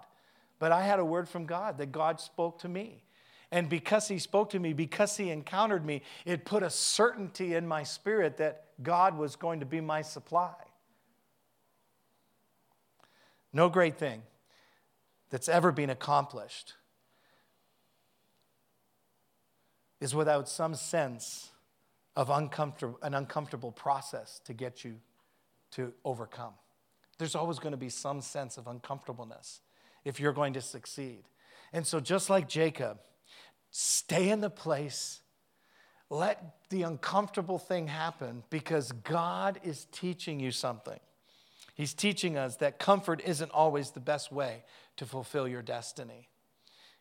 But 0.60 0.72
I 0.72 0.84
had 0.84 1.00
a 1.00 1.06
word 1.06 1.28
from 1.28 1.46
God 1.46 1.80
that 1.80 1.92
God 1.92 2.20
spoke 2.20 2.60
to 2.60 2.70
me. 2.70 3.04
And 3.52 3.68
because 3.68 4.08
he 4.08 4.20
spoke 4.20 4.52
to 4.52 4.60
me, 4.60 4.74
because 4.74 5.18
he 5.18 5.32
encountered 5.32 5.84
me, 5.84 6.04
it 6.24 6.46
put 6.46 6.62
a 6.62 6.70
certainty 6.70 7.56
in 7.56 7.68
my 7.68 7.82
spirit 7.82 8.38
that 8.38 8.66
God 8.84 9.18
was 9.18 9.36
going 9.36 9.62
to 9.62 9.66
be 9.66 9.82
my 9.82 10.04
supply. 10.04 10.54
No 13.52 13.70
great 13.70 13.98
thing 13.98 14.24
that's 15.30 15.50
ever 15.50 15.72
been 15.72 15.90
accomplished 15.90 16.74
is 20.00 20.16
without 20.16 20.48
some 20.48 20.76
sense 20.76 21.50
of 22.16 22.30
uncomfortable, 22.30 23.00
an 23.02 23.14
uncomfortable 23.14 23.72
process 23.72 24.40
to 24.46 24.54
get 24.54 24.84
you 24.84 24.96
to 25.72 25.94
overcome. 26.04 26.54
There's 27.18 27.36
always 27.36 27.60
going 27.60 27.72
to 27.72 27.78
be 27.78 27.90
some 27.90 28.22
sense 28.22 28.58
of 28.58 28.68
uncomfortableness 28.68 29.62
if 30.06 30.20
you're 30.20 30.34
going 30.34 30.54
to 30.54 30.62
succeed. 30.62 31.24
And 31.74 31.86
so, 31.86 32.00
just 32.00 32.30
like 32.30 32.48
Jacob, 32.48 33.00
Stay 33.72 34.30
in 34.30 34.42
the 34.42 34.50
place. 34.50 35.22
Let 36.10 36.56
the 36.70 36.84
uncomfortable 36.84 37.60
thing 37.60 37.88
happen 37.88 38.44
because 38.50 38.92
God 38.92 39.60
is 39.64 39.86
teaching 39.92 40.40
you 40.40 40.52
something. 40.52 41.00
He's 41.80 41.94
teaching 41.94 42.38
us 42.38 42.58
that 42.58 42.78
comfort 42.78 43.22
isn't 43.24 43.52
always 43.52 43.92
the 43.92 44.02
best 44.02 44.34
way 44.34 44.66
to 44.98 45.06
fulfill 45.06 45.48
your 45.48 45.62
destiny. 45.62 46.28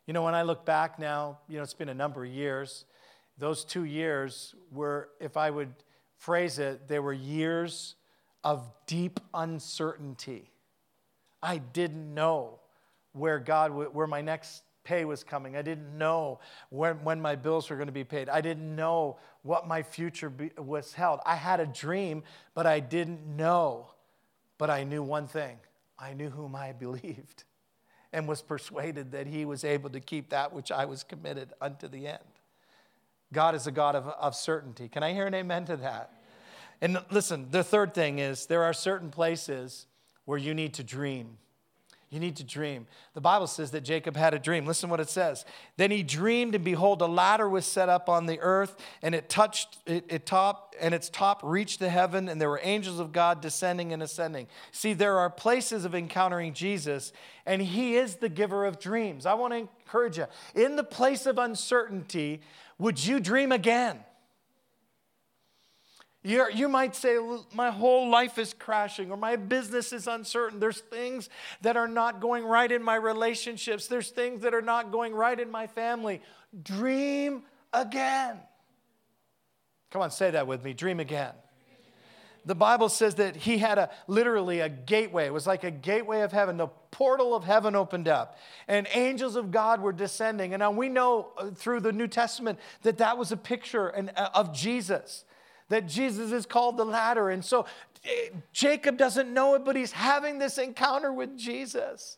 You 0.07 0.13
know, 0.13 0.23
when 0.23 0.33
I 0.33 0.43
look 0.43 0.65
back 0.65 0.97
now, 0.97 1.39
you 1.49 1.57
know, 1.57 1.63
it's 1.63 1.73
been 1.73 1.89
a 1.89 1.93
number 1.93 2.23
of 2.23 2.31
years. 2.31 2.85
Those 3.37 3.65
two 3.65 3.83
years 3.83 4.55
were, 4.71 5.09
if 5.19 5.35
I 5.35 5.49
would 5.49 5.73
phrase 6.15 6.59
it, 6.59 6.87
they 6.87 6.99
were 6.99 7.11
years 7.11 7.95
of 8.41 8.71
deep 8.87 9.19
uncertainty. 9.33 10.49
I 11.43 11.57
didn't 11.57 12.13
know 12.13 12.61
where 13.11 13.37
God, 13.37 13.73
where 13.73 14.07
my 14.07 14.21
next 14.21 14.63
pay 14.85 15.03
was 15.03 15.25
coming. 15.25 15.57
I 15.57 15.61
didn't 15.61 15.97
know 15.97 16.39
when, 16.69 17.03
when 17.03 17.19
my 17.19 17.35
bills 17.35 17.69
were 17.69 17.75
going 17.75 17.89
to 17.89 17.91
be 17.91 18.05
paid. 18.05 18.29
I 18.29 18.39
didn't 18.39 18.77
know 18.77 19.17
what 19.41 19.67
my 19.67 19.83
future 19.83 20.29
be, 20.29 20.51
was 20.57 20.93
held. 20.93 21.19
I 21.25 21.35
had 21.35 21.59
a 21.59 21.65
dream, 21.65 22.23
but 22.53 22.65
I 22.65 22.79
didn't 22.79 23.27
know. 23.27 23.89
But 24.59 24.69
I 24.69 24.83
knew 24.83 25.01
one 25.01 25.27
thing 25.27 25.57
I 25.97 26.13
knew 26.13 26.29
whom 26.29 26.55
I 26.55 26.71
believed 26.85 27.45
and 28.13 28.27
was 28.27 28.43
persuaded 28.43 29.11
that 29.13 29.25
he 29.25 29.45
was 29.45 29.63
able 29.63 29.89
to 29.89 29.99
keep 29.99 30.29
that 30.29 30.53
which 30.53 30.71
I 30.71 30.85
was 30.85 31.03
committed 31.03 31.53
unto 31.59 31.87
the 31.87 32.07
end. 32.07 32.19
God 33.31 33.55
is 33.55 33.67
a 33.67 33.71
God 33.71 33.95
of, 33.95 34.07
of 34.07 34.35
certainty. 34.35 34.87
Can 34.87 35.03
I 35.03 35.13
hear 35.13 35.27
an 35.27 35.33
amen 35.33 35.65
to 35.65 35.77
that? 35.77 36.11
And 36.81 36.99
listen, 37.11 37.47
the 37.51 37.63
third 37.63 37.93
thing 37.93 38.19
is 38.19 38.45
there 38.47 38.63
are 38.63 38.73
certain 38.73 39.11
places 39.11 39.85
where 40.25 40.37
you 40.37 40.53
need 40.53 40.73
to 40.75 40.83
dream. 40.83 41.37
You 42.09 42.19
need 42.19 42.37
to 42.37 42.43
dream. 42.43 42.87
The 43.13 43.21
Bible 43.21 43.45
says 43.45 43.69
that 43.71 43.81
Jacob 43.81 44.17
had 44.17 44.33
a 44.33 44.39
dream. 44.39 44.65
Listen 44.65 44.89
what 44.89 44.99
it 44.99 45.09
says. 45.09 45.45
Then 45.77 45.91
he 45.91 46.01
dreamed, 46.01 46.55
and 46.55 46.63
behold, 46.63 47.03
a 47.03 47.05
ladder 47.05 47.47
was 47.47 47.67
set 47.67 47.87
up 47.87 48.09
on 48.09 48.25
the 48.25 48.39
earth, 48.39 48.75
and 49.03 49.13
it 49.13 49.29
touched 49.29 49.77
it, 49.85 50.05
it 50.09 50.25
top, 50.25 50.75
and 50.81 50.95
its 50.95 51.07
top 51.07 51.41
reached 51.43 51.79
the 51.79 51.89
heaven, 51.89 52.27
and 52.27 52.41
there 52.41 52.49
were 52.49 52.61
angels 52.63 52.99
of 52.99 53.11
God 53.11 53.41
descending 53.41 53.93
and 53.93 54.01
ascending. 54.01 54.47
See, 54.71 54.93
there 54.93 55.19
are 55.19 55.29
places 55.29 55.85
of 55.85 55.93
encountering 55.93 56.53
Jesus, 56.53 57.13
and 57.45 57.61
he 57.61 57.95
is 57.95 58.15
the 58.15 58.29
giver 58.29 58.65
of 58.65 58.79
dreams. 58.79 59.27
I 59.27 59.35
want 59.35 59.53
to 59.53 59.57
encourage 59.57 60.17
you. 60.17 60.25
In 60.55 60.77
the 60.77 60.83
place 60.83 61.27
of 61.27 61.37
uncertainty, 61.37 62.41
would 62.79 63.05
you 63.05 63.19
dream 63.19 63.51
again? 63.51 63.99
You're, 66.21 66.51
you 66.51 66.67
might 66.67 66.95
say, 66.95 67.17
My 67.53 67.71
whole 67.71 68.09
life 68.09 68.37
is 68.37 68.53
crashing, 68.53 69.09
or 69.11 69.17
my 69.17 69.37
business 69.37 69.93
is 69.93 70.05
uncertain. 70.05 70.59
There's 70.59 70.79
things 70.79 71.29
that 71.61 71.77
are 71.77 71.87
not 71.87 72.19
going 72.19 72.43
right 72.43 72.69
in 72.69 72.83
my 72.83 72.95
relationships, 72.95 73.87
there's 73.87 74.09
things 74.09 74.41
that 74.41 74.53
are 74.53 74.61
not 74.61 74.91
going 74.91 75.13
right 75.13 75.39
in 75.39 75.49
my 75.49 75.67
family. 75.67 76.21
Dream 76.63 77.43
again. 77.71 78.37
Come 79.91 80.01
on, 80.01 80.11
say 80.11 80.31
that 80.31 80.45
with 80.45 80.63
me. 80.63 80.73
Dream 80.73 80.99
again. 80.99 81.33
The 82.45 82.55
Bible 82.55 82.89
says 82.89 83.15
that 83.15 83.35
he 83.35 83.57
had 83.57 83.77
a 83.77 83.89
literally 84.07 84.59
a 84.59 84.69
gateway. 84.69 85.25
It 85.25 85.33
was 85.33 85.45
like 85.45 85.63
a 85.63 85.71
gateway 85.71 86.21
of 86.21 86.31
heaven. 86.31 86.57
The 86.57 86.67
portal 86.89 87.35
of 87.35 87.43
heaven 87.43 87.75
opened 87.75 88.07
up, 88.07 88.37
and 88.67 88.87
angels 88.93 89.35
of 89.35 89.51
God 89.51 89.81
were 89.81 89.93
descending. 89.93 90.53
And 90.53 90.61
now 90.61 90.71
we 90.71 90.89
know 90.89 91.31
uh, 91.37 91.51
through 91.51 91.81
the 91.81 91.91
New 91.91 92.07
Testament 92.07 92.59
that 92.81 92.97
that 92.97 93.17
was 93.17 93.31
a 93.31 93.37
picture 93.37 93.93
uh, 93.95 94.29
of 94.33 94.53
Jesus 94.53 95.23
that 95.69 95.87
Jesus 95.87 96.31
is 96.31 96.45
called 96.45 96.77
the 96.77 96.85
ladder. 96.85 97.29
And 97.29 97.43
so 97.43 97.65
eh, 98.03 98.29
Jacob 98.51 98.97
doesn't 98.97 99.33
know 99.33 99.55
it, 99.55 99.63
but 99.63 99.75
he's 99.75 99.91
having 99.91 100.39
this 100.39 100.57
encounter 100.57 101.13
with 101.13 101.37
Jesus. 101.37 102.17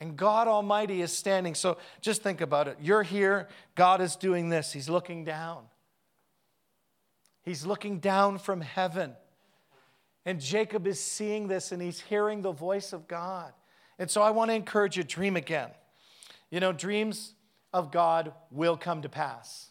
And 0.00 0.16
God 0.16 0.48
Almighty 0.48 1.00
is 1.00 1.16
standing. 1.16 1.54
So 1.54 1.78
just 2.00 2.22
think 2.22 2.40
about 2.40 2.68
it. 2.68 2.76
You're 2.80 3.04
here, 3.04 3.48
God 3.76 4.00
is 4.00 4.16
doing 4.16 4.48
this. 4.48 4.72
He's 4.72 4.88
looking 4.88 5.24
down. 5.24 5.62
He's 7.42 7.64
looking 7.64 7.98
down 7.98 8.38
from 8.38 8.60
heaven. 8.60 9.14
And 10.24 10.40
Jacob 10.40 10.86
is 10.86 11.00
seeing 11.00 11.48
this 11.48 11.72
and 11.72 11.82
he's 11.82 12.00
hearing 12.00 12.42
the 12.42 12.52
voice 12.52 12.92
of 12.92 13.08
God. 13.08 13.52
And 13.98 14.10
so 14.10 14.22
I 14.22 14.30
want 14.30 14.50
to 14.50 14.54
encourage 14.54 14.96
you 14.96 15.04
dream 15.04 15.36
again. 15.36 15.70
You 16.50 16.60
know, 16.60 16.72
dreams 16.72 17.34
of 17.72 17.90
God 17.90 18.32
will 18.50 18.76
come 18.76 19.02
to 19.02 19.08
pass. 19.08 19.70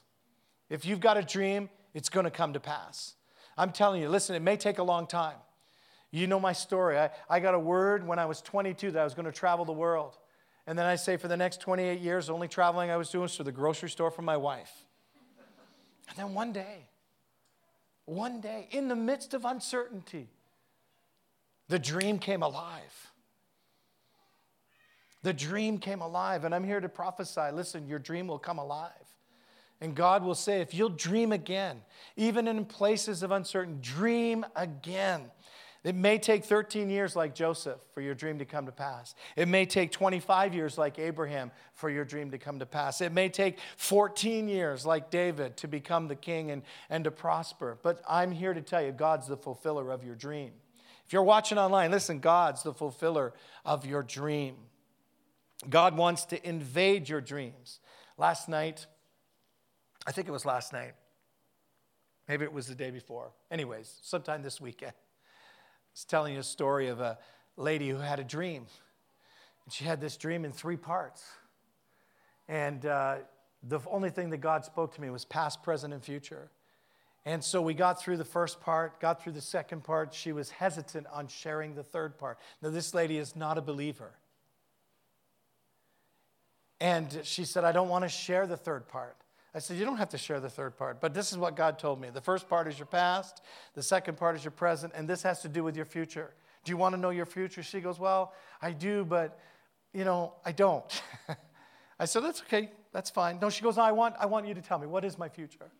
If 0.69 0.85
you've 0.85 0.99
got 0.99 1.17
a 1.17 1.21
dream, 1.21 1.69
it's 1.93 2.09
going 2.09 2.23
to 2.23 2.31
come 2.31 2.53
to 2.53 2.59
pass. 2.59 3.15
I'm 3.57 3.71
telling 3.71 4.01
you, 4.01 4.09
listen, 4.09 4.35
it 4.35 4.41
may 4.41 4.57
take 4.57 4.79
a 4.79 4.83
long 4.83 5.07
time. 5.07 5.35
You 6.11 6.27
know 6.27 6.39
my 6.39 6.53
story. 6.53 6.97
I, 6.97 7.09
I 7.29 7.39
got 7.39 7.53
a 7.53 7.59
word 7.59 8.05
when 8.05 8.19
I 8.19 8.25
was 8.25 8.41
22 8.41 8.91
that 8.91 8.99
I 8.99 9.03
was 9.03 9.13
going 9.13 9.25
to 9.25 9.31
travel 9.31 9.65
the 9.65 9.71
world. 9.71 10.17
And 10.67 10.77
then 10.77 10.85
I 10.85 10.95
say, 10.95 11.17
for 11.17 11.27
the 11.27 11.37
next 11.37 11.61
28 11.61 11.99
years, 11.99 12.27
the 12.27 12.33
only 12.33 12.47
traveling 12.47 12.91
I 12.91 12.97
was 12.97 13.09
doing 13.09 13.23
was 13.23 13.35
to 13.37 13.43
the 13.43 13.51
grocery 13.51 13.89
store 13.89 14.11
for 14.11 14.21
my 14.21 14.37
wife. 14.37 14.71
And 16.09 16.17
then 16.17 16.33
one 16.33 16.51
day, 16.51 16.89
one 18.05 18.41
day, 18.41 18.67
in 18.71 18.89
the 18.89 18.95
midst 18.95 19.33
of 19.33 19.45
uncertainty, 19.45 20.27
the 21.69 21.79
dream 21.79 22.19
came 22.19 22.43
alive. 22.43 23.11
The 25.23 25.33
dream 25.33 25.77
came 25.77 26.01
alive, 26.01 26.43
and 26.43 26.53
I'm 26.53 26.63
here 26.63 26.81
to 26.81 26.89
prophesy. 26.89 27.51
Listen, 27.53 27.87
your 27.87 27.99
dream 27.99 28.27
will 28.27 28.39
come 28.39 28.57
alive. 28.57 28.91
And 29.81 29.95
God 29.95 30.23
will 30.23 30.35
say, 30.35 30.61
if 30.61 30.75
you'll 30.75 30.89
dream 30.89 31.31
again, 31.31 31.81
even 32.15 32.47
in 32.47 32.65
places 32.65 33.23
of 33.23 33.31
uncertainty, 33.31 33.79
dream 33.81 34.45
again. 34.55 35.31
It 35.83 35.95
may 35.95 36.19
take 36.19 36.45
13 36.45 36.91
years 36.91 37.15
like 37.15 37.33
Joseph 37.33 37.79
for 37.91 38.01
your 38.01 38.13
dream 38.13 38.37
to 38.37 38.45
come 38.45 38.67
to 38.67 38.71
pass. 38.71 39.15
It 39.35 39.47
may 39.47 39.65
take 39.65 39.91
25 39.91 40.53
years 40.53 40.77
like 40.77 40.99
Abraham 40.99 41.49
for 41.73 41.89
your 41.89 42.05
dream 42.05 42.29
to 42.31 42.37
come 42.37 42.59
to 42.59 42.67
pass. 42.67 43.01
It 43.01 43.11
may 43.11 43.29
take 43.29 43.57
14 43.77 44.47
years 44.47 44.85
like 44.85 45.09
David 45.09 45.57
to 45.57 45.67
become 45.67 46.07
the 46.07 46.15
king 46.15 46.51
and, 46.51 46.61
and 46.91 47.03
to 47.05 47.11
prosper. 47.11 47.79
But 47.81 48.03
I'm 48.07 48.31
here 48.31 48.53
to 48.53 48.61
tell 48.61 48.83
you, 48.83 48.91
God's 48.91 49.27
the 49.27 49.37
fulfiller 49.37 49.91
of 49.91 50.03
your 50.03 50.13
dream. 50.13 50.51
If 51.07 51.13
you're 51.13 51.23
watching 51.23 51.57
online, 51.57 51.89
listen, 51.89 52.19
God's 52.19 52.61
the 52.61 52.73
fulfiller 52.73 53.33
of 53.65 53.83
your 53.83 54.03
dream. 54.03 54.55
God 55.67 55.97
wants 55.97 56.25
to 56.25 56.47
invade 56.47 57.09
your 57.09 57.21
dreams. 57.21 57.79
Last 58.19 58.47
night, 58.47 58.85
I 60.05 60.11
think 60.11 60.27
it 60.27 60.31
was 60.31 60.45
last 60.45 60.73
night. 60.73 60.93
Maybe 62.27 62.43
it 62.43 62.53
was 62.53 62.67
the 62.67 62.75
day 62.75 62.91
before. 62.91 63.31
Anyways, 63.49 63.99
sometime 64.01 64.41
this 64.41 64.61
weekend. 64.61 64.93
I 64.93 65.93
was 65.93 66.05
telling 66.05 66.33
you 66.33 66.39
a 66.39 66.43
story 66.43 66.87
of 66.87 66.99
a 66.99 67.17
lady 67.57 67.89
who 67.89 67.97
had 67.97 68.19
a 68.19 68.23
dream. 68.23 68.65
And 69.65 69.73
she 69.73 69.83
had 69.83 69.99
this 69.99 70.17
dream 70.17 70.45
in 70.45 70.51
three 70.51 70.77
parts. 70.77 71.23
And 72.47 72.85
uh, 72.85 73.17
the 73.63 73.79
only 73.89 74.09
thing 74.09 74.29
that 74.31 74.37
God 74.37 74.65
spoke 74.65 74.95
to 74.95 75.01
me 75.01 75.09
was 75.09 75.25
past, 75.25 75.61
present, 75.61 75.93
and 75.93 76.03
future. 76.03 76.49
And 77.25 77.43
so 77.43 77.61
we 77.61 77.73
got 77.75 78.01
through 78.01 78.17
the 78.17 78.25
first 78.25 78.59
part, 78.61 78.99
got 78.99 79.21
through 79.21 79.33
the 79.33 79.41
second 79.41 79.83
part. 79.83 80.13
She 80.13 80.31
was 80.31 80.49
hesitant 80.49 81.05
on 81.13 81.27
sharing 81.27 81.75
the 81.75 81.83
third 81.83 82.17
part. 82.17 82.39
Now, 82.61 82.69
this 82.69 82.93
lady 82.93 83.17
is 83.17 83.35
not 83.35 83.57
a 83.57 83.61
believer. 83.61 84.13
And 86.79 87.19
she 87.23 87.45
said, 87.45 87.63
I 87.63 87.71
don't 87.71 87.89
want 87.89 88.05
to 88.05 88.09
share 88.09 88.47
the 88.47 88.57
third 88.57 88.87
part. 88.87 89.15
I 89.53 89.59
said, 89.59 89.77
You 89.77 89.85
don't 89.85 89.97
have 89.97 90.09
to 90.09 90.17
share 90.17 90.39
the 90.39 90.49
third 90.49 90.77
part, 90.77 91.01
but 91.01 91.13
this 91.13 91.31
is 91.31 91.37
what 91.37 91.55
God 91.55 91.77
told 91.77 91.99
me. 91.99 92.09
The 92.09 92.21
first 92.21 92.47
part 92.47 92.67
is 92.67 92.79
your 92.79 92.85
past, 92.85 93.41
the 93.73 93.83
second 93.83 94.17
part 94.17 94.35
is 94.35 94.43
your 94.43 94.51
present, 94.51 94.93
and 94.95 95.07
this 95.07 95.23
has 95.23 95.41
to 95.41 95.49
do 95.49 95.63
with 95.63 95.75
your 95.75 95.85
future. 95.85 96.33
Do 96.63 96.71
you 96.71 96.77
want 96.77 96.95
to 96.95 97.01
know 97.01 97.09
your 97.09 97.25
future? 97.25 97.63
She 97.63 97.81
goes, 97.81 97.99
Well, 97.99 98.33
I 98.61 98.71
do, 98.71 99.03
but, 99.03 99.39
you 99.93 100.05
know, 100.05 100.33
I 100.45 100.51
don't. 100.51 101.01
I 101.99 102.05
said, 102.05 102.23
That's 102.23 102.41
okay, 102.41 102.71
that's 102.93 103.09
fine. 103.09 103.39
No, 103.41 103.49
she 103.49 103.61
goes, 103.61 103.77
I, 103.77 103.91
want, 103.91 104.15
I 104.19 104.25
want 104.25 104.47
you 104.47 104.53
to 104.53 104.61
tell 104.61 104.79
me, 104.79 104.87
what 104.87 105.03
is 105.03 105.17
my 105.17 105.27
future? 105.27 105.71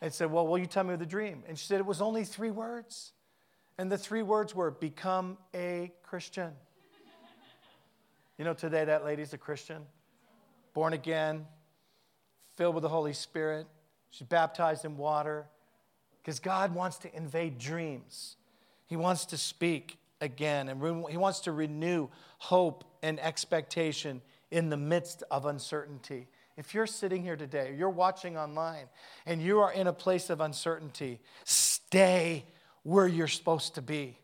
And 0.00 0.08
I 0.08 0.10
said, 0.10 0.30
Well, 0.30 0.46
will 0.46 0.58
you 0.58 0.66
tell 0.66 0.84
me 0.84 0.96
the 0.96 1.06
dream? 1.06 1.44
And 1.48 1.58
she 1.58 1.66
said, 1.66 1.78
It 1.78 1.86
was 1.86 2.00
only 2.00 2.24
three 2.24 2.50
words. 2.50 3.12
And 3.78 3.90
the 3.90 3.98
three 3.98 4.22
words 4.22 4.54
were, 4.54 4.70
Become 4.70 5.38
a 5.54 5.92
Christian. 6.02 6.52
you 8.38 8.44
know, 8.44 8.54
today 8.54 8.84
that 8.84 9.04
lady's 9.04 9.32
a 9.34 9.38
Christian, 9.38 9.82
born 10.72 10.94
again, 10.94 11.46
filled 12.56 12.74
with 12.74 12.82
the 12.82 12.88
Holy 12.88 13.12
Spirit. 13.12 13.66
She's 14.10 14.26
baptized 14.26 14.84
in 14.84 14.96
water 14.96 15.46
because 16.22 16.38
God 16.38 16.74
wants 16.74 16.98
to 16.98 17.14
invade 17.16 17.58
dreams. 17.58 18.36
He 18.86 18.96
wants 18.96 19.24
to 19.26 19.36
speak 19.36 19.98
again, 20.20 20.68
and 20.68 20.80
He 21.10 21.16
wants 21.16 21.40
to 21.40 21.52
renew 21.52 22.08
hope 22.38 22.84
and 23.02 23.18
expectation 23.20 24.22
in 24.50 24.70
the 24.70 24.76
midst 24.76 25.22
of 25.30 25.46
uncertainty. 25.46 26.28
If 26.56 26.74
you're 26.74 26.86
sitting 26.86 27.22
here 27.22 27.36
today, 27.36 27.74
you're 27.76 27.90
watching 27.90 28.38
online, 28.38 28.86
and 29.26 29.42
you 29.42 29.60
are 29.60 29.72
in 29.72 29.88
a 29.88 29.92
place 29.92 30.30
of 30.30 30.40
uncertainty, 30.40 31.20
stay 31.44 32.44
where 32.84 33.08
you're 33.08 33.26
supposed 33.26 33.74
to 33.74 33.82
be. 33.82 34.18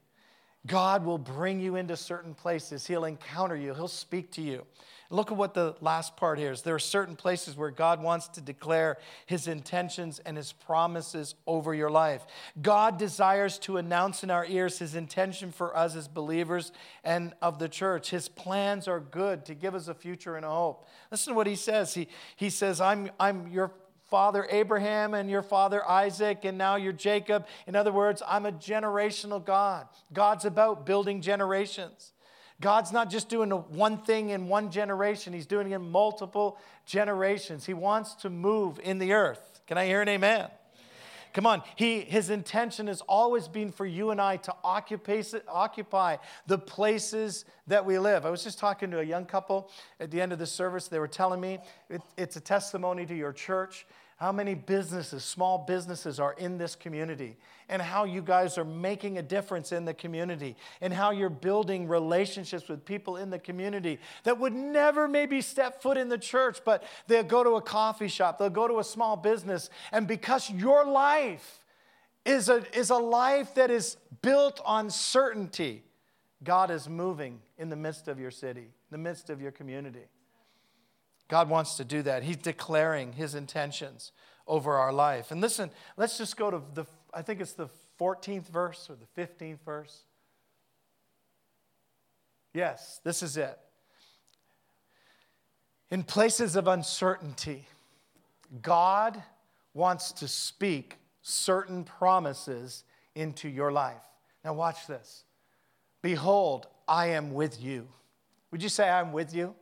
God 0.67 1.05
will 1.05 1.19
bring 1.19 1.59
you 1.59 1.77
into 1.77 1.97
certain 1.97 2.35
places. 2.35 2.87
He'll 2.87 3.07
encounter 3.07 3.57
you. 3.57 3.75
He'll 3.75 3.89
speak 3.89 4.31
to 4.33 4.43
you. 4.43 4.67
Look 5.13 5.33
at 5.33 5.37
what 5.37 5.55
the 5.55 5.75
last 5.81 6.17
part 6.17 6.39
here 6.39 6.53
is. 6.53 6.63
There 6.63 6.77
are 6.77 6.79
certain 6.79 7.17
places 7.17 7.57
where 7.57 7.73
God 7.73 8.01
wants 8.01 8.29
to 8.29 8.41
declare 8.41 8.97
his 9.27 9.49
intentions 9.49 10.21
and 10.21 10.37
his 10.37 10.53
promises 10.53 11.35
over 11.49 11.75
your 11.75 11.91
life. 11.91 12.25
God 12.63 12.97
desires 12.97 13.59
to 13.61 13.77
announce 13.79 14.23
in 14.23 14.31
our 14.31 14.47
ears 14.47 14.79
his 14.79 14.95
intention 14.95 15.51
for 15.51 15.77
us 15.77 15.97
as 15.97 16.07
believers 16.07 16.71
and 17.03 17.35
of 17.43 17.59
the 17.59 17.69
church. 17.69 18.11
His 18.11 18.29
plans 18.29 18.87
are 18.87 19.01
good 19.01 19.45
to 19.47 19.55
give 19.57 19.75
us 19.75 19.89
a 19.89 19.95
future 19.95 20.37
and 20.37 20.47
a 20.47 20.51
hope. 20.51 20.87
Listen 21.11 21.33
to 21.33 21.37
what 21.37 21.49
he 21.49 21.57
says. 21.57 21.93
He, 21.93 22.07
he 22.37 22.49
says, 22.49 22.81
I'm, 22.81 23.11
I'm 23.19 23.49
your 23.49 23.73
father 24.11 24.47
Abraham 24.49 25.15
and 25.15 25.29
your 25.29 25.43
father 25.43 25.89
Isaac, 25.89 26.45
and 26.45 26.57
now 26.57 26.77
you're 26.77 26.93
Jacob. 26.93 27.47
In 27.67 27.75
other 27.75 27.93
words, 27.93 28.23
I'm 28.29 28.47
a 28.47 28.53
generational 28.53 29.45
God. 29.45 29.89
God's 30.13 30.45
about 30.45 30.87
building 30.87 31.21
generations. 31.21 32.13
God's 32.61 32.93
not 32.93 33.11
just 33.11 33.29
doing 33.29 33.51
one 33.51 33.99
thing 33.99 34.31
in 34.31 34.49
one 34.49 34.71
generation, 34.71 35.33
He's 35.33 35.47
doing 35.47 35.71
it 35.71 35.75
in 35.75 35.91
multiple 35.91 36.59
generations. 36.87 37.65
He 37.65 37.75
wants 37.75 38.15
to 38.17 38.31
move 38.31 38.79
in 38.83 38.99
the 38.99 39.13
earth. 39.13 39.61
Can 39.67 39.79
I 39.79 39.87
hear 39.87 40.03
an 40.03 40.09
amen? 40.09 40.49
Come 41.33 41.47
on, 41.47 41.63
he, 41.77 42.01
his 42.01 42.29
intention 42.29 42.89
has 42.89 43.03
always 43.03 43.47
been 43.47 43.71
for 43.71 43.87
you 43.87 44.11
and 44.11 44.21
I 44.21 44.37
to 44.39 44.55
occupy, 44.65 45.23
occupy 45.47 46.17
the 46.49 46.59
places 46.59 47.45
that 47.69 47.85
we 47.87 48.01
live. 48.01 48.27
I 48.27 48.31
was 48.31 48.43
just 48.43 48.59
talking 48.59 48.91
to 48.91 48.99
a 48.99 49.05
young 49.05 49.27
couple 49.27 49.71
at 50.01 50.11
the 50.11 50.21
end 50.21 50.33
of 50.33 50.41
the 50.41 50.47
service. 50.47 50.89
They 50.89 50.99
were 50.99 51.07
telling 51.07 51.41
me 51.41 51.61
it, 51.89 52.03
it's 52.19 52.35
a 52.35 52.41
testimony 52.41 53.07
to 53.07 53.15
your 53.15 53.33
church 53.33 53.87
how 54.21 54.31
many 54.31 54.55
businesses, 54.55 55.25
small 55.25 55.57
businesses, 55.57 56.21
are 56.21 56.35
in 56.35 56.59
this 56.59 56.77
community, 56.77 57.39
and 57.71 57.81
how 57.81 58.05
you 58.05 58.21
guys 58.21 58.59
are 58.59 58.67
making 58.67 59.17
a 59.17 59.23
difference 59.23 59.73
in 59.73 59.87
the 59.87 59.95
community, 59.95 60.57
and 60.83 60.93
how 60.93 61.11
you're 61.11 61.31
building 61.31 61.89
relationships 61.89 62.69
with 62.69 62.85
people 62.85 63.17
in 63.17 63.31
the 63.31 63.39
community 63.39 63.99
that 64.25 64.39
would 64.39 64.53
never 64.53 65.09
maybe 65.09 65.41
step 65.41 65.81
foot 65.81 65.97
in 65.97 66.11
the 66.11 66.19
church, 66.19 66.61
but 66.67 66.85
they'll 67.07 67.23
go 67.23 67.43
to 67.43 67.53
a 67.53 67.63
coffee 67.63 68.09
shop, 68.09 68.37
they'll 68.37 68.51
go 68.51 68.69
to 68.69 68.79
a 68.79 68.85
small 68.85 69.17
business, 69.17 69.71
and 69.91 70.07
because 70.07 70.51
your 70.51 70.85
life 70.85 71.65
is 72.27 72.51
a, 72.51 72.63
is 72.79 72.91
a 72.91 72.99
life 72.99 73.55
that 73.55 73.71
is 73.71 73.97
built 74.21 74.61
on 74.67 74.91
certainty, 74.91 75.83
God 76.45 76.71
is 76.71 76.91
moving 76.91 77.41
in 77.57 77.71
the 77.71 77.77
midst 77.77 78.07
of 78.07 78.21
your 78.21 78.31
city, 78.31 78.61
in 78.61 78.91
the 78.91 78.99
midst 78.99 79.31
of 79.31 79.41
your 79.41 79.51
community. 79.51 80.05
God 81.31 81.49
wants 81.49 81.77
to 81.77 81.85
do 81.85 82.03
that. 82.03 82.25
He's 82.25 82.37
declaring 82.37 83.13
his 83.13 83.37
intentions 83.37 84.11
over 84.49 84.75
our 84.75 84.93
life. 84.93 85.31
And 85.31 85.41
listen, 85.41 85.71
let's 85.97 86.19
just 86.19 86.37
go 86.37 86.51
to 86.51 86.61
the, 86.75 86.85
I 87.15 87.23
think 87.23 87.41
it's 87.41 87.53
the 87.53 87.69
14th 88.01 88.49
verse 88.49 88.91
or 88.91 88.97
the 88.97 89.23
15th 89.23 89.61
verse. 89.65 90.03
Yes, 92.53 93.01
this 93.05 93.23
is 93.23 93.37
it. 93.37 93.57
In 95.93 96.03
places 96.03 96.57
of 96.57 96.67
uncertainty, 96.67 97.69
God 98.61 99.23
wants 99.73 100.11
to 100.13 100.27
speak 100.27 100.97
certain 101.23 101.85
promises 101.85 102.83
into 103.15 103.49
your 103.49 103.71
life. 103.71 104.03
Now, 104.45 104.55
watch 104.55 104.89
this. 104.89 105.23
Behold, 106.03 106.67
I 106.89 107.11
am 107.11 107.35
with 107.35 107.63
you. 107.63 107.87
Would 108.51 108.65
you 108.65 108.69
say, 108.69 108.91
I'm 108.91 109.13
with 109.13 109.33
you? 109.33 109.55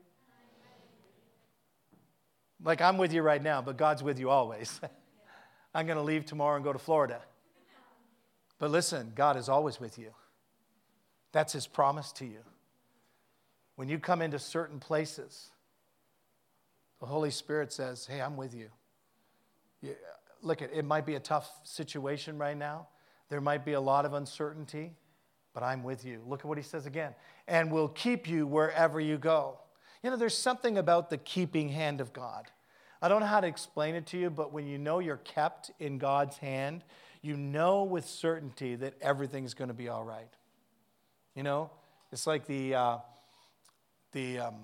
Like 2.62 2.80
I'm 2.80 2.98
with 2.98 3.12
you 3.12 3.22
right 3.22 3.42
now, 3.42 3.62
but 3.62 3.76
God's 3.76 4.02
with 4.02 4.18
you 4.18 4.30
always. 4.30 4.80
I'm 5.74 5.86
going 5.86 5.98
to 5.98 6.04
leave 6.04 6.26
tomorrow 6.26 6.56
and 6.56 6.64
go 6.64 6.72
to 6.72 6.78
Florida. 6.78 7.20
But 8.58 8.70
listen, 8.70 9.12
God 9.14 9.36
is 9.36 9.48
always 9.48 9.78
with 9.78 9.98
you. 9.98 10.10
That's 11.32 11.52
His 11.52 11.66
promise 11.66 12.10
to 12.12 12.24
you. 12.24 12.40
When 13.76 13.88
you 13.88 13.98
come 13.98 14.22
into 14.22 14.38
certain 14.38 14.80
places, 14.80 15.50
the 17.00 17.06
Holy 17.06 17.30
Spirit 17.30 17.72
says, 17.72 18.06
Hey, 18.06 18.20
I'm 18.20 18.36
with 18.36 18.54
you. 18.54 18.70
you 19.80 19.94
look, 20.42 20.62
it 20.62 20.84
might 20.84 21.06
be 21.06 21.14
a 21.14 21.20
tough 21.20 21.48
situation 21.62 22.38
right 22.38 22.56
now. 22.56 22.88
There 23.28 23.40
might 23.40 23.64
be 23.64 23.74
a 23.74 23.80
lot 23.80 24.04
of 24.04 24.14
uncertainty, 24.14 24.96
but 25.52 25.62
I'm 25.62 25.82
with 25.82 26.04
you. 26.04 26.22
Look 26.26 26.40
at 26.40 26.46
what 26.46 26.58
he 26.58 26.64
says 26.64 26.86
again. 26.86 27.14
And 27.46 27.70
will 27.70 27.88
keep 27.88 28.28
you 28.28 28.46
wherever 28.46 29.00
you 29.00 29.18
go. 29.18 29.58
You 30.08 30.12
know, 30.12 30.16
there's 30.16 30.38
something 30.38 30.78
about 30.78 31.10
the 31.10 31.18
keeping 31.18 31.68
hand 31.68 32.00
of 32.00 32.14
God. 32.14 32.46
I 33.02 33.08
don't 33.08 33.20
know 33.20 33.26
how 33.26 33.42
to 33.42 33.46
explain 33.46 33.94
it 33.94 34.06
to 34.06 34.16
you, 34.16 34.30
but 34.30 34.54
when 34.54 34.66
you 34.66 34.78
know 34.78 35.00
you're 35.00 35.18
kept 35.18 35.70
in 35.80 35.98
God's 35.98 36.38
hand, 36.38 36.82
you 37.20 37.36
know 37.36 37.82
with 37.82 38.06
certainty 38.06 38.74
that 38.76 38.94
everything's 39.02 39.52
going 39.52 39.68
to 39.68 39.74
be 39.74 39.90
all 39.90 40.02
right. 40.02 40.30
You 41.34 41.42
know, 41.42 41.70
it's 42.10 42.26
like 42.26 42.46
the, 42.46 42.74
uh, 42.74 42.96
the, 44.12 44.38
um, 44.38 44.54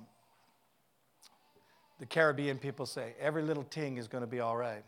the 2.01 2.07
Caribbean 2.07 2.57
people 2.57 2.87
say, 2.87 3.13
every 3.21 3.43
little 3.43 3.65
ting 3.65 3.99
is 3.99 4.09
going 4.09 4.23
to 4.25 4.27
be 4.27 4.41
all 4.41 4.57
right. 4.57 4.83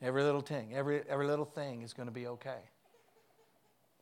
Every 0.00 0.22
little 0.22 0.42
ting, 0.42 0.74
every, 0.76 1.02
every 1.08 1.26
little 1.26 1.44
thing 1.44 1.82
is 1.82 1.92
going 1.92 2.06
to 2.06 2.14
be 2.14 2.28
okay. 2.28 2.60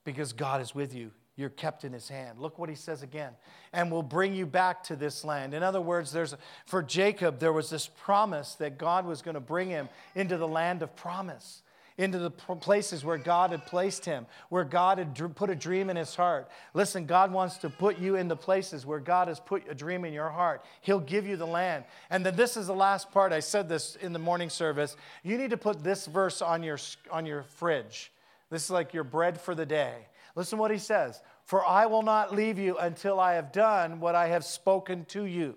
Because 0.04 0.34
God 0.34 0.60
is 0.60 0.74
with 0.74 0.94
you. 0.94 1.10
You're 1.36 1.50
kept 1.50 1.84
in 1.84 1.92
his 1.92 2.08
hand. 2.08 2.38
Look 2.38 2.58
what 2.58 2.70
he 2.70 2.74
says 2.74 3.02
again. 3.02 3.32
And 3.72 3.90
will 3.90 4.02
bring 4.02 4.34
you 4.34 4.46
back 4.46 4.82
to 4.84 4.96
this 4.96 5.22
land. 5.22 5.52
In 5.52 5.62
other 5.62 5.82
words, 5.82 6.10
there's 6.10 6.34
for 6.64 6.82
Jacob, 6.82 7.38
there 7.38 7.52
was 7.52 7.68
this 7.68 7.88
promise 7.88 8.54
that 8.54 8.78
God 8.78 9.04
was 9.04 9.20
going 9.20 9.34
to 9.34 9.40
bring 9.40 9.68
him 9.68 9.88
into 10.14 10.38
the 10.38 10.48
land 10.48 10.82
of 10.82 10.96
promise 10.96 11.62
into 11.98 12.18
the 12.18 12.30
places 12.30 13.04
where 13.04 13.16
God 13.16 13.50
had 13.50 13.64
placed 13.66 14.04
him, 14.04 14.26
where 14.50 14.64
God 14.64 14.98
had 14.98 15.14
put 15.34 15.50
a 15.50 15.54
dream 15.54 15.88
in 15.88 15.96
his 15.96 16.14
heart. 16.14 16.48
Listen, 16.74 17.06
God 17.06 17.32
wants 17.32 17.56
to 17.58 17.70
put 17.70 17.98
you 17.98 18.16
in 18.16 18.28
the 18.28 18.36
places 18.36 18.84
where 18.84 19.00
God 19.00 19.28
has 19.28 19.40
put 19.40 19.68
a 19.68 19.74
dream 19.74 20.04
in 20.04 20.12
your 20.12 20.28
heart. 20.28 20.62
He'll 20.82 21.00
give 21.00 21.26
you 21.26 21.36
the 21.36 21.46
land. 21.46 21.84
And 22.10 22.24
then 22.24 22.36
this 22.36 22.56
is 22.56 22.66
the 22.66 22.74
last 22.74 23.10
part. 23.12 23.32
I 23.32 23.40
said 23.40 23.68
this 23.68 23.96
in 23.96 24.12
the 24.12 24.18
morning 24.18 24.50
service. 24.50 24.96
You 25.22 25.38
need 25.38 25.50
to 25.50 25.56
put 25.56 25.82
this 25.82 26.06
verse 26.06 26.42
on 26.42 26.62
your, 26.62 26.78
on 27.10 27.24
your 27.24 27.44
fridge. 27.44 28.12
This 28.50 28.64
is 28.64 28.70
like 28.70 28.92
your 28.92 29.04
bread 29.04 29.40
for 29.40 29.54
the 29.54 29.66
day. 29.66 30.06
Listen 30.36 30.58
what 30.58 30.70
he 30.70 30.78
says 30.78 31.20
For 31.44 31.66
I 31.66 31.86
will 31.86 32.02
not 32.02 32.32
leave 32.32 32.58
you 32.58 32.78
until 32.78 33.18
I 33.18 33.34
have 33.34 33.50
done 33.50 33.98
what 33.98 34.14
I 34.14 34.28
have 34.28 34.44
spoken 34.44 35.04
to 35.06 35.24
you. 35.24 35.56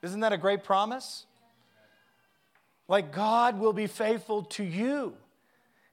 Isn't 0.00 0.20
that 0.20 0.32
a 0.32 0.38
great 0.38 0.64
promise? 0.64 1.26
Like 2.88 3.12
God 3.12 3.58
will 3.58 3.74
be 3.74 3.86
faithful 3.86 4.44
to 4.44 4.64
you. 4.64 5.14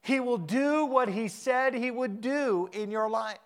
He 0.01 0.21
will 0.21 0.37
do 0.37 0.85
what 0.85 1.09
He 1.09 1.27
said 1.27 1.73
He 1.73 1.91
would 1.91 2.21
do 2.21 2.69
in 2.71 2.91
your 2.91 3.09
life. 3.09 3.39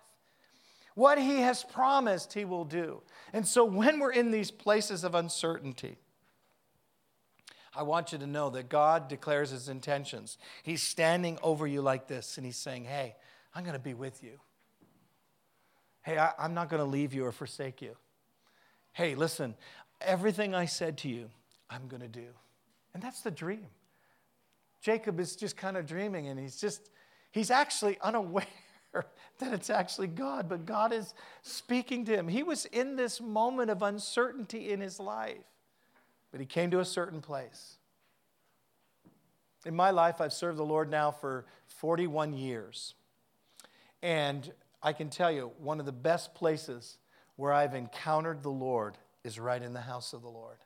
What 0.94 1.18
He 1.18 1.40
has 1.40 1.64
promised, 1.64 2.32
He 2.32 2.44
will 2.44 2.64
do. 2.64 3.02
And 3.32 3.48
so 3.48 3.64
when 3.64 3.98
we're 3.98 4.12
in 4.12 4.30
these 4.30 4.50
places 4.50 5.02
of 5.02 5.14
uncertainty, 5.14 5.96
I 7.74 7.82
want 7.82 8.12
you 8.12 8.18
to 8.18 8.26
know 8.26 8.50
that 8.50 8.68
God 8.68 9.08
declares 9.08 9.50
His 9.50 9.68
intentions. 9.68 10.38
He's 10.62 10.82
standing 10.82 11.38
over 11.42 11.66
you 11.66 11.80
like 11.80 12.06
this 12.06 12.36
and 12.36 12.46
He's 12.46 12.58
saying, 12.58 12.84
Hey, 12.84 13.16
I'm 13.54 13.62
going 13.62 13.74
to 13.74 13.80
be 13.80 13.94
with 13.94 14.22
you. 14.22 14.38
Hey, 16.02 16.18
I, 16.18 16.32
am 16.38 16.54
not 16.54 16.68
going 16.68 16.82
to 16.82 16.88
leave 16.88 17.14
you 17.14 17.24
or 17.24 17.32
forsake 17.32 17.80
you. 17.80 17.96
Hey, 18.92 19.14
listen, 19.14 19.54
everything 20.00 20.54
I 20.54 20.66
said 20.66 20.98
to 20.98 21.08
you, 21.08 21.30
I'm 21.70 21.86
going 21.88 22.02
to 22.02 22.08
do. 22.08 22.26
And 22.94 23.02
that's 23.02 23.20
the 23.20 23.30
dream. 23.30 23.66
Jacob 24.80 25.20
is 25.20 25.36
just 25.36 25.56
kind 25.56 25.76
of 25.76 25.86
dreaming 25.86 26.28
and 26.28 26.38
he's 26.38 26.60
just, 26.60 26.90
he's 27.30 27.50
actually 27.50 27.98
unaware 28.02 28.46
that 29.38 29.52
it's 29.52 29.70
actually 29.70 30.08
God, 30.08 30.48
but 30.48 30.66
God 30.66 30.92
is 30.92 31.14
speaking 31.42 32.04
to 32.06 32.16
him. 32.16 32.28
He 32.28 32.42
was 32.42 32.66
in 32.66 32.96
this 32.96 33.20
moment 33.20 33.70
of 33.70 33.82
uncertainty 33.82 34.70
in 34.70 34.80
his 34.80 34.98
life, 34.98 35.44
but 36.30 36.40
he 36.40 36.46
came 36.46 36.70
to 36.72 36.80
a 36.80 36.84
certain 36.84 37.20
place. 37.20 37.76
In 39.64 39.76
my 39.76 39.90
life, 39.90 40.20
I've 40.20 40.32
served 40.32 40.58
the 40.58 40.64
Lord 40.64 40.90
now 40.90 41.12
for 41.12 41.44
41 41.68 42.34
years. 42.34 42.94
And 44.02 44.52
I 44.82 44.92
can 44.92 45.10
tell 45.10 45.30
you, 45.30 45.52
one 45.58 45.80
of 45.80 45.86
the 45.86 45.92
best 45.92 46.34
places 46.34 46.98
where 47.36 47.52
I've 47.52 47.74
encountered 47.74 48.42
the 48.42 48.50
Lord 48.50 48.98
is 49.24 49.38
right 49.38 49.62
in 49.62 49.72
the 49.72 49.80
house 49.80 50.12
of 50.12 50.22
the 50.22 50.28
Lord. 50.28 50.58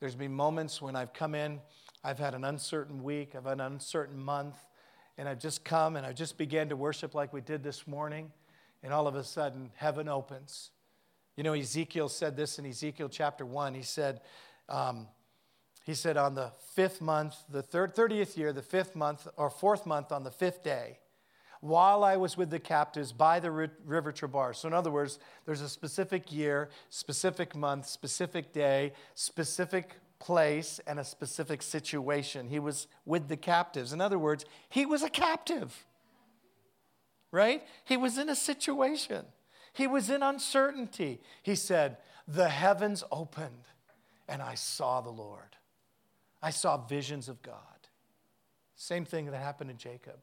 There's 0.00 0.14
been 0.14 0.32
moments 0.32 0.82
when 0.82 0.96
I've 0.96 1.12
come 1.12 1.34
in 1.34 1.60
I've 2.02 2.18
had 2.18 2.34
an 2.34 2.44
uncertain 2.44 3.02
week, 3.02 3.34
I've 3.34 3.44
had 3.44 3.54
an 3.54 3.60
uncertain 3.60 4.18
month, 4.18 4.56
and 5.18 5.28
I've 5.28 5.38
just 5.38 5.64
come 5.64 5.96
and 5.96 6.06
I 6.06 6.12
just 6.12 6.38
began 6.38 6.70
to 6.70 6.76
worship 6.76 7.14
like 7.14 7.32
we 7.32 7.42
did 7.42 7.62
this 7.62 7.86
morning, 7.86 8.32
and 8.82 8.92
all 8.92 9.06
of 9.06 9.14
a 9.14 9.24
sudden, 9.24 9.70
heaven 9.76 10.08
opens. 10.08 10.70
You 11.36 11.42
know, 11.42 11.52
Ezekiel 11.52 12.08
said 12.08 12.36
this 12.36 12.58
in 12.58 12.64
Ezekiel 12.64 13.10
chapter 13.10 13.44
1. 13.44 13.74
He 13.74 13.82
said, 13.82 14.22
um, 14.68 15.08
he 15.84 15.94
said, 15.94 16.16
on 16.16 16.34
the 16.34 16.52
fifth 16.74 17.02
month, 17.02 17.36
the 17.50 17.62
third, 17.62 17.94
30th 17.94 18.36
year, 18.36 18.52
the 18.52 18.62
fifth 18.62 18.96
month, 18.96 19.26
or 19.36 19.50
fourth 19.50 19.84
month, 19.84 20.12
on 20.12 20.24
the 20.24 20.30
fifth 20.30 20.64
day, 20.64 20.98
while 21.60 22.02
I 22.04 22.16
was 22.16 22.36
with 22.36 22.50
the 22.50 22.58
captives 22.58 23.12
by 23.12 23.38
the 23.38 23.50
river 23.50 24.12
Chebar. 24.12 24.56
So, 24.56 24.66
in 24.66 24.74
other 24.74 24.90
words, 24.90 25.18
there's 25.44 25.60
a 25.60 25.68
specific 25.68 26.32
year, 26.32 26.70
specific 26.88 27.54
month, 27.54 27.86
specific 27.86 28.52
day, 28.52 28.92
specific 29.14 29.96
place 30.18 30.80
and 30.86 31.00
a 31.00 31.04
specific 31.04 31.62
situation. 31.62 32.48
He 32.48 32.58
was 32.58 32.86
with 33.04 33.28
the 33.28 33.36
captives. 33.36 33.92
In 33.92 34.00
other 34.00 34.18
words, 34.18 34.44
he 34.68 34.86
was 34.86 35.02
a 35.02 35.10
captive, 35.10 35.86
right? 37.32 37.62
He 37.84 37.96
was 37.96 38.18
in 38.18 38.28
a 38.28 38.36
situation, 38.36 39.24
he 39.72 39.86
was 39.86 40.10
in 40.10 40.22
uncertainty. 40.22 41.20
He 41.42 41.54
said, 41.54 41.98
The 42.26 42.48
heavens 42.48 43.04
opened, 43.10 43.68
and 44.28 44.42
I 44.42 44.54
saw 44.54 45.00
the 45.00 45.10
Lord. 45.10 45.56
I 46.42 46.50
saw 46.50 46.78
visions 46.78 47.28
of 47.28 47.42
God. 47.42 47.56
Same 48.76 49.04
thing 49.04 49.26
that 49.26 49.36
happened 49.36 49.70
to 49.70 49.76
Jacob. 49.76 50.16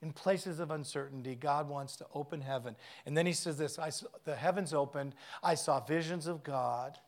In 0.00 0.12
places 0.12 0.60
of 0.60 0.70
uncertainty, 0.70 1.34
God 1.34 1.68
wants 1.68 1.96
to 1.96 2.06
open 2.14 2.40
heaven. 2.40 2.76
And 3.04 3.16
then 3.16 3.26
he 3.26 3.32
says 3.32 3.58
this 3.58 3.78
I, 3.78 3.90
The 4.24 4.36
heavens 4.36 4.72
opened, 4.72 5.14
I 5.42 5.54
saw 5.54 5.80
visions 5.84 6.26
of 6.26 6.44
God. 6.44 6.98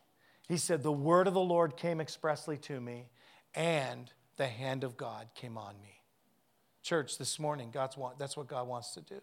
He 0.47 0.57
said, 0.57 0.83
The 0.83 0.91
word 0.91 1.27
of 1.27 1.33
the 1.33 1.39
Lord 1.39 1.77
came 1.77 2.01
expressly 2.01 2.57
to 2.57 2.81
me, 2.81 3.05
and 3.55 4.11
the 4.35 4.47
hand 4.47 4.83
of 4.83 4.97
God 4.97 5.27
came 5.35 5.57
on 5.57 5.75
me. 5.81 6.01
Church, 6.83 7.17
this 7.17 7.39
morning, 7.39 7.69
God's 7.71 7.95
want, 7.95 8.19
that's 8.19 8.35
what 8.35 8.47
God 8.47 8.67
wants 8.67 8.93
to 8.95 9.01
do. 9.01 9.21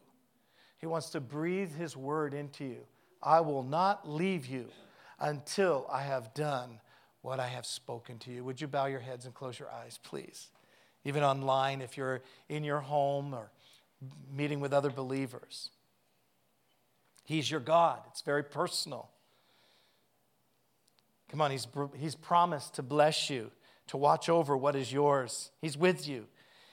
He 0.79 0.87
wants 0.87 1.11
to 1.11 1.21
breathe 1.21 1.75
His 1.75 1.97
word 1.97 2.33
into 2.33 2.64
you. 2.64 2.87
I 3.23 3.41
will 3.41 3.64
not 3.64 4.09
leave 4.09 4.47
you 4.47 4.69
until 5.19 5.87
I 5.93 6.03
have 6.03 6.33
done 6.35 6.81
what 7.21 7.41
I 7.41 7.49
have 7.49 7.66
spoken 7.66 8.19
to 8.21 8.31
you. 8.31 8.45
Would 8.45 8.61
you 8.61 8.69
bow 8.69 8.87
your 8.87 9.01
heads 9.01 9.25
and 9.25 9.35
close 9.35 9.59
your 9.59 9.71
eyes, 9.71 9.99
please? 10.03 10.51
Even 11.05 11.23
online, 11.23 11.81
if 11.81 11.97
you're 11.97 12.23
in 12.49 12.64
your 12.64 12.81
home 12.81 13.35
or 13.35 13.51
meeting 14.32 14.61
with 14.61 14.72
other 14.72 14.90
believers. 14.90 15.70
He's 17.24 17.51
your 17.51 17.61
God, 17.61 18.01
it's 18.11 18.22
very 18.22 18.42
personal. 18.42 19.11
Come 21.30 21.42
on, 21.42 21.51
he's, 21.51 21.66
he's 21.99 22.14
promised 22.14 22.74
to 22.74 22.82
bless 22.82 23.28
you, 23.28 23.51
to 23.88 23.99
watch 23.99 24.28
over 24.28 24.57
what 24.57 24.74
is 24.74 24.90
yours. 24.92 25.51
He's 25.61 25.76
with 25.76 26.09
you. 26.09 26.26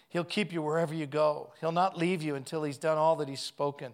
He'll 0.07 0.23
keep 0.23 0.53
you 0.53 0.61
wherever 0.61 0.93
you 0.93 1.07
go. 1.07 1.51
He'll 1.59 1.73
not 1.73 1.97
leave 1.97 2.23
you 2.23 2.35
until 2.35 2.63
he's 2.63 2.77
done 2.77 2.97
all 2.97 3.17
that 3.17 3.27
he's 3.27 3.41
spoken. 3.41 3.93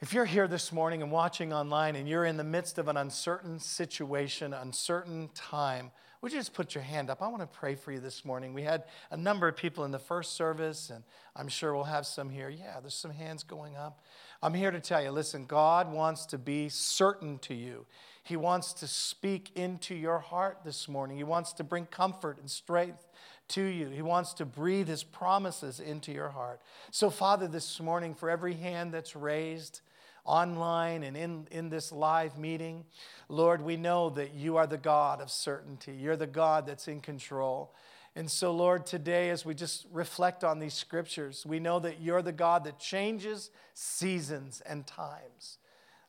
If 0.00 0.12
you're 0.12 0.24
here 0.24 0.46
this 0.46 0.72
morning 0.72 1.02
and 1.02 1.10
watching 1.10 1.52
online 1.52 1.96
and 1.96 2.08
you're 2.08 2.24
in 2.24 2.36
the 2.36 2.44
midst 2.44 2.78
of 2.78 2.86
an 2.86 2.96
uncertain 2.96 3.58
situation, 3.58 4.52
uncertain 4.52 5.30
time, 5.34 5.90
would 6.22 6.32
you 6.32 6.38
just 6.38 6.54
put 6.54 6.72
your 6.72 6.84
hand 6.84 7.10
up? 7.10 7.20
I 7.20 7.26
want 7.26 7.42
to 7.42 7.48
pray 7.48 7.74
for 7.74 7.90
you 7.90 7.98
this 7.98 8.24
morning. 8.24 8.54
We 8.54 8.62
had 8.62 8.84
a 9.10 9.16
number 9.16 9.48
of 9.48 9.56
people 9.56 9.84
in 9.84 9.90
the 9.90 9.98
first 9.98 10.34
service, 10.34 10.88
and 10.88 11.02
I'm 11.34 11.48
sure 11.48 11.74
we'll 11.74 11.82
have 11.82 12.06
some 12.06 12.30
here. 12.30 12.48
Yeah, 12.48 12.78
there's 12.80 12.94
some 12.94 13.10
hands 13.10 13.42
going 13.42 13.76
up. 13.76 14.00
I'm 14.40 14.54
here 14.54 14.70
to 14.70 14.78
tell 14.78 15.02
you 15.02 15.10
listen, 15.10 15.46
God 15.46 15.92
wants 15.92 16.24
to 16.26 16.38
be 16.38 16.68
certain 16.68 17.38
to 17.40 17.54
you. 17.54 17.86
He 18.22 18.36
wants 18.36 18.72
to 18.74 18.86
speak 18.86 19.50
into 19.56 19.96
your 19.96 20.20
heart 20.20 20.58
this 20.64 20.88
morning. 20.88 21.16
He 21.16 21.24
wants 21.24 21.52
to 21.54 21.64
bring 21.64 21.86
comfort 21.86 22.38
and 22.38 22.48
strength 22.48 23.04
to 23.48 23.62
you. 23.62 23.88
He 23.88 24.02
wants 24.02 24.32
to 24.34 24.44
breathe 24.44 24.86
His 24.86 25.02
promises 25.02 25.80
into 25.80 26.12
your 26.12 26.28
heart. 26.28 26.60
So, 26.92 27.10
Father, 27.10 27.48
this 27.48 27.80
morning, 27.80 28.14
for 28.14 28.30
every 28.30 28.54
hand 28.54 28.94
that's 28.94 29.16
raised, 29.16 29.80
online 30.24 31.02
and 31.02 31.16
in, 31.16 31.48
in 31.50 31.68
this 31.68 31.92
live 31.92 32.38
meeting. 32.38 32.84
Lord, 33.28 33.62
we 33.62 33.76
know 33.76 34.10
that 34.10 34.34
you 34.34 34.56
are 34.56 34.66
the 34.66 34.78
God 34.78 35.20
of 35.20 35.30
certainty. 35.30 35.92
You're 35.92 36.16
the 36.16 36.26
God 36.26 36.66
that's 36.66 36.88
in 36.88 37.00
control. 37.00 37.74
And 38.14 38.30
so, 38.30 38.52
Lord, 38.52 38.84
today, 38.84 39.30
as 39.30 39.44
we 39.44 39.54
just 39.54 39.86
reflect 39.90 40.44
on 40.44 40.58
these 40.58 40.74
scriptures, 40.74 41.46
we 41.46 41.58
know 41.58 41.78
that 41.80 42.00
you're 42.00 42.22
the 42.22 42.32
God 42.32 42.64
that 42.64 42.78
changes 42.78 43.50
seasons 43.74 44.62
and 44.66 44.86
times. 44.86 45.58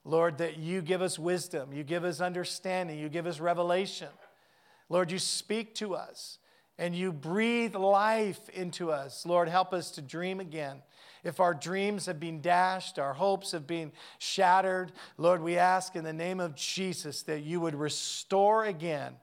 Lord, 0.03 0.37
that 0.39 0.57
you 0.57 0.81
give 0.81 1.01
us 1.01 1.17
wisdom, 1.17 1.71
you 1.71 1.83
give 1.83 2.03
us 2.03 2.19
understanding, 2.19 2.99
you 2.99 3.07
give 3.07 3.25
us 3.25 3.39
revelation. 3.39 4.09
Lord, 4.89 5.11
you 5.11 5.19
speak 5.19 5.75
to 5.75 5.95
us 5.95 6.39
and 6.77 6.93
you 6.93 7.13
breathe 7.13 7.75
life 7.75 8.49
into 8.49 8.91
us. 8.91 9.25
Lord, 9.25 9.47
help 9.47 9.73
us 9.73 9.91
to 9.91 10.01
dream 10.01 10.41
again. 10.41 10.81
If 11.23 11.39
our 11.39 11.53
dreams 11.53 12.05
have 12.05 12.19
been 12.19 12.41
dashed, 12.41 12.99
our 12.99 13.13
hopes 13.13 13.51
have 13.51 13.65
been 13.65 13.91
shattered, 14.17 14.91
Lord, 15.17 15.41
we 15.41 15.57
ask 15.57 15.95
in 15.95 16.03
the 16.03 16.13
name 16.13 16.39
of 16.39 16.55
Jesus 16.55 17.23
that 17.23 17.43
you 17.43 17.61
would 17.61 17.75
restore 17.75 18.65
again 18.65 19.15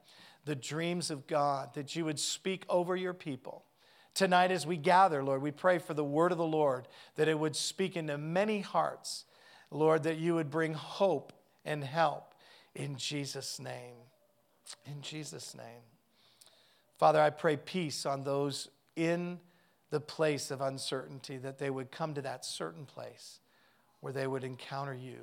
the 0.44 0.54
dreams 0.54 1.10
of 1.10 1.26
God, 1.26 1.74
that 1.74 1.94
you 1.94 2.04
would 2.06 2.18
speak 2.18 2.64
over 2.68 2.96
your 2.96 3.14
people. 3.14 3.64
Tonight, 4.14 4.50
as 4.50 4.66
we 4.66 4.76
gather, 4.76 5.22
Lord, 5.22 5.42
we 5.42 5.50
pray 5.50 5.78
for 5.78 5.94
the 5.94 6.04
word 6.04 6.32
of 6.32 6.38
the 6.38 6.44
Lord, 6.44 6.88
that 7.16 7.28
it 7.28 7.38
would 7.38 7.54
speak 7.54 7.96
into 7.96 8.16
many 8.18 8.60
hearts 8.60 9.24
Lord, 9.70 10.02
that 10.02 10.18
you 10.18 10.34
would 10.34 10.50
bring 10.50 10.74
hope 10.74 11.32
and 11.64 11.82
help 11.84 12.34
in 12.74 12.96
Jesus' 12.96 13.60
name. 13.60 13.96
In 14.86 15.00
Jesus' 15.00 15.54
name. 15.54 15.82
Father, 16.98 17.20
I 17.20 17.30
pray 17.30 17.56
peace 17.56 18.04
on 18.04 18.24
those 18.24 18.68
in 18.96 19.38
the 19.90 20.00
place 20.00 20.50
of 20.50 20.60
uncertainty, 20.60 21.36
that 21.36 21.58
they 21.58 21.68
would 21.68 21.90
come 21.90 22.14
to 22.14 22.22
that 22.22 22.44
certain 22.44 22.86
place 22.86 23.40
where 24.00 24.12
they 24.12 24.26
would 24.26 24.44
encounter 24.44 24.94
you, 24.94 25.18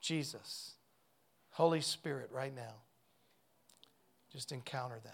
Jesus, 0.00 0.72
Holy 1.50 1.80
Spirit, 1.80 2.30
right 2.32 2.54
now. 2.54 2.74
Just 4.30 4.52
encounter 4.52 5.00
them. 5.02 5.12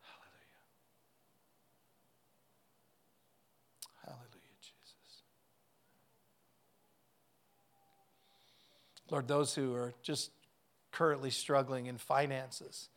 Hallelujah. 0.00 0.62
Hallelujah, 4.04 4.56
Jesus. 4.60 5.22
Lord, 9.10 9.26
those 9.26 9.54
who 9.56 9.74
are 9.74 9.92
just 10.02 10.30
currently 10.96 11.30
struggling 11.30 11.86
in 11.86 11.98
finances, 11.98 12.88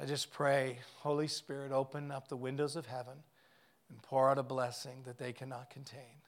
I 0.00 0.04
just 0.04 0.32
pray, 0.32 0.80
Holy 0.98 1.28
Spirit, 1.28 1.72
open 1.72 2.10
up 2.10 2.28
the 2.28 2.36
windows 2.36 2.74
of 2.76 2.86
heaven 2.86 3.18
and 3.88 4.02
pour 4.02 4.30
out 4.30 4.38
a 4.38 4.42
blessing 4.42 5.02
that 5.04 5.18
they 5.18 5.32
cannot 5.32 5.70
contain. 5.70 6.22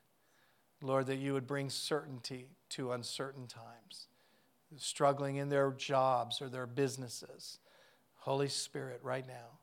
Lord, 0.81 1.07
that 1.07 1.17
you 1.17 1.33
would 1.33 1.47
bring 1.47 1.71
certainty 1.71 2.47
to 2.71 2.93
uncertain 2.93 3.49
times, 3.49 4.07
struggling 4.77 5.37
in 5.37 5.49
their 5.49 5.73
jobs 5.73 6.41
or 6.41 6.49
their 6.49 6.67
businesses. 6.67 7.59
Holy 8.19 8.49
Spirit, 8.49 9.01
right 9.03 9.27
now, 9.27 9.59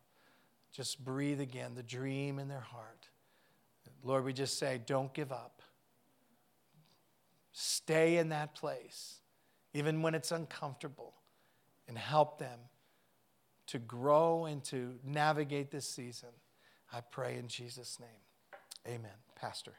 just 0.73 1.03
breathe 1.05 1.39
again 1.39 1.73
the 1.73 1.83
dream 1.83 2.37
in 2.37 2.49
their 2.49 2.59
heart. 2.59 3.07
Lord, 4.03 4.25
we 4.25 4.33
just 4.33 4.59
say, 4.59 4.81
don't 4.85 5.13
give 5.13 5.31
up. 5.31 5.61
Stay 7.53 8.17
in 8.17 8.29
that 8.29 8.55
place 8.55 9.19
even 9.73 10.01
when 10.01 10.15
it's 10.15 10.31
uncomfortable, 10.31 11.13
and 11.87 11.97
help 11.97 12.39
them 12.39 12.59
to 13.67 13.79
grow 13.79 14.45
and 14.45 14.63
to 14.65 14.95
navigate 15.03 15.71
this 15.71 15.87
season. 15.87 16.29
I 16.91 17.01
pray 17.01 17.37
in 17.37 17.47
Jesus' 17.47 17.99
name. 17.99 18.95
Amen. 18.95 19.11
Pastor. 19.35 19.73